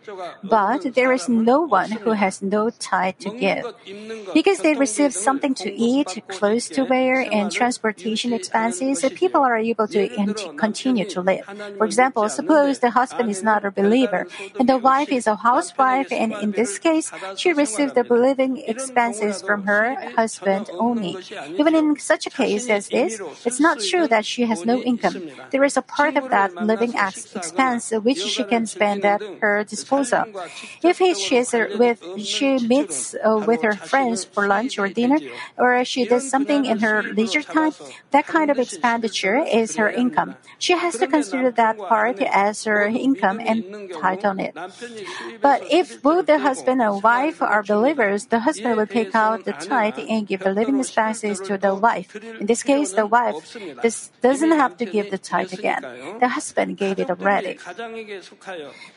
But 0.43 0.95
there 0.95 1.13
is 1.13 1.29
no 1.29 1.61
one 1.61 1.91
who 1.91 2.13
has 2.13 2.41
no 2.41 2.71
tithe 2.71 3.19
to 3.19 3.29
give. 3.29 3.63
Because 4.33 4.61
they 4.61 4.73
receive 4.73 5.13
something 5.13 5.53
to 5.53 5.71
eat, 5.71 6.23
clothes 6.29 6.67
to 6.69 6.83
wear, 6.83 7.21
and 7.31 7.51
transportation 7.51 8.33
expenses, 8.33 9.05
people 9.13 9.41
are 9.41 9.57
able 9.57 9.87
to 9.89 10.09
continue 10.57 11.05
to 11.09 11.21
live. 11.21 11.45
For 11.77 11.85
example, 11.85 12.27
suppose 12.29 12.79
the 12.79 12.89
husband 12.89 13.29
is 13.29 13.43
not 13.43 13.65
a 13.65 13.69
believer 13.69 14.25
and 14.57 14.67
the 14.67 14.79
wife 14.79 15.11
is 15.11 15.27
a 15.27 15.35
housewife 15.35 16.11
and 16.11 16.33
in 16.33 16.51
this 16.53 16.79
case, 16.79 16.86
case, 16.87 17.11
she 17.35 17.53
received 17.53 17.93
the 17.95 18.05
living 18.07 18.57
expenses 18.65 19.41
from 19.41 19.63
her 19.63 19.95
husband 20.15 20.69
only. 20.79 21.17
Even 21.59 21.75
in 21.75 21.87
such 21.99 22.25
a 22.27 22.29
case 22.31 22.69
as 22.69 22.89
this, 22.89 23.19
it's 23.45 23.59
not 23.59 23.79
true 23.79 24.07
that 24.07 24.25
she 24.25 24.43
has 24.43 24.65
no 24.65 24.81
income. 24.81 25.23
There 25.51 25.63
is 25.63 25.77
a 25.77 25.81
part 25.81 26.15
of 26.17 26.29
that 26.29 26.55
living 26.61 26.93
expense 26.95 27.91
which 27.91 28.19
she 28.19 28.43
can 28.43 28.65
spend 28.65 29.05
at 29.05 29.21
her 29.41 29.63
disposal. 29.63 30.25
If 30.83 30.97
she 30.97 31.37
is 31.37 31.53
with 31.75 31.99
she 32.17 32.59
meets 32.59 33.15
uh, 33.15 33.41
with 33.49 33.61
her 33.61 33.75
friends 33.75 34.25
for 34.25 34.47
lunch 34.47 34.77
or 34.79 34.87
dinner, 34.87 35.19
or 35.57 35.83
she 35.83 36.05
does 36.05 36.29
something 36.29 36.65
in 36.65 36.79
her 36.79 37.03
leisure 37.03 37.43
time, 37.43 37.73
that 38.11 38.25
kind 38.27 38.49
of 38.51 38.59
expenditure 38.59 39.37
is 39.37 39.75
her 39.75 39.89
income. 39.89 40.35
She 40.57 40.73
has 40.73 40.97
to 40.97 41.07
consider 41.07 41.51
that 41.51 41.77
part 41.77 42.21
as 42.21 42.63
her 42.65 42.87
income 42.87 43.39
and 43.39 43.63
tithe 43.93 44.25
on 44.25 44.39
it. 44.39 44.55
But 45.41 45.63
if 45.69 46.01
both 46.01 46.25
the 46.25 46.39
husband 46.39 46.76
husband 46.77 46.95
and 46.95 47.03
wife 47.03 47.41
are 47.41 47.63
believers, 47.63 48.27
the 48.27 48.39
husband 48.39 48.77
will 48.77 48.87
take 48.87 49.15
out 49.15 49.45
the 49.45 49.53
tithe 49.53 49.99
and 50.09 50.27
give 50.27 50.41
the 50.41 50.53
living 50.53 50.79
expenses 50.79 51.39
to 51.41 51.57
the 51.57 51.73
wife. 51.73 52.15
In 52.39 52.45
this 52.45 52.63
case, 52.63 52.93
the 52.93 53.05
wife 53.05 53.57
this 53.81 54.11
doesn't 54.21 54.51
have 54.51 54.77
to 54.77 54.85
give 54.85 55.09
the 55.09 55.17
tithe 55.17 55.53
again. 55.53 55.81
The 56.19 56.27
husband 56.29 56.77
gave 56.77 56.99
it 56.99 57.09
already. 57.09 57.57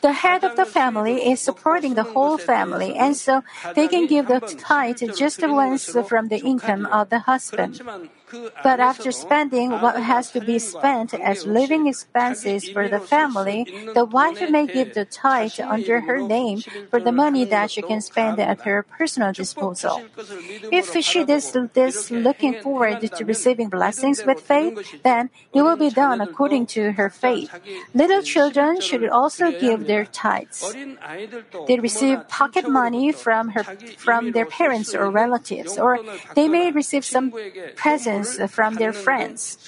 The 0.00 0.12
head 0.12 0.44
of 0.44 0.56
the 0.56 0.66
family 0.66 1.30
is 1.30 1.40
supporting 1.40 1.94
the 1.94 2.04
whole 2.04 2.38
family, 2.38 2.94
and 2.94 3.16
so 3.16 3.42
they 3.74 3.88
can 3.88 4.06
give 4.06 4.28
the 4.28 4.40
tithe 4.40 5.00
just 5.16 5.40
once 5.40 5.96
from 6.08 6.28
the 6.28 6.40
income 6.40 6.86
of 6.86 7.08
the 7.08 7.20
husband. 7.20 7.80
But 8.62 8.78
after 8.78 9.10
spending 9.10 9.70
what 9.82 10.00
has 10.02 10.30
to 10.32 10.40
be 10.40 10.58
spent 10.58 11.14
as 11.14 11.46
living 11.46 11.86
expenses 11.86 12.68
for 12.68 12.88
the 12.88 13.00
family, 13.00 13.66
the 13.94 14.04
wife 14.04 14.38
may 14.50 14.66
give 14.66 14.94
the 14.94 15.04
tithe 15.04 15.58
under 15.58 16.00
her 16.00 16.22
name 16.22 16.62
for 16.90 17.00
the 17.00 17.10
money 17.10 17.44
she 17.70 17.82
can 17.82 18.00
spend 18.00 18.38
at 18.40 18.60
her 18.62 18.82
personal 18.82 19.32
disposal. 19.32 20.02
If 20.70 20.92
she 21.04 21.24
does 21.24 21.52
this 21.74 22.10
looking 22.10 22.60
forward 22.60 23.00
to 23.00 23.24
receiving 23.24 23.68
blessings 23.68 24.24
with 24.24 24.40
faith, 24.40 24.74
then 25.02 25.30
it 25.54 25.62
will 25.62 25.76
be 25.76 25.90
done 25.90 26.20
according 26.20 26.66
to 26.74 26.92
her 26.92 27.08
faith. 27.08 27.50
Little 27.94 28.22
children 28.22 28.80
should 28.80 29.08
also 29.08 29.52
give 29.52 29.86
their 29.86 30.04
tithes. 30.04 30.74
They 31.66 31.78
receive 31.78 32.28
pocket 32.28 32.68
money 32.68 33.12
from 33.12 33.50
her 33.50 33.64
from 33.96 34.32
their 34.32 34.46
parents 34.46 34.94
or 34.94 35.10
relatives, 35.10 35.78
or 35.78 35.98
they 36.34 36.48
may 36.48 36.70
receive 36.70 37.04
some 37.04 37.32
presents 37.76 38.38
from 38.50 38.74
their 38.74 38.92
friends. 38.92 39.58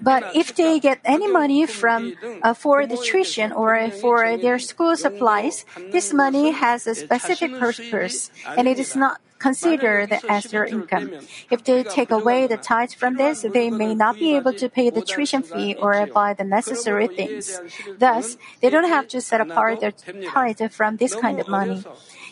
But 0.00 0.34
if 0.34 0.54
they 0.54 0.80
get 0.80 1.00
any 1.04 1.28
money 1.30 1.66
from 1.66 2.14
uh, 2.42 2.54
for 2.54 2.86
the 2.86 2.96
tuition 2.96 3.52
or 3.52 3.90
for 3.90 4.36
their 4.36 4.58
school 4.58 4.96
supplies, 4.96 5.64
this 5.92 6.12
money 6.12 6.50
has 6.50 6.86
a 6.86 6.94
specific 6.94 7.58
purpose, 7.58 8.30
and 8.56 8.66
it 8.66 8.78
is 8.78 8.96
not 8.96 9.20
considered 9.38 10.12
as 10.28 10.44
their 10.44 10.64
income. 10.64 11.12
If 11.50 11.64
they 11.64 11.82
take 11.84 12.10
away 12.10 12.46
the 12.46 12.56
tithe 12.56 12.92
from 12.92 13.16
this, 13.16 13.42
they 13.42 13.70
may 13.70 13.94
not 13.94 14.16
be 14.16 14.34
able 14.34 14.54
to 14.54 14.68
pay 14.68 14.90
the 14.90 15.02
tuition 15.02 15.42
fee 15.42 15.76
or 15.78 16.06
buy 16.06 16.34
the 16.34 16.44
necessary 16.44 17.06
things. 17.06 17.60
Thus, 17.98 18.38
they 18.60 18.70
don't 18.70 18.88
have 18.88 19.08
to 19.08 19.20
set 19.20 19.40
apart 19.40 19.80
their 19.80 19.92
tithe 19.92 20.72
from 20.72 20.96
this 20.96 21.14
kind 21.14 21.38
of 21.38 21.48
money. 21.48 21.84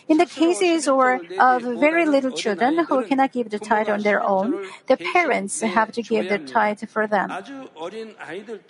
In 0.07 0.17
the 0.17 0.25
cases 0.25 0.87
or 0.87 1.19
of 1.39 1.63
very 1.63 2.05
little 2.05 2.31
children 2.31 2.85
who 2.85 3.03
cannot 3.05 3.31
give 3.31 3.49
the 3.49 3.57
tithe 3.57 3.89
on 3.89 4.01
their 4.01 4.21
own, 4.21 4.65
the 4.87 4.97
parents 4.97 5.61
have 5.61 5.91
to 5.93 6.01
give 6.01 6.29
the 6.29 6.37
tithe 6.37 6.87
for 6.87 7.07
them. 7.07 7.31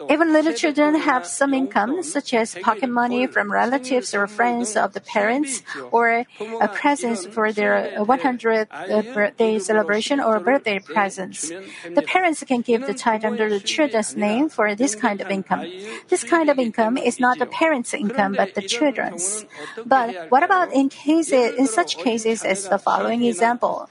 Even 0.09 0.31
little 0.31 0.53
children 0.53 0.95
have 0.95 1.25
some 1.25 1.53
income, 1.53 2.03
such 2.03 2.33
as 2.33 2.55
pocket 2.55 2.89
money 2.89 3.27
from 3.27 3.51
relatives 3.51 4.15
or 4.15 4.27
friends 4.27 4.75
of 4.77 4.93
the 4.93 5.01
parents, 5.01 5.61
or 5.91 6.25
a 6.61 6.67
presents 6.67 7.25
for 7.25 7.51
their 7.51 7.91
100th 7.97 8.67
uh, 8.71 9.01
birthday 9.13 9.59
celebration 9.59 10.19
or 10.19 10.39
birthday 10.39 10.79
presents. 10.79 11.49
The 11.49 12.01
parents 12.01 12.43
can 12.43 12.61
give 12.61 12.87
the 12.87 12.93
tithe 12.93 13.25
under 13.25 13.49
the 13.49 13.59
children's 13.59 14.15
name 14.15 14.47
for 14.49 14.73
this 14.75 14.95
kind 14.95 15.19
of 15.19 15.29
income. 15.29 15.67
This 16.07 16.23
kind 16.23 16.49
of 16.49 16.59
income 16.59 16.97
is 16.97 17.19
not 17.19 17.39
the 17.39 17.45
parents' 17.45 17.93
income, 17.93 18.35
but 18.37 18.55
the 18.55 18.61
children's. 18.61 19.45
But 19.85 20.31
what 20.31 20.43
about 20.43 20.71
in 20.71 20.89
cases, 21.29 21.59
in 21.59 21.67
such 21.67 21.97
cases 21.97 22.43
as 22.43 22.67
the 22.67 22.77
following 22.77 23.23
example? 23.23 23.89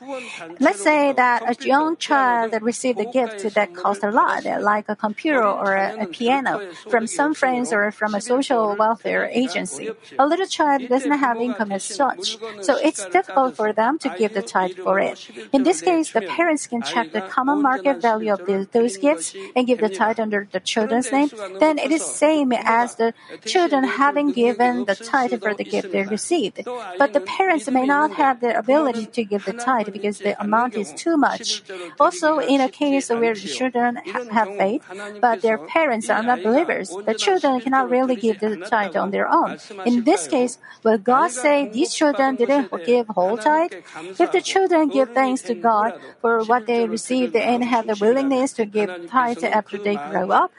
Let's 0.61 0.83
say 0.83 1.13
that 1.13 1.43
a 1.43 1.55
young 1.67 1.97
child 1.97 2.55
received 2.63 3.01
a 3.01 3.05
gift 3.05 3.55
that 3.55 3.75
cost 3.75 4.03
a 4.03 4.11
lot, 4.11 4.45
like 4.45 4.87
a 4.89 4.97
computer 4.97 5.43
or 5.45 5.75
a, 5.75 6.05
a 6.05 6.07
piano, 6.07 6.61
from 6.89 7.07
some 7.07 7.35
friends 7.35 7.73
or 7.73 7.91
from 7.91 8.15
a 8.15 8.21
social 8.21 8.77
welfare 8.77 9.29
agency. 9.33 9.91
A 10.19 10.27
little 10.27 10.47
child 10.47 10.89
doesn't 10.89 11.19
have 11.19 11.37
income 11.39 11.73
as 11.73 11.85
such, 11.85 12.39
so 12.61 12.77
it's 12.77 13.05
difficult 13.07 13.57
for 13.57 13.73
them 13.73 13.99
to 13.99 14.09
give 14.19 14.35
the 14.35 14.43
tithe 14.43 14.77
for 14.77 14.99
it. 15.01 15.29
In 15.53 15.63
this 15.63 15.81
case, 15.81 16.13
the 16.13 16.23
parents 16.23 16.67
can 16.67 16.83
check 16.83 17.13
the 17.13 17.21
common 17.21 17.63
market 17.63 18.01
value 18.01 18.33
of 18.33 18.47
the, 18.47 18.69
those 18.73 18.97
gifts 18.97 19.35
and 19.57 19.67
give 19.67 19.81
the 19.81 19.89
tithe 19.89 20.21
under 20.21 20.47
the 20.51 20.61
children's 20.61 21.11
name. 21.11 21.31
Then 21.59 21.79
it 21.79 21.91
is 21.91 22.05
same 22.05 22.53
as 22.53 22.97
the 22.97 23.15
children 23.45 23.85
having 23.85 24.33
given 24.33 24.85
the 24.85 24.95
tithe 24.95 25.41
for 25.43 25.55
the 25.55 25.65
gift 25.65 25.93
they 25.93 26.03
received. 26.03 26.61
But 26.99 27.13
the 27.13 27.21
parents 27.25 27.71
may 27.71 27.87
not 27.87 28.13
have 28.13 28.41
the 28.41 28.57
ability 28.57 29.07
to 29.07 29.25
give 29.25 29.45
the 29.45 29.53
tithe 29.53 29.89
because 29.93 30.21
the 30.21 30.41
amount 30.41 30.77
is 30.77 30.93
too 30.93 31.17
much. 31.17 31.63
Also, 31.99 32.39
in 32.39 32.61
a 32.61 32.69
case 32.69 33.09
where 33.11 33.35
the 33.35 33.49
children 33.49 33.97
have 34.31 34.49
faith, 34.57 34.83
but 35.21 35.41
their 35.43 35.59
parents 35.59 36.11
are 36.11 36.23
not 36.23 36.43
believers, 36.43 36.97
the 37.07 37.15
children 37.15 37.61
cannot 37.61 37.89
really 37.91 38.17
give 38.17 38.41
the 38.41 38.57
tithe 38.57 38.97
on 38.97 39.11
their 39.11 39.29
own. 39.29 39.57
In 39.85 40.05
this 40.05 40.27
case, 40.27 40.59
will 40.83 40.99
God 40.99 41.31
say 41.31 41.67
these 41.67 41.95
children 41.95 42.37
didn't 42.37 42.71
give 42.85 43.07
whole 43.09 43.39
tithe? 43.39 43.73
If 44.19 44.31
the 44.33 44.41
children 44.41 44.89
give 44.91 45.11
thanks 45.11 45.43
to 45.43 45.55
God 45.55 45.95
for 46.21 46.43
what 46.45 46.67
they 46.67 46.87
received 46.87 47.37
and 47.37 47.65
have 47.65 47.87
the 47.87 47.97
willingness 47.97 48.53
to 48.55 48.65
give 48.65 48.91
tithe 49.09 49.43
after 49.45 49.79
they 49.79 49.97
grow 49.97 50.31
up, 50.31 50.53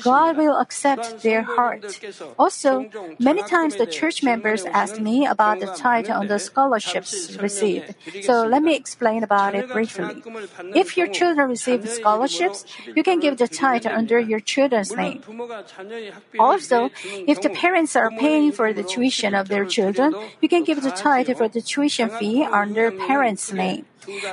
God 0.00 0.36
will 0.36 0.58
accept 0.58 1.22
their 1.22 1.42
heart. 1.42 2.00
Also, 2.38 2.86
many 3.18 3.42
times 3.42 3.76
the 3.76 3.86
church 3.86 4.22
members 4.22 4.64
ask 4.72 4.98
me 4.98 5.26
about 5.26 5.60
the 5.60 5.66
tithe 5.66 6.10
on 6.12 6.28
the 6.28 6.38
scholarships 6.38 7.36
received. 7.36 7.94
So 8.22 8.44
let 8.44 8.62
me 8.62 8.74
explain 8.76 9.22
about 9.22 9.54
it 9.54 9.68
briefly. 9.70 10.22
If 10.74 10.96
your 10.96 11.08
children 11.08 11.48
receive 11.48 11.88
scholarships, 11.88 12.64
you 12.94 13.02
can 13.02 13.20
give 13.20 13.38
the 13.38 13.48
tithe 13.48 13.86
under 13.86 14.18
your 14.18 14.40
children's 14.40 14.94
name. 14.94 15.22
Also, 16.38 16.90
if 17.26 17.40
the 17.40 17.50
parents 17.50 17.96
are 17.96 18.10
paying 18.10 18.52
for 18.52 18.72
the 18.72 18.82
tuition 18.82 19.34
of 19.34 19.48
their 19.48 19.64
children, 19.64 20.14
you 20.40 20.48
can 20.48 20.64
give 20.64 20.82
the 20.82 20.90
tithe 20.90 21.30
for 21.36 21.48
the 21.48 21.62
tuition 21.62 22.08
fee 22.10 22.44
under 22.44 22.90
parents' 22.90 23.52
name. 23.52 23.86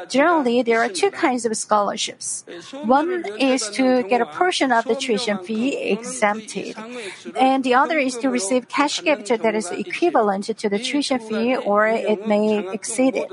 Generally, 0.10 0.64
there 0.64 0.80
are 0.82 0.90
two 0.90 1.12
kinds 1.12 1.46
of 1.46 1.56
scholarships. 1.56 2.46
One 2.86 3.26
is 3.40 3.70
to 3.72 4.04
get 4.04 4.22
a 4.22 4.26
portion 4.26 4.72
of 4.72 4.86
the 4.86 4.96
tuition 4.96 5.38
fee 5.40 5.78
exempted, 5.92 6.76
and 7.36 7.64
the 7.64 7.74
other 7.74 8.00
is 8.00 8.18
to 8.18 8.30
receive 8.30 8.68
cash 8.68 9.02
gift 9.02 9.28
that 9.30 9.56
is 9.56 9.72
equivalent 9.72 10.46
to 10.46 10.70
the 10.70 10.80
tuition 10.80 11.20
fee 11.20 11.56
or 11.56 11.88
it 11.88 12.28
may 12.28 12.68
exceed 12.72 13.16
it. 13.16 13.30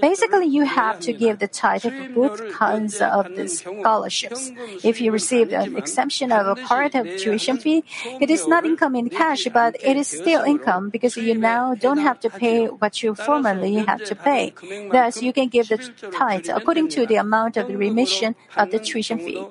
Basically, 0.00 0.46
you 0.46 0.64
have 0.64 1.00
to 1.00 1.12
give 1.12 1.38
the 1.38 1.48
tithe 1.48 1.86
of 1.86 2.14
both 2.14 2.52
kinds 2.52 3.00
of 3.00 3.34
the 3.34 3.48
scholarships. 3.48 4.52
If 4.84 5.00
you 5.00 5.10
receive 5.10 5.52
an 5.52 5.76
exemption 5.76 6.32
of 6.32 6.46
a 6.46 6.60
part 6.60 6.94
of 6.94 7.06
tuition 7.16 7.56
fee, 7.56 7.84
it 8.20 8.30
is 8.30 8.46
not 8.46 8.66
income 8.66 8.94
in 8.94 9.08
cash, 9.08 9.46
but 9.52 9.76
it 9.82 9.96
is 9.96 10.08
still 10.08 10.42
income 10.42 10.90
because 10.90 11.16
you 11.16 11.34
now 11.34 11.74
don't 11.74 11.98
have 11.98 12.20
to 12.20 12.30
pay 12.30 12.66
what 12.66 13.02
you 13.02 13.14
formerly 13.14 13.76
had 13.76 14.04
to 14.06 14.14
pay. 14.14 14.52
Thus, 14.92 15.22
you 15.22 15.32
can 15.32 15.48
give 15.48 15.68
the 15.70 15.78
tithe 16.12 16.48
according 16.52 16.88
to 16.90 17.06
the 17.06 17.16
amount 17.16 17.56
of 17.56 17.68
the 17.68 17.76
remission 17.76 18.36
of 18.56 18.70
the 18.70 18.78
tuition 18.78 19.18
fee. 19.18 19.46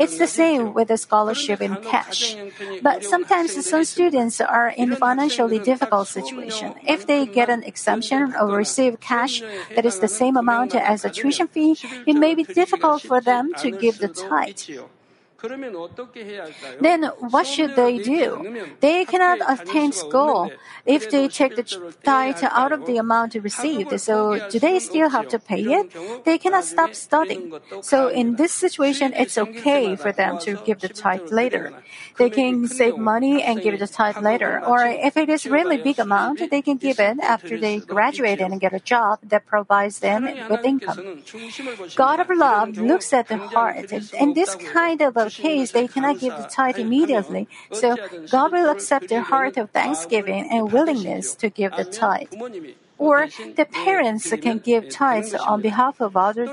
It's 0.00 0.18
the 0.18 0.26
same 0.26 0.72
with 0.72 0.90
a 0.90 0.96
scholarship 0.96 1.60
in 1.60 1.76
cash. 1.82 2.36
But 2.82 3.04
sometimes 3.04 3.52
some 3.66 3.84
students 3.84 4.40
are 4.40 4.68
in 4.70 4.92
a 4.92 4.96
financially 4.96 5.58
difficult 5.58 6.08
situation. 6.08 6.74
If 6.86 7.06
they 7.06 7.26
get 7.26 7.50
an 7.50 7.62
exemption 7.64 8.34
or 8.40 8.56
receive 8.56 9.00
cash, 9.00 9.42
that 9.74 9.84
is 9.84 10.00
the 10.00 10.08
same 10.08 10.36
amount 10.36 10.74
as 10.74 11.04
a 11.04 11.10
tuition 11.10 11.48
fee, 11.48 11.76
it 12.06 12.14
may 12.14 12.34
be 12.34 12.44
difficult 12.44 13.02
for 13.02 13.20
them 13.20 13.52
to 13.58 13.70
give 13.70 13.98
the 13.98 14.08
tithe. 14.08 14.88
Then 16.80 17.04
what 17.18 17.46
should 17.46 17.76
they 17.76 17.98
do? 17.98 18.66
They 18.80 19.04
cannot 19.04 19.38
attain 19.46 19.92
school 19.92 20.50
if 20.86 21.10
they 21.10 21.28
take 21.28 21.56
the 21.56 21.64
tithe 22.04 22.42
out 22.42 22.72
of 22.72 22.86
the 22.86 22.96
amount 22.96 23.34
received. 23.34 23.98
So 24.00 24.38
do 24.50 24.58
they 24.58 24.78
still 24.78 25.08
have 25.10 25.28
to 25.28 25.38
pay 25.38 25.62
it? 25.62 25.92
They 26.24 26.38
cannot 26.38 26.64
stop 26.64 26.94
studying. 26.94 27.52
So 27.80 28.08
in 28.08 28.36
this 28.36 28.52
situation, 28.52 29.12
it's 29.14 29.38
okay 29.38 29.96
for 29.96 30.12
them 30.12 30.38
to 30.40 30.56
give 30.64 30.80
the 30.80 30.88
tithe 30.88 31.30
later. 31.30 31.72
They 32.16 32.30
can 32.30 32.68
save 32.68 32.96
money 32.96 33.42
and 33.42 33.62
give 33.62 33.78
the 33.78 33.86
tithe 33.86 34.18
later. 34.22 34.62
Or 34.64 34.84
if 34.86 35.16
it 35.16 35.28
is 35.28 35.46
really 35.46 35.76
big 35.78 35.98
amount, 35.98 36.50
they 36.50 36.62
can 36.62 36.76
give 36.76 37.00
it 37.00 37.18
after 37.20 37.58
they 37.58 37.80
graduate 37.80 38.40
and 38.40 38.60
get 38.60 38.72
a 38.72 38.80
job 38.80 39.18
that 39.24 39.46
provides 39.46 39.98
them 39.98 40.28
with 40.48 40.64
income. 40.64 41.22
God 41.96 42.20
of 42.20 42.30
love 42.30 42.76
looks 42.76 43.12
at 43.12 43.28
the 43.28 43.36
heart. 43.36 43.92
In 43.92 44.34
this 44.34 44.54
kind 44.54 45.00
of 45.00 45.16
a 45.16 45.30
case, 45.30 45.72
they 45.72 45.88
cannot 45.88 46.18
give 46.20 46.36
the 46.36 46.44
tithe 46.44 46.78
immediately. 46.78 47.48
So 47.72 47.96
God 48.30 48.52
will 48.52 48.70
accept 48.70 49.08
their 49.08 49.22
heart 49.22 49.56
of 49.56 49.70
thanksgiving 49.70 50.48
and 50.50 50.72
willingness 50.72 51.34
to 51.36 51.48
give 51.50 51.74
the 51.76 51.84
tithe. 51.84 52.32
Or 52.98 53.28
the 53.56 53.64
parents 53.64 54.32
can 54.40 54.58
give 54.58 54.88
tithes 54.88 55.34
on 55.34 55.60
behalf 55.60 56.00
of 56.00 56.16
other, 56.16 56.46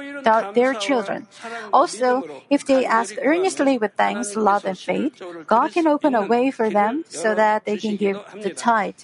their 0.53 0.73
children. 0.73 1.27
Also, 1.71 2.25
if 2.49 2.65
they 2.65 2.85
ask 2.85 3.15
earnestly 3.21 3.77
with 3.77 3.93
thanks, 3.95 4.35
love, 4.35 4.65
and 4.65 4.77
faith, 4.77 5.21
God 5.47 5.71
can 5.71 5.87
open 5.87 6.15
a 6.15 6.23
way 6.23 6.51
for 6.51 6.69
them 6.69 7.03
so 7.09 7.35
that 7.35 7.65
they 7.65 7.77
can 7.77 7.95
give 7.95 8.17
the 8.41 8.49
tithe. 8.49 8.95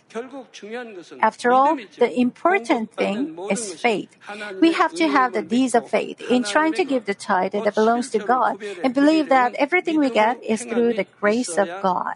After 1.20 1.52
all, 1.52 1.78
the 1.98 2.12
important 2.20 2.92
thing 2.94 3.38
is 3.50 3.74
faith. 3.74 4.16
We 4.60 4.74
have 4.74 4.94
to 4.96 5.08
have 5.08 5.34
the 5.34 5.42
deeds 5.42 5.76
of 5.76 5.90
faith 5.90 6.20
in 6.22 6.44
trying 6.44 6.74
to 6.74 6.86
give 6.86 7.06
the 7.06 7.14
tithe 7.16 7.54
that 7.54 7.76
belongs 7.76 8.10
to 8.12 8.20
God 8.20 8.58
and 8.84 8.94
believe 8.94 9.30
that 9.30 9.54
everything 9.56 10.00
we 10.00 10.10
get 10.10 10.44
is 10.44 10.64
through 10.64 10.94
the 10.94 11.08
grace 11.20 11.58
of 11.58 11.68
God. 11.82 12.16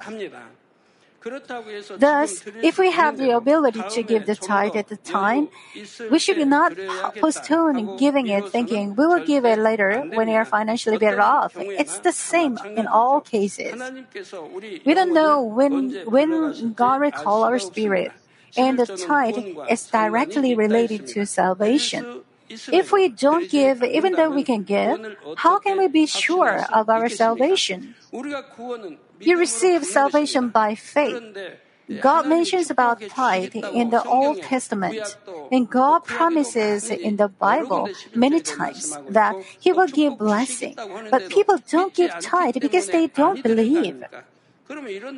Thus, 1.98 2.44
if 2.64 2.80
we 2.80 2.92
have 2.92 3.18
the 3.18 3.30
ability 3.32 3.84
to 3.92 4.02
give 4.04 4.26
the 4.26 4.36
tithe 4.36 4.76
at 4.76 4.88
the 4.88 4.98
time, 4.98 5.50
we 6.10 6.18
should 6.18 6.48
not 6.48 6.74
postpone 7.20 7.98
giving 7.98 8.28
it 8.28 8.50
thinking 8.50 8.96
we 8.96 9.06
will 9.06 9.24
give 9.24 9.46
it 9.46 9.60
later 9.60 10.02
when 10.14 10.28
we 10.28 10.36
are 10.36 10.46
financially 10.46 10.98
better 10.98 11.22
off. 11.22 11.54
It's 11.58 12.00
the 12.00 12.12
same 12.12 12.58
in 12.76 12.88
all 12.88 13.22
cases. 13.22 13.80
We 14.86 14.94
don't 14.94 15.14
know 15.14 15.44
when, 15.44 15.94
when 16.06 16.74
God 16.74 17.02
will 17.02 17.12
call 17.12 17.44
our 17.44 17.60
spirit, 17.60 18.12
and 18.58 18.80
the 18.80 18.88
tithe 18.88 19.38
is 19.70 19.88
directly 19.88 20.56
related 20.56 21.08
to 21.08 21.26
salvation. 21.26 22.24
If 22.72 22.92
we 22.92 23.10
don't 23.10 23.50
give, 23.50 23.84
even 23.84 24.14
though 24.14 24.30
we 24.30 24.44
can 24.44 24.64
give, 24.64 25.00
how 25.38 25.60
can 25.60 25.78
we 25.78 25.88
be 25.88 26.06
sure 26.06 26.66
of 26.74 26.90
our 26.90 27.10
salvation? 27.10 27.96
You 29.20 29.38
receive 29.38 29.86
salvation 29.86 30.50
by 30.50 30.76
faith. 30.76 31.22
God 32.02 32.26
mentions 32.28 32.72
about 32.72 33.02
tithe 33.02 33.56
in 33.56 33.90
the 33.90 34.04
Old 34.04 34.42
Testament, 34.42 35.18
and 35.52 35.70
God 35.70 36.06
promises 36.06 36.90
in 36.90 37.18
the 37.18 37.28
Bible 37.28 37.90
many 38.16 38.40
times 38.40 38.98
that 39.10 39.36
He 39.60 39.72
will 39.72 39.88
give 39.88 40.18
blessing. 40.18 40.76
But 41.12 41.30
people 41.30 41.58
don't 41.70 41.94
give 41.94 42.12
tithe 42.22 42.60
because 42.60 42.88
they 42.90 43.08
don't 43.08 43.44
believe. 43.44 44.04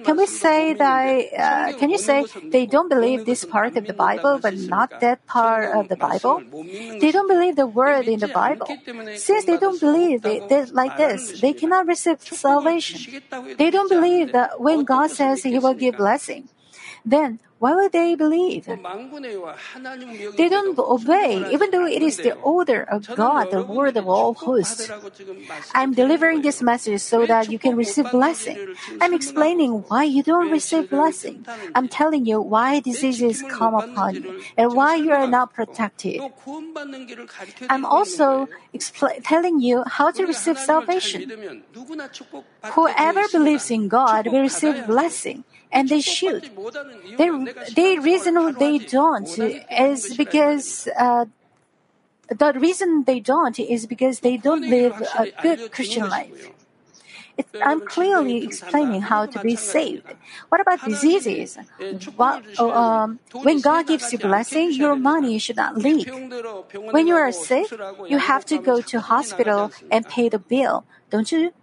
Can 0.04 0.18
we 0.18 0.26
say 0.26 0.74
that? 0.74 1.34
Uh, 1.38 1.74
can 1.74 1.90
you 1.90 1.98
say 1.98 2.26
they 2.52 2.66
don't 2.66 2.90
believe 2.90 3.26
this 3.26 3.46
part 3.46 3.76
of 3.76 3.88
the 3.88 3.94
Bible, 3.94 4.40
but 4.42 4.56
not 4.58 5.00
that 5.00 5.26
part 5.26 5.76
of 5.76 5.88
the 5.88 5.96
Bible? 5.96 6.44
They 7.00 7.12
don't 7.12 7.28
believe 7.28 7.56
the 7.56 7.68
word 7.68 8.08
in 8.08 8.20
the 8.20 8.28
Bible. 8.28 8.80
Since 9.14 9.46
they 9.46 9.58
don't 9.58 9.80
believe 9.80 10.26
it, 10.26 10.44
like 10.74 10.98
this, 10.98 11.32
they 11.40 11.54
cannot 11.54 11.88
receive 11.88 12.22
salvation. 12.22 13.22
They 13.58 13.70
don't 13.70 13.90
believe 13.90 14.32
that 14.32 14.60
when 14.60 14.84
God 14.84 15.12
says 15.12 15.44
He 15.44 15.60
will 15.60 15.74
give 15.76 15.98
blessing. 15.98 16.50
Then, 17.06 17.40
why 17.64 17.74
would 17.76 17.94
they 17.94 18.14
believe? 18.16 18.68
They 20.36 20.50
don't 20.50 20.78
obey, 20.78 21.48
even 21.56 21.72
though 21.72 21.86
it 21.86 22.02
is 22.02 22.18
the 22.18 22.36
order 22.44 22.84
of 22.84 23.08
God, 23.16 23.52
the 23.52 23.64
word 23.64 23.96
of 23.96 24.06
all 24.06 24.34
hosts. 24.34 24.92
I'm 25.74 25.94
delivering 25.94 26.42
this 26.42 26.62
message 26.62 27.00
so 27.00 27.26
that 27.26 27.50
you 27.50 27.58
can 27.58 27.78
receive 27.78 28.12
blessing. 28.12 28.60
I'm 29.00 29.14
explaining 29.14 29.72
why 29.88 30.04
you 30.04 30.24
don't 30.24 30.52
receive 30.52 30.90
blessing. 30.90 31.46
I'm 31.74 31.88
telling 31.88 32.26
you 32.26 32.42
why 32.42 32.82
diseases 32.82 33.42
come 33.48 33.76
upon 33.76 34.16
you 34.16 34.44
and 34.58 34.76
why 34.76 34.96
you 34.96 35.14
are 35.14 35.28
not 35.28 35.54
protected. 35.54 36.20
I'm 37.70 37.86
also 37.86 38.50
expl- 38.76 39.24
telling 39.24 39.62
you 39.62 39.84
how 39.88 40.12
to 40.12 40.26
receive 40.26 40.60
salvation. 40.60 41.32
Whoever 42.76 43.24
believes 43.32 43.72
in 43.72 43.88
God 43.88 44.28
will 44.28 44.42
receive 44.42 44.86
blessing 44.86 45.46
and 45.72 45.90
they 45.90 46.02
should. 46.02 46.50
They, 47.18 47.30
the 47.76 48.00
reason 48.00 48.56
they 48.60 48.78
don't 48.80 49.30
is 49.38 50.16
because 50.16 50.88
uh, 50.98 51.26
the 52.30 52.54
reason 52.54 53.04
they 53.04 53.20
don't 53.20 53.60
is 53.60 53.86
because 53.86 54.20
they 54.22 54.38
don't 54.38 54.62
live 54.62 55.02
a 55.18 55.32
good 55.42 55.72
Christian 55.72 56.10
life. 56.10 56.50
It, 57.36 57.48
I'm 57.64 57.82
clearly 57.82 58.44
explaining 58.46 59.02
how 59.02 59.26
to 59.26 59.40
be 59.40 59.56
saved. 59.56 60.06
What 60.50 60.62
about 60.62 60.86
diseases? 60.86 61.58
What, 62.16 62.60
um, 62.60 63.20
when 63.34 63.60
God 63.60 63.88
gives 63.88 64.14
you 64.14 64.20
blessing, 64.20 64.72
your 64.72 64.96
money 64.96 65.40
should 65.40 65.56
not 65.56 65.78
leak. 65.78 66.10
When 66.92 67.08
you 67.08 67.16
are 67.16 67.32
sick, 67.32 67.72
you 68.08 68.20
have 68.20 68.46
to 68.46 68.60
go 68.60 68.82
to 68.82 69.00
hospital 69.00 69.72
and 69.90 70.08
pay 70.08 70.30
the 70.30 70.38
bill, 70.38 70.86
don't 71.10 71.32
you? 71.32 71.54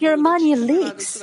Your 0.00 0.16
money 0.16 0.54
leaks. 0.54 1.22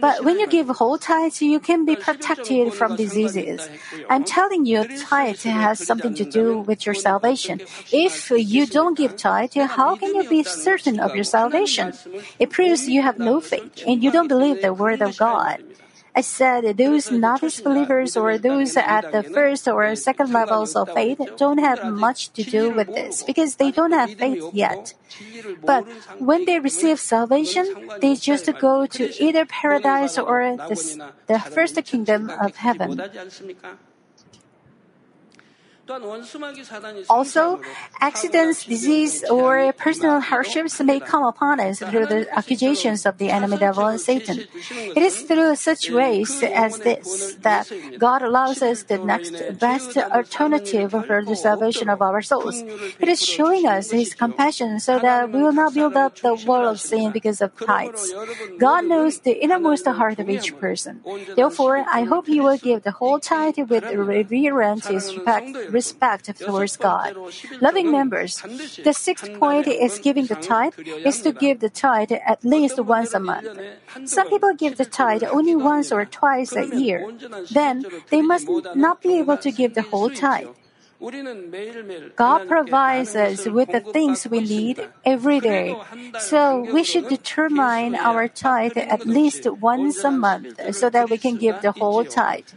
But 0.00 0.24
when 0.24 0.38
you 0.38 0.48
give 0.48 0.68
whole 0.68 0.98
tithes, 0.98 1.42
you 1.42 1.60
can 1.60 1.84
be 1.84 1.96
protected 1.96 2.72
from 2.74 2.96
diseases. 2.96 3.68
I'm 4.08 4.24
telling 4.24 4.66
you, 4.66 4.84
tithe 4.84 5.42
has 5.42 5.80
something 5.80 6.14
to 6.14 6.24
do 6.24 6.58
with 6.58 6.86
your 6.86 6.94
salvation. 6.94 7.60
If 7.92 8.30
you 8.30 8.66
don't 8.66 8.96
give 8.96 9.16
tithe, 9.16 9.54
how 9.54 9.96
can 9.96 10.14
you 10.14 10.24
be 10.24 10.42
certain 10.44 10.98
of 11.00 11.14
your 11.14 11.24
salvation? 11.24 11.92
It 12.38 12.50
proves 12.50 12.88
you 12.88 13.02
have 13.02 13.18
no 13.18 13.40
faith 13.40 13.82
and 13.86 14.02
you 14.02 14.10
don't 14.10 14.28
believe 14.28 14.60
the 14.60 14.74
word 14.74 15.02
of 15.02 15.16
God. 15.16 15.58
I 16.16 16.22
said 16.22 16.78
those 16.78 17.12
novice 17.12 17.60
believers 17.60 18.16
or 18.16 18.38
those 18.38 18.74
at 18.76 19.12
the 19.12 19.22
first 19.22 19.68
or 19.68 19.94
second 19.94 20.32
levels 20.32 20.74
of 20.74 20.88
faith 20.94 21.20
don't 21.36 21.58
have 21.58 21.84
much 21.92 22.32
to 22.32 22.42
do 22.42 22.70
with 22.70 22.88
this 22.88 23.22
because 23.22 23.56
they 23.56 23.70
don't 23.70 23.92
have 23.92 24.14
faith 24.14 24.48
yet. 24.54 24.94
But 25.62 25.84
when 26.18 26.46
they 26.46 26.58
receive 26.58 26.98
salvation, 26.98 27.68
they 28.00 28.16
just 28.16 28.48
go 28.58 28.86
to 28.86 29.22
either 29.22 29.44
paradise 29.44 30.16
or 30.16 30.56
the, 30.56 31.12
the 31.26 31.38
first 31.38 31.76
kingdom 31.84 32.30
of 32.30 32.56
heaven. 32.56 32.96
Also, 37.08 37.60
accidents, 38.00 38.64
disease, 38.64 39.24
or 39.30 39.72
personal 39.72 40.20
hardships 40.20 40.80
may 40.80 40.98
come 40.98 41.22
upon 41.24 41.60
us 41.60 41.78
through 41.78 42.06
the 42.06 42.26
accusations 42.36 43.06
of 43.06 43.18
the 43.18 43.30
enemy 43.30 43.56
devil 43.58 43.86
and 43.86 44.00
Satan. 44.00 44.44
It 44.96 45.02
is 45.02 45.22
through 45.22 45.54
such 45.56 45.90
ways 45.90 46.42
as 46.42 46.78
this 46.80 47.34
that 47.42 47.70
God 47.98 48.22
allows 48.22 48.62
us 48.62 48.82
the 48.82 48.98
next 48.98 49.34
best 49.60 49.96
alternative 49.96 50.90
for 50.90 51.24
the 51.24 51.36
salvation 51.36 51.88
of 51.88 52.02
our 52.02 52.22
souls. 52.22 52.64
It 52.98 53.08
is 53.08 53.24
showing 53.24 53.66
us 53.66 53.90
His 53.90 54.14
compassion 54.14 54.80
so 54.80 54.98
that 54.98 55.30
we 55.30 55.42
will 55.42 55.52
not 55.52 55.74
build 55.74 55.96
up 55.96 56.16
the 56.16 56.34
wall 56.34 56.66
of 56.66 56.80
sin 56.80 57.12
because 57.12 57.40
of 57.40 57.54
tithes. 57.56 58.12
God 58.58 58.86
knows 58.86 59.20
the 59.20 59.38
innermost 59.42 59.86
heart 59.86 60.18
of 60.18 60.28
each 60.28 60.56
person. 60.58 61.02
Therefore, 61.36 61.84
I 61.92 62.02
hope 62.02 62.26
He 62.26 62.40
will 62.40 62.58
give 62.58 62.82
the 62.82 62.92
whole 62.92 63.20
tithe 63.20 63.58
with 63.58 63.84
reverent 63.84 64.88
respect 64.88 65.46
respect 65.78 66.24
towards 66.40 66.76
God. 66.88 67.10
Loving 67.60 67.88
members, 67.98 68.32
the 68.88 68.96
sixth 69.06 69.28
point 69.42 69.66
is 69.68 70.00
giving 70.06 70.26
the 70.26 70.40
tithe 70.50 70.76
is 71.04 71.20
to 71.24 71.30
give 71.32 71.60
the 71.60 71.72
tithe 71.84 72.12
at 72.32 72.44
least 72.54 72.80
once 72.80 73.12
a 73.14 73.20
month. 73.20 73.48
Some 74.04 74.28
people 74.32 74.52
give 74.54 74.74
the 74.80 74.88
tithe 75.00 75.24
only 75.38 75.56
once 75.72 75.88
or 75.92 76.04
twice 76.20 76.52
a 76.56 76.66
year. 76.84 76.98
Then 77.50 77.84
they 78.12 78.22
must 78.22 78.48
not 78.74 79.02
be 79.02 79.12
able 79.22 79.38
to 79.44 79.50
give 79.52 79.74
the 79.74 79.86
whole 79.90 80.10
tithe. 80.10 80.48
God 82.16 82.48
provides 82.48 83.14
us 83.14 83.46
with 83.46 83.70
the 83.70 83.80
things 83.80 84.26
we 84.26 84.40
need 84.40 84.88
every 85.04 85.40
day. 85.40 85.76
So 86.20 86.60
we 86.72 86.84
should 86.84 87.08
determine 87.08 87.94
our 87.94 88.28
tithe 88.28 88.78
at 88.78 89.04
least 89.06 89.46
once 89.60 90.02
a 90.04 90.10
month 90.10 90.74
so 90.74 90.88
that 90.88 91.10
we 91.10 91.18
can 91.18 91.36
give 91.36 91.60
the 91.60 91.72
whole 91.72 92.04
tithe. 92.04 92.48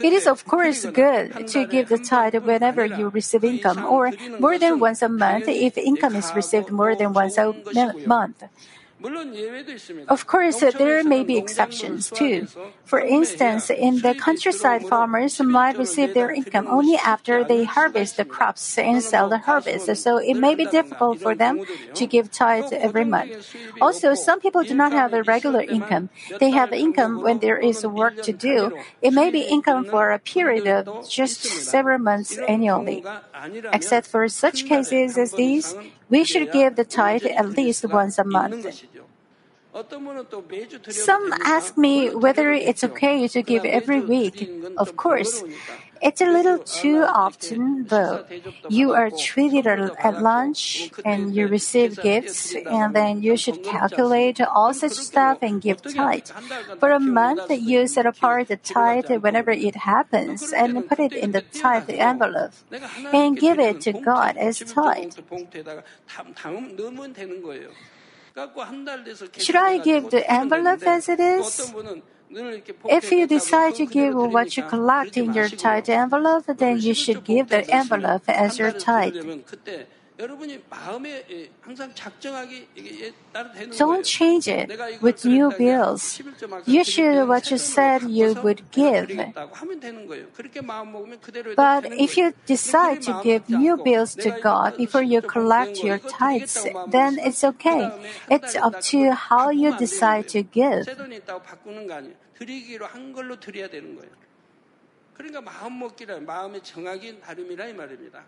It 0.00 0.12
is 0.12 0.26
of 0.26 0.44
course 0.44 0.84
good 0.86 1.46
to 1.48 1.64
give 1.66 1.88
the 1.88 1.98
tithe 1.98 2.34
whenever 2.42 2.84
you 2.84 3.08
receive 3.08 3.44
income 3.44 3.84
or 3.84 4.12
more 4.40 4.58
than 4.58 4.80
once 4.80 5.02
a 5.02 5.08
month 5.08 5.46
if 5.48 5.78
income 5.78 6.16
is 6.16 6.34
received 6.34 6.70
more 6.70 6.96
than 6.96 7.12
once 7.12 7.38
a 7.38 7.54
month. 8.06 8.42
Of 10.08 10.26
course, 10.26 10.60
there 10.60 11.04
may 11.04 11.24
be 11.24 11.36
exceptions 11.36 12.08
too. 12.08 12.46
For 12.84 13.00
instance, 13.00 13.68
in 13.68 14.00
the 14.00 14.14
countryside, 14.14 14.86
farmers 14.88 15.40
might 15.40 15.76
receive 15.76 16.14
their 16.14 16.30
income 16.30 16.66
only 16.68 16.96
after 16.96 17.44
they 17.44 17.64
harvest 17.64 18.16
the 18.16 18.24
crops 18.24 18.78
and 18.78 19.02
sell 19.02 19.28
the 19.28 19.38
harvest, 19.38 19.94
so 19.96 20.16
it 20.16 20.34
may 20.34 20.54
be 20.54 20.64
difficult 20.64 21.20
for 21.20 21.34
them 21.34 21.64
to 21.94 22.06
give 22.06 22.30
tithes 22.30 22.72
every 22.72 23.04
month. 23.04 23.54
Also, 23.80 24.14
some 24.14 24.40
people 24.40 24.62
do 24.62 24.74
not 24.74 24.92
have 24.92 25.12
a 25.12 25.22
regular 25.22 25.60
income. 25.60 26.08
They 26.40 26.50
have 26.50 26.72
income 26.72 27.20
when 27.20 27.40
there 27.40 27.58
is 27.58 27.86
work 27.86 28.22
to 28.22 28.32
do. 28.32 28.72
It 29.02 29.12
may 29.12 29.30
be 29.30 29.42
income 29.42 29.84
for 29.84 30.12
a 30.12 30.18
period 30.18 30.66
of 30.66 31.08
just 31.08 31.42
several 31.44 31.98
months 31.98 32.38
annually. 32.38 33.04
Except 33.72 34.06
for 34.06 34.28
such 34.28 34.64
cases 34.64 35.18
as 35.18 35.32
these, 35.32 35.74
we 36.08 36.24
should 36.24 36.52
give 36.52 36.76
the 36.76 36.84
tithe 36.84 37.24
at 37.26 37.50
least 37.50 37.84
once 37.84 38.18
a 38.18 38.24
month. 38.24 38.84
Some 40.90 41.32
ask 41.44 41.76
me 41.76 42.14
whether 42.14 42.52
it's 42.52 42.84
okay 42.84 43.26
to 43.26 43.42
give 43.42 43.64
every 43.64 44.00
week. 44.00 44.48
Of 44.76 44.96
course. 44.96 45.42
It's 46.02 46.20
a 46.20 46.26
little 46.26 46.58
too 46.58 47.02
often, 47.02 47.86
though. 47.88 48.24
You 48.68 48.92
are 48.92 49.10
treated 49.10 49.66
at 49.66 50.22
lunch 50.22 50.92
and 51.04 51.34
you 51.34 51.48
receive 51.48 51.96
gifts, 51.96 52.54
and 52.54 52.94
then 52.94 53.22
you 53.22 53.36
should 53.36 53.64
calculate 53.64 54.40
all 54.40 54.74
such 54.74 54.92
stuff 54.92 55.38
and 55.40 55.62
give 55.62 55.80
tithe. 55.82 56.28
For 56.78 56.90
a 56.90 57.00
month, 57.00 57.50
you 57.50 57.86
set 57.86 58.06
apart 58.06 58.48
the 58.48 58.58
tithe 58.58 59.10
whenever 59.10 59.50
it 59.50 59.76
happens 59.76 60.52
and 60.52 60.86
put 60.86 61.00
it 61.00 61.14
in 61.14 61.32
the 61.32 61.42
tithe 61.42 61.88
envelope 61.88 62.52
and 63.12 63.38
give 63.38 63.58
it 63.58 63.80
to 63.82 63.92
God 63.92 64.36
as 64.36 64.58
tithe. 64.60 65.14
Should 69.38 69.56
I 69.56 69.78
give 69.78 70.10
the 70.10 70.28
envelope 70.30 70.82
as 70.82 71.08
it 71.08 71.20
is? 71.20 71.72
If 72.86 73.12
you 73.12 73.28
decide 73.28 73.76
to 73.76 73.86
give 73.86 74.14
what 74.16 74.56
you 74.56 74.64
collect 74.64 75.16
in 75.16 75.34
your 75.34 75.48
tithe 75.48 75.88
envelope, 75.88 76.46
then 76.46 76.80
you 76.80 76.94
should 76.94 77.22
give 77.22 77.48
the 77.48 77.70
envelope 77.70 78.28
as 78.28 78.58
your 78.58 78.72
tithe. 78.72 79.14
Don't 83.77 84.03
change 84.03 84.49
it 84.49 85.01
with 85.01 85.23
new 85.23 85.49
bills. 85.57 86.21
You 86.65 86.83
should 86.83 87.25
what 87.25 87.49
you 87.49 87.57
said 87.57 88.03
you 88.03 88.33
would 88.43 88.69
give. 88.71 89.07
But 91.55 91.85
if 91.93 92.17
you 92.17 92.33
decide 92.45 93.01
to 93.03 93.21
give 93.23 93.49
new 93.49 93.77
bills 93.77 94.13
to 94.15 94.37
God 94.43 94.75
before 94.75 95.03
you 95.03 95.21
collect 95.21 95.81
your 95.81 95.99
tithes, 95.99 96.67
then 96.89 97.17
it's 97.19 97.45
okay. 97.45 97.89
It's 98.29 98.55
up 98.57 98.81
to 98.91 99.11
how 99.13 99.51
you 99.51 99.73
decide 99.77 100.27
to 100.29 100.43
give. 100.43 100.85
그러니까 105.19 105.41
마음 105.41 105.79
먹기라 105.79 106.19
마음의 106.21 106.63
정확인 106.63 107.19
다름이라 107.19 107.67
이 107.67 107.73
말입니다. 107.73 108.23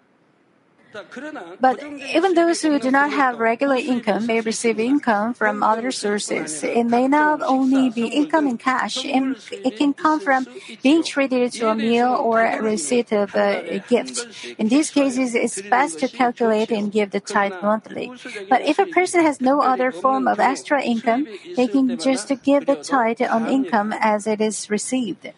but 1.61 1.82
even 2.14 2.35
those 2.35 2.62
who 2.62 2.78
do 2.78 2.90
not 2.90 3.11
have 3.11 3.38
regular 3.38 3.76
income 3.76 4.26
may 4.26 4.40
receive 4.40 4.78
income 4.78 5.35
from 5.35 5.62
other 5.62 5.90
sources. 5.90 6.62
It 6.62 6.85
may 6.85 7.09
not 7.09 7.42
only 7.42 7.90
be 7.90 8.06
income 8.06 8.46
in 8.46 8.59
cash, 8.59 9.04
it 9.04 9.76
can 9.76 9.92
come 9.92 10.20
from 10.20 10.46
being 10.82 11.02
treated 11.02 11.52
to 11.52 11.68
a 11.68 11.74
meal 11.74 12.09
or 12.09 12.44
a 12.44 12.62
receipt 12.62 13.12
of 13.12 13.35
a 13.35 13.82
gift. 13.88 14.26
In 14.59 14.68
these 14.68 14.90
cases, 14.90 15.35
it's 15.35 15.61
best 15.62 15.98
to 16.00 16.09
calculate 16.09 16.70
and 16.70 16.90
give 16.90 17.11
the 17.11 17.20
tithe 17.20 17.61
monthly. 17.62 18.11
But 18.48 18.62
if 18.62 18.78
a 18.78 18.87
person 18.87 19.22
has 19.22 19.40
no 19.40 19.61
other 19.61 19.92
form 19.92 20.26
of 20.28 20.40
extra 20.40 20.82
income, 20.82 21.26
they 21.56 21.66
can 21.66 21.98
just 21.98 22.32
give 22.42 22.66
the 22.66 22.76
tithe 22.76 23.22
on 23.22 23.46
income 23.46 23.92
as 24.00 24.26
it 24.26 24.40
is 24.40 24.70
received. 24.70 25.32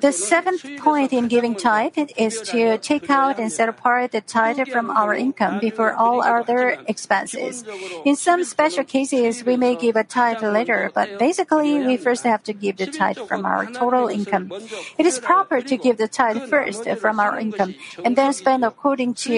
The 0.00 0.12
seventh 0.12 0.64
point 0.78 1.12
in 1.12 1.28
giving 1.28 1.54
tithe 1.54 1.98
is 2.16 2.40
to 2.52 2.78
take 2.78 3.10
out 3.10 3.38
and 3.38 3.52
set 3.52 3.68
apart 3.68 4.15
tithe 4.20 4.68
from 4.68 4.90
our 4.90 5.14
income 5.14 5.58
before 5.58 5.92
all 5.92 6.22
other 6.22 6.78
expenses. 6.86 7.64
In 8.04 8.16
some 8.16 8.44
special 8.44 8.84
cases, 8.84 9.44
we 9.44 9.56
may 9.56 9.76
give 9.76 9.96
a 9.96 10.04
tithe 10.04 10.42
later, 10.42 10.90
but 10.94 11.18
basically, 11.18 11.84
we 11.84 11.96
first 11.96 12.24
have 12.24 12.42
to 12.44 12.52
give 12.52 12.76
the 12.76 12.86
tithe 12.86 13.18
from 13.28 13.44
our 13.44 13.66
total 13.66 14.08
income. 14.08 14.52
It 14.98 15.06
is 15.06 15.18
proper 15.18 15.60
to 15.60 15.76
give 15.76 15.98
the 15.98 16.08
tithe 16.08 16.48
first 16.48 16.88
from 17.00 17.20
our 17.20 17.38
income 17.38 17.74
and 18.04 18.16
then 18.16 18.32
spend 18.32 18.64
according 18.64 19.14
to 19.26 19.34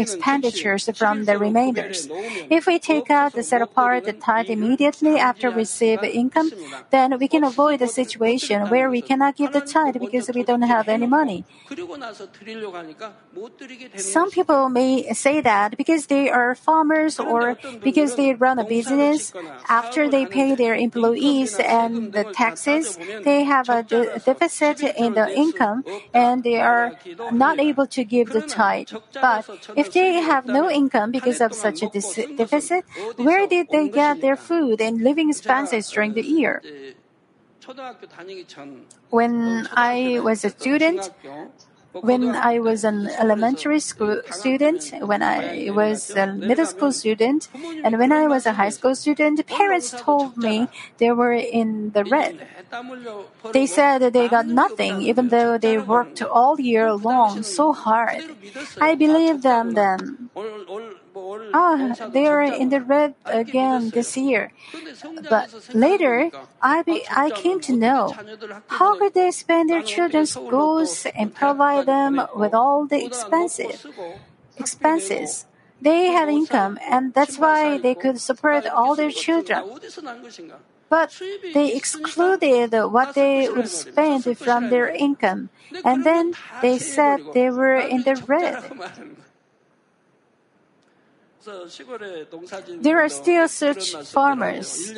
expenditures 0.00 0.88
from 0.96 1.24
the 1.24 1.38
remainders. 1.38 2.08
If 2.50 2.66
we 2.66 2.78
take 2.78 3.10
out 3.10 3.32
the 3.34 3.42
set 3.42 3.62
apart 3.62 4.04
the 4.04 4.12
tithe 4.12 4.50
immediately 4.50 5.18
after 5.18 5.50
receive 5.50 6.02
income, 6.02 6.50
then 6.90 7.18
we 7.18 7.28
can 7.28 7.44
avoid 7.44 7.80
the 7.80 7.88
situation 7.88 8.68
where 8.68 8.90
we 8.90 9.02
cannot 9.02 9.36
give 9.36 9.52
the 9.52 9.60
tithe 9.60 9.98
because 9.98 10.30
we 10.34 10.42
don't 10.42 10.62
have 10.62 10.88
any 10.88 11.06
money. 11.06 11.44
Some 14.00 14.30
people 14.30 14.68
may 14.68 15.12
say 15.12 15.40
that 15.40 15.76
because 15.76 16.06
they 16.06 16.28
are 16.30 16.54
farmers 16.54 17.18
or 17.18 17.56
because 17.82 18.16
they 18.16 18.34
run 18.34 18.58
a 18.58 18.64
business, 18.64 19.32
after 19.68 20.08
they 20.08 20.26
pay 20.26 20.54
their 20.54 20.74
employees 20.74 21.58
and 21.58 22.12
the 22.12 22.24
taxes, 22.24 22.98
they 23.24 23.44
have 23.44 23.68
a 23.68 23.82
deficit 23.82 24.82
in 24.82 25.14
the 25.14 25.28
income 25.30 25.84
and 26.12 26.42
they 26.42 26.60
are 26.60 26.92
not 27.30 27.60
able 27.60 27.86
to 27.86 28.04
give 28.04 28.30
the 28.30 28.42
tithe. 28.42 28.90
But 29.14 29.48
if 29.76 29.92
they 29.92 30.14
have 30.14 30.46
no 30.46 30.70
income 30.70 31.10
because 31.10 31.40
of 31.40 31.54
such 31.54 31.82
a 31.82 31.88
deficit, 31.88 32.84
where 33.16 33.46
did 33.46 33.68
they 33.70 33.88
get 33.88 34.20
their 34.20 34.36
food 34.36 34.80
and 34.80 35.02
living 35.02 35.30
expenses 35.30 35.90
during 35.90 36.14
the 36.14 36.24
year? 36.24 36.62
When 39.10 39.68
I 39.72 40.18
was 40.20 40.44
a 40.44 40.50
student, 40.50 41.10
when 41.92 42.36
I 42.36 42.58
was 42.58 42.84
an 42.84 43.08
elementary 43.18 43.80
school 43.80 44.22
student, 44.30 44.92
when 45.00 45.22
I 45.22 45.70
was 45.70 46.10
a 46.10 46.26
middle 46.26 46.66
school 46.66 46.92
student, 46.92 47.48
and 47.84 47.98
when 47.98 48.12
I 48.12 48.26
was 48.26 48.46
a 48.46 48.52
high 48.52 48.70
school 48.70 48.94
student, 48.94 49.44
parents 49.46 49.90
told 49.90 50.36
me 50.36 50.68
they 50.98 51.10
were 51.10 51.32
in 51.32 51.90
the 51.90 52.04
red. 52.04 52.46
They 53.52 53.66
said 53.66 54.12
they 54.12 54.28
got 54.28 54.46
nothing 54.46 55.02
even 55.02 55.28
though 55.28 55.58
they 55.58 55.78
worked 55.78 56.22
all 56.22 56.60
year 56.60 56.92
long 56.92 57.42
so 57.42 57.72
hard. 57.72 58.22
I 58.80 58.94
believed 58.94 59.42
them 59.42 59.72
then. 59.72 60.30
Ah, 61.52 61.94
they 62.12 62.26
are 62.26 62.42
in 62.42 62.68
the 62.68 62.80
red 62.80 63.14
again 63.24 63.90
this 63.90 64.16
year. 64.16 64.52
But 65.28 65.50
later, 65.74 66.30
I, 66.62 66.82
be, 66.82 67.04
I 67.10 67.30
came 67.30 67.60
to 67.60 67.76
know 67.76 68.14
how 68.68 68.98
could 68.98 69.14
they 69.14 69.30
spend 69.30 69.70
their 69.70 69.82
children's 69.82 70.32
schools 70.32 71.06
and 71.14 71.34
provide 71.34 71.86
them 71.86 72.20
with 72.34 72.54
all 72.54 72.86
the 72.86 73.04
expenses. 73.04 73.86
Expenses. 74.56 75.46
They 75.80 76.12
had 76.12 76.28
income, 76.28 76.78
and 76.86 77.14
that's 77.14 77.38
why 77.38 77.78
they 77.78 77.94
could 77.94 78.20
support 78.20 78.66
all 78.66 78.94
their 78.94 79.10
children. 79.10 79.64
But 80.90 81.16
they 81.54 81.72
excluded 81.74 82.72
what 82.90 83.14
they 83.14 83.48
would 83.48 83.68
spend 83.68 84.26
from 84.36 84.70
their 84.70 84.88
income, 84.88 85.48
and 85.84 86.04
then 86.04 86.34
they 86.60 86.78
said 86.78 87.20
they 87.32 87.48
were 87.48 87.76
in 87.76 88.02
the 88.02 88.16
red. 88.26 88.58
There 92.80 93.00
are 93.00 93.08
still 93.08 93.48
such 93.48 93.94
farmers. 94.06 94.92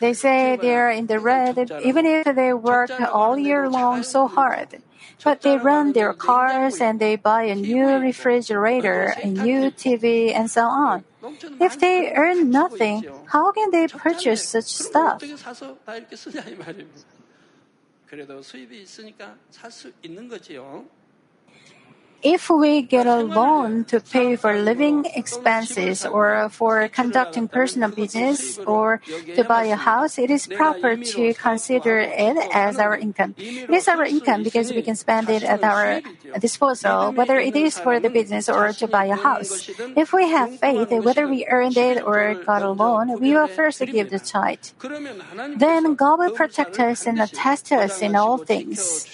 They 0.00 0.14
say 0.14 0.56
they 0.56 0.76
are 0.76 0.90
in 0.90 1.06
the 1.06 1.20
red 1.20 1.70
even 1.84 2.06
if 2.06 2.34
they 2.34 2.52
work 2.52 2.90
all 3.12 3.36
year 3.36 3.68
long 3.68 4.02
so 4.02 4.26
hard. 4.26 4.82
But 5.22 5.42
they 5.42 5.56
run 5.58 5.92
their 5.92 6.12
cars 6.12 6.80
and 6.80 6.98
they 7.00 7.16
buy 7.16 7.44
a 7.44 7.54
new 7.54 7.86
refrigerator, 7.86 9.14
a 9.22 9.26
new 9.26 9.70
TV, 9.70 10.34
and 10.34 10.50
so 10.50 10.64
on. 10.64 11.04
If 11.60 11.78
they 11.78 12.12
earn 12.12 12.50
nothing, 12.50 13.04
how 13.26 13.52
can 13.52 13.70
they 13.70 13.88
purchase 13.88 14.44
such 14.44 14.64
stuff? 14.64 15.22
If 22.24 22.48
we 22.48 22.80
get 22.80 23.06
a 23.06 23.20
loan 23.20 23.84
to 23.92 24.00
pay 24.00 24.36
for 24.36 24.56
living 24.56 25.04
expenses 25.14 26.06
or 26.06 26.48
for 26.48 26.88
conducting 26.88 27.48
personal 27.48 27.90
business 27.90 28.58
or 28.64 29.02
to 29.36 29.44
buy 29.44 29.64
a 29.64 29.76
house, 29.76 30.18
it 30.18 30.30
is 30.30 30.46
proper 30.46 30.96
to 30.96 31.34
consider 31.34 32.00
it 32.00 32.36
as 32.50 32.78
our 32.78 32.96
income. 32.96 33.34
It 33.36 33.68
is 33.68 33.88
our 33.88 34.04
income 34.04 34.42
because 34.42 34.72
we 34.72 34.80
can 34.80 34.96
spend 34.96 35.28
it 35.28 35.42
at 35.42 35.62
our 35.62 36.00
disposal, 36.40 37.12
whether 37.12 37.38
it 37.38 37.56
is 37.56 37.78
for 37.78 38.00
the 38.00 38.08
business 38.08 38.48
or 38.48 38.72
to 38.72 38.88
buy 38.88 39.04
a 39.04 39.16
house. 39.16 39.68
If 39.94 40.14
we 40.14 40.30
have 40.30 40.58
faith, 40.58 40.90
whether 41.04 41.28
we 41.28 41.44
earned 41.44 41.76
it 41.76 42.02
or 42.02 42.40
got 42.46 42.62
a 42.62 42.70
loan, 42.70 43.20
we 43.20 43.34
will 43.34 43.48
first 43.48 43.84
give 43.84 44.08
the 44.08 44.18
tithe. 44.18 44.64
Then 45.56 45.94
God 45.94 46.18
will 46.20 46.32
protect 46.32 46.80
us 46.80 47.06
and 47.06 47.20
attest 47.20 47.70
us 47.70 48.00
in 48.00 48.16
all 48.16 48.38
things. 48.38 49.04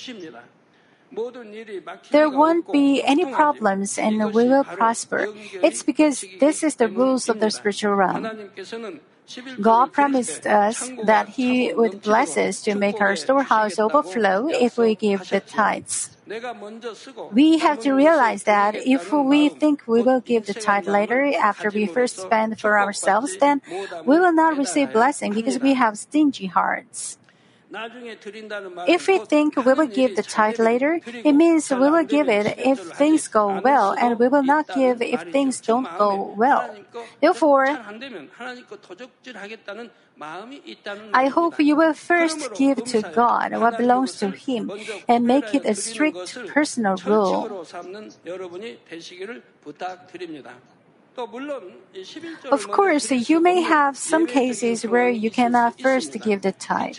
There 2.11 2.31
won't 2.31 2.71
be 2.73 3.03
any 3.03 3.25
problems 3.25 3.99
and 3.99 4.33
we 4.33 4.49
will 4.49 4.65
prosper. 4.65 5.27
It's 5.63 5.83
because 5.83 6.25
this 6.39 6.63
is 6.63 6.77
the 6.77 6.89
rules 6.89 7.29
of 7.29 7.41
the 7.41 7.51
spiritual 7.51 7.95
realm. 7.95 8.51
God 9.61 9.93
promised 9.93 10.47
us 10.47 10.91
that 11.05 11.29
He 11.31 11.73
would 11.73 12.03
bless 12.03 12.37
us 12.37 12.63
to 12.63 12.75
make 12.75 13.01
our 13.01 13.15
storehouse 13.15 13.79
overflow 13.79 14.49
if 14.49 14.77
we 14.77 14.95
give 14.95 15.29
the 15.31 15.41
tithes. 15.41 16.11
We 17.33 17.59
have 17.59 17.81
to 17.81 17.93
realize 17.93 18.45
that 18.45 18.75
if 18.75 19.13
we 19.13 19.49
think 19.49 19.83
we 19.87 20.03
will 20.03 20.21
give 20.21 20.47
the 20.47 20.55
tithe 20.55 20.87
later 20.87 21.33
after 21.39 21.71
we 21.71 21.87
first 21.87 22.19
spend 22.19 22.61
for 22.61 22.79
ourselves, 22.79 23.37
then 23.39 23.63
we 24.05 24.19
will 24.19 24.33
not 24.33 24.57
receive 24.57 24.93
blessing 24.93 25.33
because 25.33 25.59
we 25.59 25.75
have 25.75 25.99
stingy 25.99 26.47
hearts. 26.47 27.19
If 27.73 29.07
we 29.07 29.19
think 29.21 29.57
we 29.57 29.73
will 29.73 29.87
give 29.87 30.17
the 30.17 30.25
tithe 30.25 30.59
later, 30.59 31.01
it 31.07 31.33
means 31.33 31.71
we 31.71 31.89
will 31.91 32.05
give 32.05 32.29
it 32.29 32.59
if 32.59 32.81
things 32.99 33.29
go 33.29 33.61
well, 33.63 33.95
and 33.97 34.19
we 34.19 34.27
will 34.27 34.43
not 34.43 34.67
give 34.75 35.01
if 35.01 35.23
things 35.31 35.61
don't 35.61 35.87
go 35.97 36.35
well. 36.37 36.75
Therefore, 37.21 37.67
I 41.15 41.29
hope 41.29 41.61
you 41.61 41.77
will 41.77 41.95
first 41.95 42.55
give 42.55 42.85
to 42.87 43.03
God 43.03 43.53
what 43.57 43.79
belongs 43.79 44.19
to 44.19 44.31
Him 44.31 44.71
and 45.07 45.25
make 45.25 45.55
it 45.55 45.65
a 45.65 45.75
strict 45.75 46.37
personal 46.49 46.97
rule. 47.07 47.67
Of 52.51 52.71
course, 52.71 53.11
you 53.11 53.41
may 53.41 53.61
have 53.63 53.97
some 53.97 54.27
cases 54.27 54.87
where 54.87 55.11
you 55.11 55.31
cannot 55.31 55.81
first 55.81 56.13
give 56.21 56.43
the 56.43 56.53
tithe. 56.53 56.95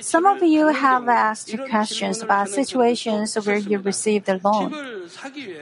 Some 0.00 0.24
of 0.24 0.42
you 0.42 0.68
have 0.68 1.08
asked 1.08 1.54
questions 1.68 2.22
about 2.22 2.48
situations 2.48 3.36
where 3.36 3.58
you 3.58 3.78
received 3.78 4.28
a 4.28 4.40
loan. 4.42 4.72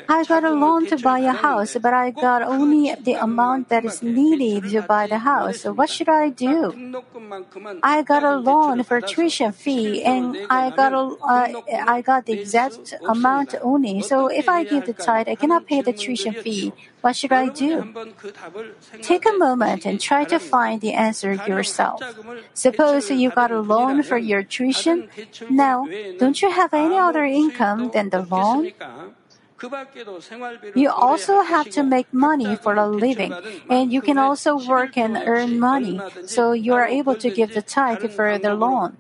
I 0.09 0.25
got 0.25 0.45
a 0.45 0.51
loan 0.51 0.87
to 0.87 0.97
buy 0.99 1.21
a 1.21 1.33
house, 1.33 1.77
but 1.81 1.93
I 1.93 2.11
got 2.11 2.43
only 2.43 2.95
the 2.95 3.15
amount 3.15 3.69
that 3.69 3.85
is 3.85 4.03
needed 4.03 4.71
to 4.71 4.83
buy 4.83 5.07
the 5.07 5.19
house. 5.19 5.65
What 5.65 5.91
should 5.91 6.09
I 6.09 6.31
do? 6.31 6.73
I 7.83 8.03
got 8.03 8.23
a 8.23 8.37
loan 8.37 8.85
for 8.85 9.01
tuition 9.01 9.53
fee, 9.53 10.05
and 10.05 10.37
I 10.51 10.71
got 10.71 10.93
a, 10.93 11.17
uh, 11.19 11.63
I 11.87 12.01
got 12.01 12.27
the 12.27 12.35
exact 12.41 12.95
amount 13.09 13.55
only. 13.61 14.03
So 14.03 14.29
if 14.29 14.49
I 14.49 14.65
give 14.65 14.87
the 14.87 14.93
tithe, 14.93 15.29
I 15.29 15.35
cannot 15.35 15.67
pay 15.67 15.83
the 15.83 15.93
tuition 15.93 16.33
fee. 16.35 16.73
What 17.07 17.15
should 17.15 17.31
I 17.31 17.47
do? 17.51 17.95
Take 19.01 19.27
a 19.31 19.39
moment 19.39 19.87
and 19.87 20.01
try 20.01 20.25
to 20.25 20.41
find 20.41 20.81
the 20.81 20.93
answer 20.93 21.39
yourself. 21.47 22.03
Suppose 22.53 23.09
you 23.13 23.31
got 23.31 23.53
a 23.53 23.61
loan 23.61 24.03
for 24.03 24.19
your 24.19 24.43
tuition. 24.43 25.07
Now, 25.49 25.87
don't 26.19 26.43
you 26.43 26.51
have 26.51 26.75
any 26.75 26.99
other 26.99 27.23
income 27.23 27.95
than 27.95 28.11
the 28.11 28.27
loan? 28.27 28.75
You 30.75 30.91
also 30.91 31.43
have 31.43 31.71
to 31.79 31.87
make 31.87 32.13
money 32.13 32.57
for 32.57 32.75
a 32.75 32.89
living, 32.91 33.33
and 33.71 33.93
you 33.93 34.03
can 34.03 34.19
also 34.19 34.59
work 34.59 34.99
and 34.99 35.17
earn 35.17 35.61
money, 35.61 36.01
so 36.27 36.53
you 36.53 36.75
are 36.75 36.91
able 36.91 37.15
to 37.23 37.31
give 37.31 37.55
the 37.55 37.63
tithe 37.63 38.11
for 38.11 38.37
the 38.37 38.53
loan. 38.53 38.99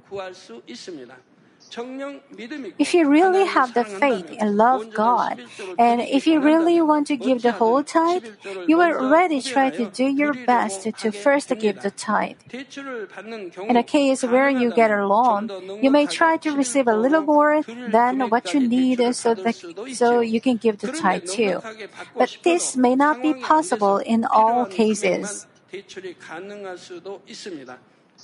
If 2.79 2.95
you 2.95 3.09
really 3.09 3.45
have 3.45 3.75
the 3.75 3.85
faith 3.85 4.33
and 4.39 4.57
love 4.57 4.93
God, 4.95 5.41
and 5.79 6.01
if 6.01 6.27
you 6.27 6.41
really 6.41 6.81
want 6.81 7.07
to 7.09 7.17
give 7.17 7.43
the 7.43 7.53
whole 7.53 7.83
tithe, 7.83 8.25
you 8.67 8.79
will 8.79 8.93
already 8.97 9.43
try 9.43 9.71
to 9.71 9.91
do 9.91 10.07
your 10.07 10.33
best 10.33 10.83
to 10.85 11.13
first 11.13 11.53
give 11.59 11.83
the 11.83 11.91
tithe. 11.91 12.37
In 13.69 13.77
a 13.77 13.83
case 13.83 14.23
where 14.25 14.49
you 14.49 14.73
get 14.73 14.91
a 14.91 15.07
loan, 15.07 15.51
you 15.83 15.91
may 15.91 16.07
try 16.07 16.37
to 16.39 16.57
receive 16.57 16.89
a 16.89 16.97
little 16.97 17.23
more 17.23 17.63
than 17.89 18.29
what 18.31 18.55
you 18.55 18.61
need 18.61 19.01
so 19.15 19.35
that 19.35 19.57
so 19.93 20.21
you 20.21 20.41
can 20.41 20.57
give 20.57 20.79
the 20.79 20.93
tithe 20.93 21.27
too. 21.27 21.61
But 22.17 22.39
this 22.43 22.77
may 22.77 22.97
not 22.97 23.23
be 23.23 23.35
possible 23.35 23.99
in 23.99 24.25
all 24.25 24.67
cases. 24.67 25.47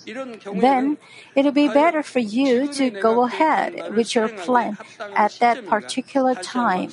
Then 0.05 0.99
it 1.35 1.45
will 1.45 1.53
be 1.53 1.69
better 1.69 2.03
for 2.03 2.19
you 2.19 2.73
to 2.73 2.91
go 2.91 3.25
ahead 3.25 3.95
with 3.95 4.15
your 4.15 4.29
plan 4.29 4.77
at 5.15 5.33
that 5.41 5.67
particular 5.67 6.35
time. 6.35 6.91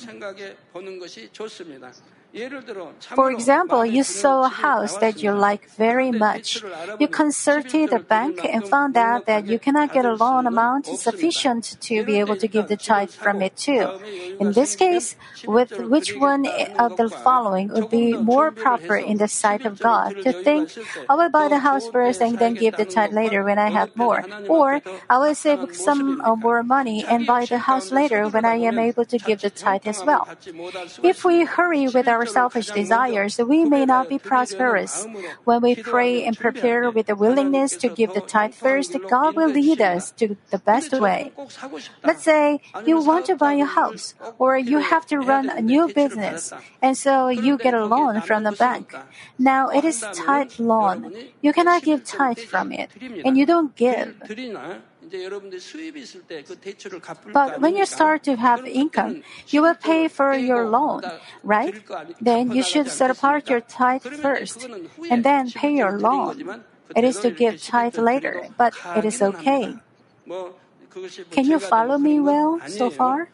For 3.14 3.30
example, 3.32 3.84
you 3.84 4.04
saw 4.04 4.44
a 4.44 4.48
house 4.48 4.96
that 4.98 5.20
you 5.20 5.32
like 5.32 5.68
very 5.70 6.12
much. 6.12 6.62
You 7.00 7.08
consulted 7.08 7.90
the 7.90 7.98
bank 7.98 8.44
and 8.44 8.66
found 8.66 8.96
out 8.96 9.26
that 9.26 9.48
you 9.48 9.58
cannot 9.58 9.92
get 9.92 10.04
a 10.04 10.14
loan 10.14 10.46
amount 10.46 10.86
sufficient 10.86 11.76
to 11.80 12.04
be 12.04 12.20
able 12.20 12.36
to 12.36 12.46
give 12.46 12.68
the 12.68 12.76
tithe 12.76 13.10
from 13.10 13.42
it 13.42 13.56
too. 13.56 13.98
In 14.38 14.52
this 14.52 14.76
case, 14.76 15.16
with 15.44 15.72
which 15.90 16.14
one 16.14 16.46
of 16.78 16.96
the 16.96 17.10
following 17.10 17.68
would 17.68 17.90
be 17.90 18.16
more 18.16 18.52
proper 18.52 18.96
in 18.96 19.18
the 19.18 19.28
sight 19.28 19.66
of 19.66 19.80
God? 19.80 20.22
To 20.22 20.32
think, 20.32 20.70
I 21.08 21.14
will 21.14 21.30
buy 21.30 21.48
the 21.48 21.58
house 21.58 21.88
first 21.88 22.22
and 22.22 22.38
then 22.38 22.54
give 22.54 22.76
the 22.76 22.84
tithe 22.84 23.12
later 23.12 23.42
when 23.42 23.58
I 23.58 23.70
have 23.70 23.96
more. 23.96 24.24
Or, 24.48 24.80
I 25.08 25.18
will 25.18 25.34
save 25.34 25.74
some 25.74 26.22
more 26.38 26.62
money 26.62 27.04
and 27.04 27.26
buy 27.26 27.46
the 27.46 27.58
house 27.58 27.90
later 27.90 28.28
when 28.28 28.44
I 28.44 28.54
am 28.56 28.78
able 28.78 29.04
to 29.06 29.18
give 29.18 29.40
the 29.40 29.50
tithe 29.50 29.86
as 29.86 30.04
well. 30.04 30.28
If 31.02 31.24
we 31.24 31.44
hurry 31.44 31.88
with 31.88 32.06
our 32.06 32.19
our 32.20 32.26
selfish 32.26 32.68
desires, 32.68 33.40
we 33.40 33.64
may 33.64 33.86
not 33.88 34.12
be 34.12 34.18
prosperous. 34.18 35.08
When 35.44 35.62
we 35.64 35.74
pray 35.74 36.22
and 36.22 36.36
prepare 36.36 36.90
with 36.90 37.06
the 37.06 37.16
willingness 37.16 37.76
to 37.80 37.88
give 37.88 38.12
the 38.12 38.20
tithe 38.20 38.52
first, 38.52 38.92
God 39.08 39.36
will 39.36 39.48
lead 39.48 39.80
us 39.80 40.12
to 40.20 40.36
the 40.52 40.58
best 40.60 40.92
way. 40.92 41.32
Let's 42.04 42.22
say 42.22 42.60
you 42.84 43.00
want 43.00 43.24
to 43.26 43.36
buy 43.36 43.54
a 43.54 43.64
house 43.64 44.12
or 44.38 44.58
you 44.58 44.84
have 44.84 45.06
to 45.08 45.16
run 45.18 45.48
a 45.48 45.62
new 45.64 45.88
business, 45.88 46.52
and 46.82 46.92
so 46.92 47.28
you 47.28 47.56
get 47.56 47.72
a 47.72 47.86
loan 47.86 48.20
from 48.20 48.44
the 48.44 48.52
bank. 48.52 48.92
Now 49.38 49.72
it 49.72 49.84
is 49.84 50.04
tithe 50.12 50.60
loan. 50.60 51.16
You 51.40 51.52
cannot 51.56 51.82
give 51.82 52.04
tithe 52.04 52.44
from 52.44 52.72
it, 52.72 52.90
and 53.24 53.38
you 53.38 53.46
don't 53.46 53.72
give. 53.74 54.12
But 57.32 57.60
when 57.60 57.76
you 57.76 57.86
start 57.86 58.22
to 58.24 58.36
have 58.36 58.66
income, 58.66 59.22
you 59.48 59.62
will 59.62 59.74
pay 59.74 60.08
for 60.08 60.34
your 60.34 60.68
loan, 60.68 61.02
right? 61.42 61.74
Then 62.20 62.52
you 62.52 62.62
should 62.62 62.88
set 62.88 63.10
apart 63.10 63.48
your 63.48 63.60
tithe 63.60 64.02
first 64.02 64.68
and 65.10 65.24
then 65.24 65.50
pay 65.50 65.74
your 65.74 65.98
loan. 65.98 66.62
It 66.96 67.04
is 67.04 67.18
to 67.20 67.30
give 67.30 67.62
tithe 67.62 67.98
later, 67.98 68.48
but 68.56 68.74
it 68.96 69.04
is 69.04 69.22
okay. 69.22 69.76
Can 71.30 71.44
you 71.46 71.58
follow 71.58 71.98
me 71.98 72.18
well 72.18 72.60
so 72.66 72.90
far? 72.90 73.28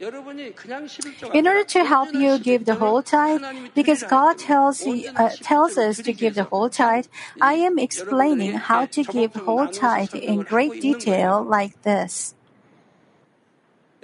In 0.00 1.46
order 1.46 1.64
to 1.64 1.84
help 1.84 2.12
you 2.14 2.38
give 2.38 2.64
the 2.64 2.74
whole 2.74 3.02
tithe, 3.02 3.42
because 3.74 4.02
God 4.02 4.38
tells, 4.38 4.86
uh, 4.86 5.30
tells 5.40 5.78
us 5.78 5.98
to 5.98 6.12
give 6.12 6.34
the 6.34 6.44
whole 6.44 6.68
tithe, 6.68 7.06
I 7.40 7.54
am 7.54 7.78
explaining 7.78 8.52
how 8.54 8.86
to 8.86 9.04
give 9.04 9.34
whole 9.34 9.68
tithe 9.68 10.14
in 10.14 10.42
great 10.42 10.80
detail 10.80 11.42
like 11.42 11.80
this. 11.82 12.34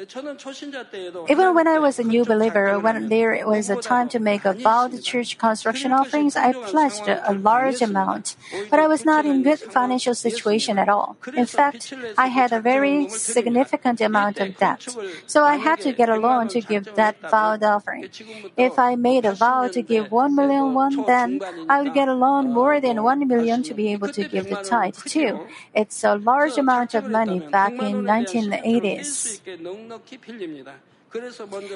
Even 0.01 1.55
when 1.55 1.69
I 1.69 1.79
was 1.79 1.99
a 1.99 2.05
new 2.05 2.25
believer, 2.25 2.79
when 2.79 3.11
there 3.11 3.47
was 3.47 3.69
a 3.69 3.77
time 3.77 4.09
to 4.09 4.19
make 4.19 4.47
a 4.47 4.55
vowed 4.55 5.03
church 5.03 5.37
construction 5.37 5.93
offerings, 5.93 6.37
I 6.37 6.53
pledged 6.53 7.07
a 7.07 7.35
large 7.35 7.83
amount. 7.83 8.37
But 8.71 8.81
I 8.81 8.87
was 8.87 9.05
not 9.05 9.27
in 9.27 9.43
good 9.43 9.59
financial 9.59 10.15
situation 10.15 10.79
at 10.79 10.89
all. 10.89 11.19
In 11.37 11.45
fact, 11.45 11.93
I 12.17 12.29
had 12.29 12.51
a 12.53 12.61
very 12.63 13.11
significant 13.11 14.01
amount 14.01 14.41
of 14.41 14.57
debt. 14.57 14.89
So 15.27 15.45
I 15.45 15.57
had 15.57 15.81
to 15.81 15.93
get 15.93 16.09
a 16.09 16.17
loan 16.17 16.49
to 16.49 16.63
give 16.63 16.95
that 16.95 17.21
vowed 17.21 17.63
offering. 17.63 18.09
If 18.57 18.79
I 18.79 18.97
made 18.97 19.27
a 19.27 19.35
vow 19.35 19.69
to 19.69 19.83
give 19.83 20.11
one 20.11 20.35
million 20.35 20.73
won, 20.73 21.05
then 21.05 21.43
I 21.69 21.83
would 21.83 21.93
get 21.93 22.09
a 22.09 22.15
loan 22.15 22.55
more 22.55 22.81
than 22.81 23.03
one 23.03 23.29
million 23.29 23.63
to 23.65 23.75
be 23.75 23.93
able 23.93 24.09
to 24.09 24.27
give 24.27 24.49
the 24.49 24.63
tithe 24.63 24.97
too. 24.97 25.47
It's 25.75 26.03
a 26.05 26.15
large 26.15 26.57
amount 26.57 26.95
of 26.95 27.05
money 27.11 27.41
back 27.41 27.73
in 27.73 28.05
1980s. 28.05 29.90
넉넉히 29.91 30.19
빌립니다. 30.19 30.79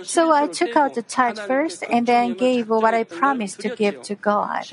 So 0.04 0.30
I 0.30 0.46
took 0.46 0.76
out 0.76 0.94
the 0.94 1.02
tithe 1.02 1.38
first 1.40 1.82
and 1.90 2.06
then 2.06 2.34
gave 2.34 2.68
what 2.68 2.94
I 2.94 3.02
promised 3.02 3.60
to 3.60 3.74
give 3.74 4.00
to 4.02 4.14
God. 4.14 4.64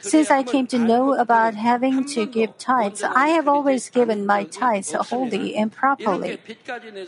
Since 0.00 0.30
I 0.30 0.42
came 0.42 0.66
to 0.68 0.78
know 0.78 1.14
about 1.14 1.54
having 1.54 2.04
to 2.12 2.26
give 2.26 2.58
tithes, 2.58 3.02
I 3.02 3.28
have 3.28 3.48
always 3.48 3.88
given 3.88 4.26
my 4.26 4.44
tithes 4.44 4.92
wholly 4.92 5.56
and 5.56 5.72
properly. 5.72 6.38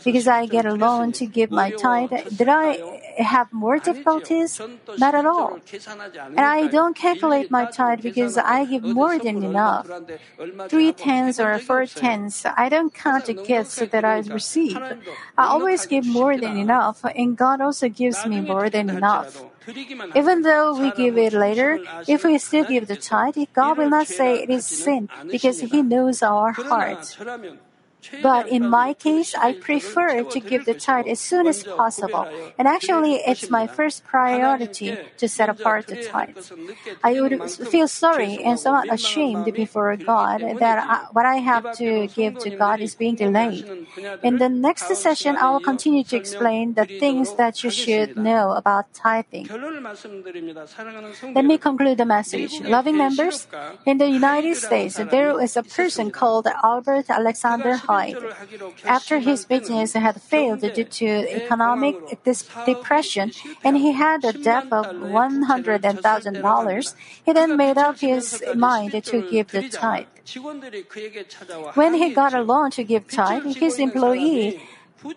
Because 0.03 0.27
I 0.27 0.47
get 0.47 0.65
a 0.65 0.73
loan 0.73 1.11
to 1.13 1.27
give 1.27 1.51
my 1.51 1.69
tithe, 1.69 2.13
did 2.35 2.49
I 2.49 2.81
have 3.17 3.53
more 3.53 3.77
difficulties? 3.77 4.59
Not 4.97 5.13
at 5.13 5.27
all. 5.27 5.59
And 6.15 6.39
I 6.39 6.65
don't 6.67 6.95
calculate 6.95 7.51
my 7.51 7.65
tithe 7.65 8.01
because 8.01 8.37
I 8.39 8.65
give 8.65 8.83
more 8.83 9.19
than 9.19 9.43
enough. 9.43 9.87
Three 10.67 10.93
tenths 10.93 11.39
or 11.39 11.59
four 11.59 11.85
tenths, 11.85 12.43
I 12.45 12.69
don't 12.69 12.91
count 12.93 13.25
the 13.25 13.35
gifts 13.35 13.75
that 13.75 14.03
I 14.03 14.19
receive. 14.19 14.77
I 15.37 15.45
always 15.45 15.85
give 15.85 16.07
more 16.07 16.38
than 16.39 16.57
enough, 16.57 17.03
and 17.03 17.37
God 17.37 17.61
also 17.61 17.89
gives 17.89 18.25
me 18.25 18.41
more 18.41 18.69
than 18.69 18.89
enough. 18.89 19.43
Even 20.15 20.41
though 20.41 20.79
we 20.79 20.91
give 20.91 21.17
it 21.17 21.33
later, 21.33 21.79
if 22.07 22.23
we 22.23 22.37
still 22.37 22.65
give 22.65 22.87
the 22.87 22.95
tithe, 22.95 23.37
God 23.53 23.77
will 23.77 23.89
not 23.89 24.07
say 24.07 24.41
it 24.41 24.49
is 24.49 24.65
sin 24.65 25.09
because 25.29 25.59
He 25.59 25.81
knows 25.81 26.23
our 26.23 26.51
hearts. 26.51 27.17
But 28.23 28.47
in 28.47 28.69
my 28.69 28.93
case, 28.93 29.35
I 29.35 29.53
prefer 29.53 30.23
to 30.23 30.39
give 30.39 30.65
the 30.65 30.73
tithe 30.73 31.07
as 31.07 31.19
soon 31.19 31.47
as 31.47 31.63
possible. 31.63 32.27
And 32.57 32.67
actually, 32.67 33.15
it's 33.27 33.49
my 33.49 33.67
first 33.67 34.03
priority 34.05 34.97
to 35.17 35.27
set 35.27 35.49
apart 35.49 35.87
the 35.87 36.03
tithe. 36.03 36.37
I 37.03 37.19
would 37.21 37.51
feel 37.51 37.87
sorry 37.87 38.43
and 38.43 38.59
somewhat 38.59 38.91
ashamed 38.91 39.53
before 39.53 39.95
God 39.97 40.41
that 40.59 40.79
I, 40.79 41.07
what 41.11 41.25
I 41.25 41.37
have 41.37 41.75
to 41.77 42.07
give 42.07 42.39
to 42.39 42.49
God 42.55 42.79
is 42.79 42.95
being 42.95 43.15
delayed. 43.15 43.65
In 44.23 44.37
the 44.37 44.49
next 44.49 44.87
session, 44.95 45.35
I 45.35 45.51
will 45.51 45.59
continue 45.59 46.03
to 46.05 46.15
explain 46.15 46.73
the 46.73 46.85
things 46.85 47.35
that 47.35 47.63
you 47.63 47.69
should 47.69 48.17
know 48.17 48.53
about 48.53 48.93
tithing. 48.93 49.47
Let 51.35 51.45
me 51.45 51.57
conclude 51.57 51.97
the 51.97 52.05
message. 52.05 52.61
Loving 52.61 52.97
members, 52.97 53.47
in 53.85 53.97
the 53.97 54.09
United 54.09 54.55
States, 54.55 54.95
there 55.11 55.39
is 55.41 55.57
a 55.57 55.63
person 55.63 56.11
called 56.11 56.47
Albert 56.63 57.09
Alexander 57.09 57.77
after 58.85 59.19
his 59.19 59.45
business 59.45 59.93
had 59.93 60.21
failed 60.21 60.61
due 60.61 60.83
to 60.83 61.07
economic 61.41 61.95
depression 62.65 63.31
and 63.63 63.77
he 63.77 63.93
had 63.93 64.23
a 64.23 64.33
debt 64.33 64.65
of 64.71 64.85
$100,000, 64.87 66.95
he 67.25 67.33
then 67.33 67.57
made 67.57 67.77
up 67.77 67.99
his 67.99 68.41
mind 68.55 68.91
to 69.03 69.21
give 69.29 69.49
the 69.49 69.69
tithe. 69.69 70.07
When 71.73 71.95
he 71.95 72.13
got 72.13 72.33
a 72.33 72.41
loan 72.41 72.71
to 72.71 72.83
give 72.83 73.07
tithe, 73.07 73.45
his 73.55 73.79
employee 73.79 74.61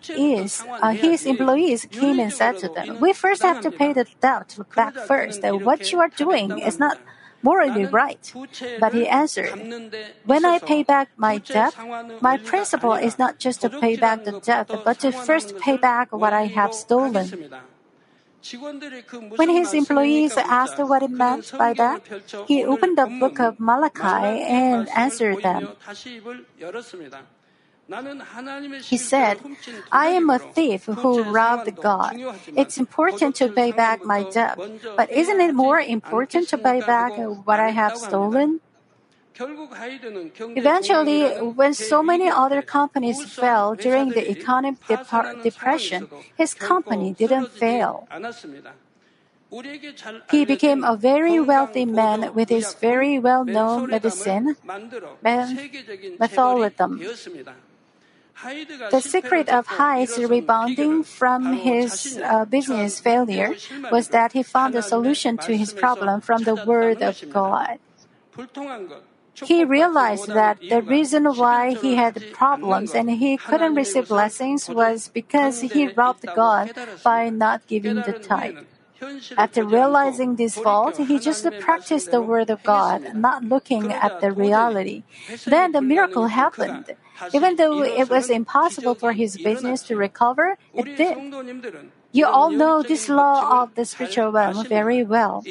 is 0.09 0.63
uh, 0.81 0.91
his 0.91 1.25
employees 1.25 1.85
came 1.91 2.17
and 2.17 2.31
said 2.31 2.57
to 2.59 2.69
them, 2.69 3.01
"We 3.01 3.11
first 3.11 3.43
have 3.43 3.59
to 3.61 3.71
pay 3.71 3.91
the 3.91 4.05
debt 4.21 4.57
back 4.75 4.95
first. 4.95 5.43
What 5.43 5.91
you 5.91 5.99
are 5.99 6.07
doing 6.07 6.57
is 6.57 6.79
not 6.79 6.99
morally 7.43 7.85
right. 7.85 8.23
But 8.79 8.93
he 8.93 9.07
answered, 9.07 9.53
When 10.25 10.45
I 10.45 10.57
pay 10.57 10.81
back 10.81 11.09
my 11.17 11.37
debt, 11.37 11.75
my 12.21 12.37
principle 12.37 12.93
is 12.95 13.19
not 13.19 13.37
just 13.37 13.61
to 13.61 13.69
pay 13.69 13.95
back 13.95 14.23
the 14.23 14.39
debt, 14.39 14.71
but 14.83 14.99
to 15.01 15.11
first 15.11 15.59
pay 15.59 15.77
back 15.77 16.11
what 16.11 16.33
I 16.33 16.47
have 16.47 16.73
stolen. 16.73 17.51
When 19.35 19.49
his 19.49 19.73
employees 19.73 20.35
asked 20.35 20.79
what 20.79 21.03
it 21.03 21.11
meant 21.11 21.51
by 21.57 21.73
that, 21.73 22.01
he 22.47 22.65
opened 22.65 22.97
the 22.97 23.07
book 23.07 23.39
of 23.39 23.59
Malachi 23.59 24.43
and 24.43 24.89
answered 24.89 25.43
them. 25.43 25.69
He 28.83 28.97
said, 28.97 29.39
I 29.91 30.07
am 30.07 30.29
a 30.29 30.39
thief 30.39 30.85
who 30.85 31.23
robbed 31.23 31.75
God. 31.75 32.15
It's 32.55 32.77
important 32.77 33.35
to 33.35 33.49
pay 33.49 33.71
back 33.71 34.05
my 34.05 34.23
debt, 34.23 34.57
but 34.95 35.11
isn't 35.11 35.41
it 35.41 35.53
more 35.53 35.79
important 35.79 36.47
to 36.49 36.57
pay 36.57 36.79
back 36.79 37.13
what 37.17 37.59
I 37.59 37.69
have 37.69 37.97
stolen? 37.97 38.61
Eventually, 39.35 41.25
when 41.41 41.73
so 41.73 42.03
many 42.03 42.29
other 42.29 42.61
companies 42.61 43.25
fell 43.25 43.75
during 43.75 44.09
the 44.09 44.29
economic 44.29 44.75
depression, 45.43 46.07
his 46.37 46.53
company 46.53 47.13
didn't 47.13 47.49
fail. 47.51 48.07
He 50.31 50.45
became 50.45 50.83
a 50.83 50.95
very 50.95 51.39
wealthy 51.39 51.85
man 51.85 52.33
with 52.33 52.49
his 52.49 52.73
very 52.73 53.19
well 53.19 53.45
known 53.45 53.89
medicine, 53.89 54.55
Mentholatum. 56.19 56.99
The 58.91 59.01
secret 59.01 59.47
of 59.49 59.67
Hyde's 59.67 60.19
rebounding 60.19 61.03
from 61.03 61.53
his 61.53 62.19
uh, 62.21 62.45
business 62.45 62.99
failure 62.99 63.55
was 63.91 64.09
that 64.09 64.33
he 64.33 64.43
found 64.43 64.75
a 64.75 64.81
solution 64.81 65.37
to 65.37 65.55
his 65.55 65.73
problem 65.73 66.19
from 66.21 66.43
the 66.43 66.55
Word 66.55 67.01
of 67.01 67.17
God. 67.31 67.79
He 69.45 69.63
realized 69.63 70.27
that 70.27 70.59
the 70.61 70.81
reason 70.81 71.25
why 71.25 71.73
he 71.73 71.95
had 71.95 72.21
problems 72.33 72.93
and 72.93 73.09
he 73.09 73.37
couldn't 73.37 73.75
receive 73.75 74.07
blessings 74.07 74.69
was 74.69 75.09
because 75.09 75.61
he 75.61 75.87
robbed 75.87 76.25
God 76.35 76.71
by 77.03 77.29
not 77.29 77.65
giving 77.67 77.95
the 77.95 78.13
tithe. 78.13 78.65
After 79.37 79.63
realizing 79.63 80.35
this 80.35 80.55
fault, 80.55 80.97
he 80.97 81.19
just 81.19 81.45
practiced 81.59 82.11
the 82.11 82.21
word 82.21 82.49
of 82.49 82.63
God, 82.63 83.15
not 83.15 83.43
looking 83.43 83.91
at 83.91 84.21
the 84.21 84.31
reality. 84.31 85.03
Then 85.45 85.71
the 85.71 85.81
miracle 85.81 86.27
happened. 86.27 86.95
Even 87.33 87.55
though 87.55 87.83
it 87.83 88.09
was 88.09 88.29
impossible 88.29 88.95
for 88.95 89.13
his 89.13 89.37
business 89.37 89.83
to 89.83 89.95
recover, 89.95 90.57
it 90.73 90.97
did. 90.97 91.17
You 92.13 92.27
all 92.27 92.51
know 92.51 92.83
this 92.83 93.09
law 93.09 93.63
of 93.63 93.73
the 93.73 93.85
spiritual 93.85 94.31
realm 94.31 94.63
very 94.67 95.03
well. 95.03 95.43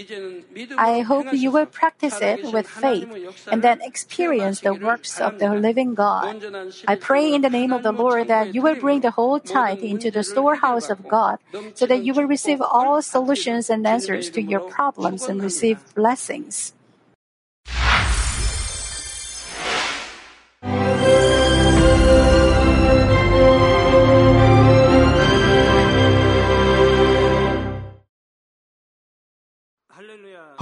I 0.78 1.00
hope 1.00 1.26
you 1.32 1.50
will 1.50 1.66
practice 1.66 2.20
it 2.22 2.52
with 2.52 2.68
faith 2.68 3.10
and 3.50 3.62
then 3.62 3.80
experience 3.82 4.60
the 4.60 4.72
works 4.72 5.20
of 5.20 5.40
the 5.40 5.50
living 5.54 5.94
God. 5.94 6.38
I 6.86 6.94
pray 6.94 7.34
in 7.34 7.42
the 7.42 7.50
name 7.50 7.72
of 7.72 7.82
the 7.82 7.90
Lord 7.90 8.28
that 8.28 8.54
you 8.54 8.62
will 8.62 8.76
bring 8.76 9.00
the 9.00 9.10
whole 9.10 9.40
tithe 9.40 9.82
into 9.82 10.10
the 10.12 10.22
storehouse 10.22 10.88
of 10.88 11.08
God 11.08 11.38
so 11.74 11.84
that 11.86 12.04
you 12.04 12.14
will 12.14 12.30
receive 12.30 12.62
all 12.62 13.02
solutions 13.02 13.68
and 13.68 13.84
answers 13.84 14.30
to 14.30 14.40
your 14.40 14.60
problems 14.60 15.26
and 15.26 15.42
receive 15.42 15.82
blessings. 15.96 16.74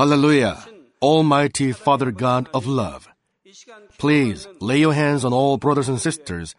Hallelujah. 0.00 0.56
Almighty 1.02 1.72
Father 1.72 2.10
God 2.10 2.48
of 2.54 2.66
love. 2.66 3.06
Please 3.98 4.48
lay 4.58 4.78
your 4.78 4.94
hands 4.94 5.26
on 5.26 5.34
all 5.34 5.58
brothers 5.58 5.90
and 5.90 6.00
sisters 6.00 6.54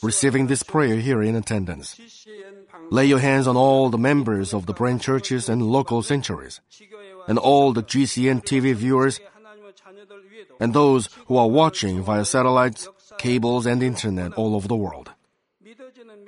receiving 0.00 0.46
this 0.46 0.62
prayer 0.62 0.94
here 0.98 1.20
in 1.20 1.34
attendance. 1.34 1.98
Lay 2.92 3.06
your 3.06 3.18
hands 3.18 3.48
on 3.48 3.56
all 3.56 3.90
the 3.90 3.98
members 3.98 4.54
of 4.54 4.66
the 4.66 4.72
branch 4.72 5.02
churches 5.02 5.48
and 5.48 5.60
local 5.60 6.02
sanctuaries, 6.02 6.60
and 7.26 7.36
all 7.36 7.72
the 7.72 7.82
GCN 7.82 8.44
TV 8.44 8.72
viewers, 8.74 9.18
and 10.60 10.72
those 10.72 11.08
who 11.26 11.36
are 11.36 11.48
watching 11.48 12.00
via 12.00 12.24
satellites, 12.24 12.88
cables, 13.18 13.66
and 13.66 13.82
internet 13.82 14.34
all 14.34 14.54
over 14.54 14.68
the 14.68 14.76
world. 14.76 15.10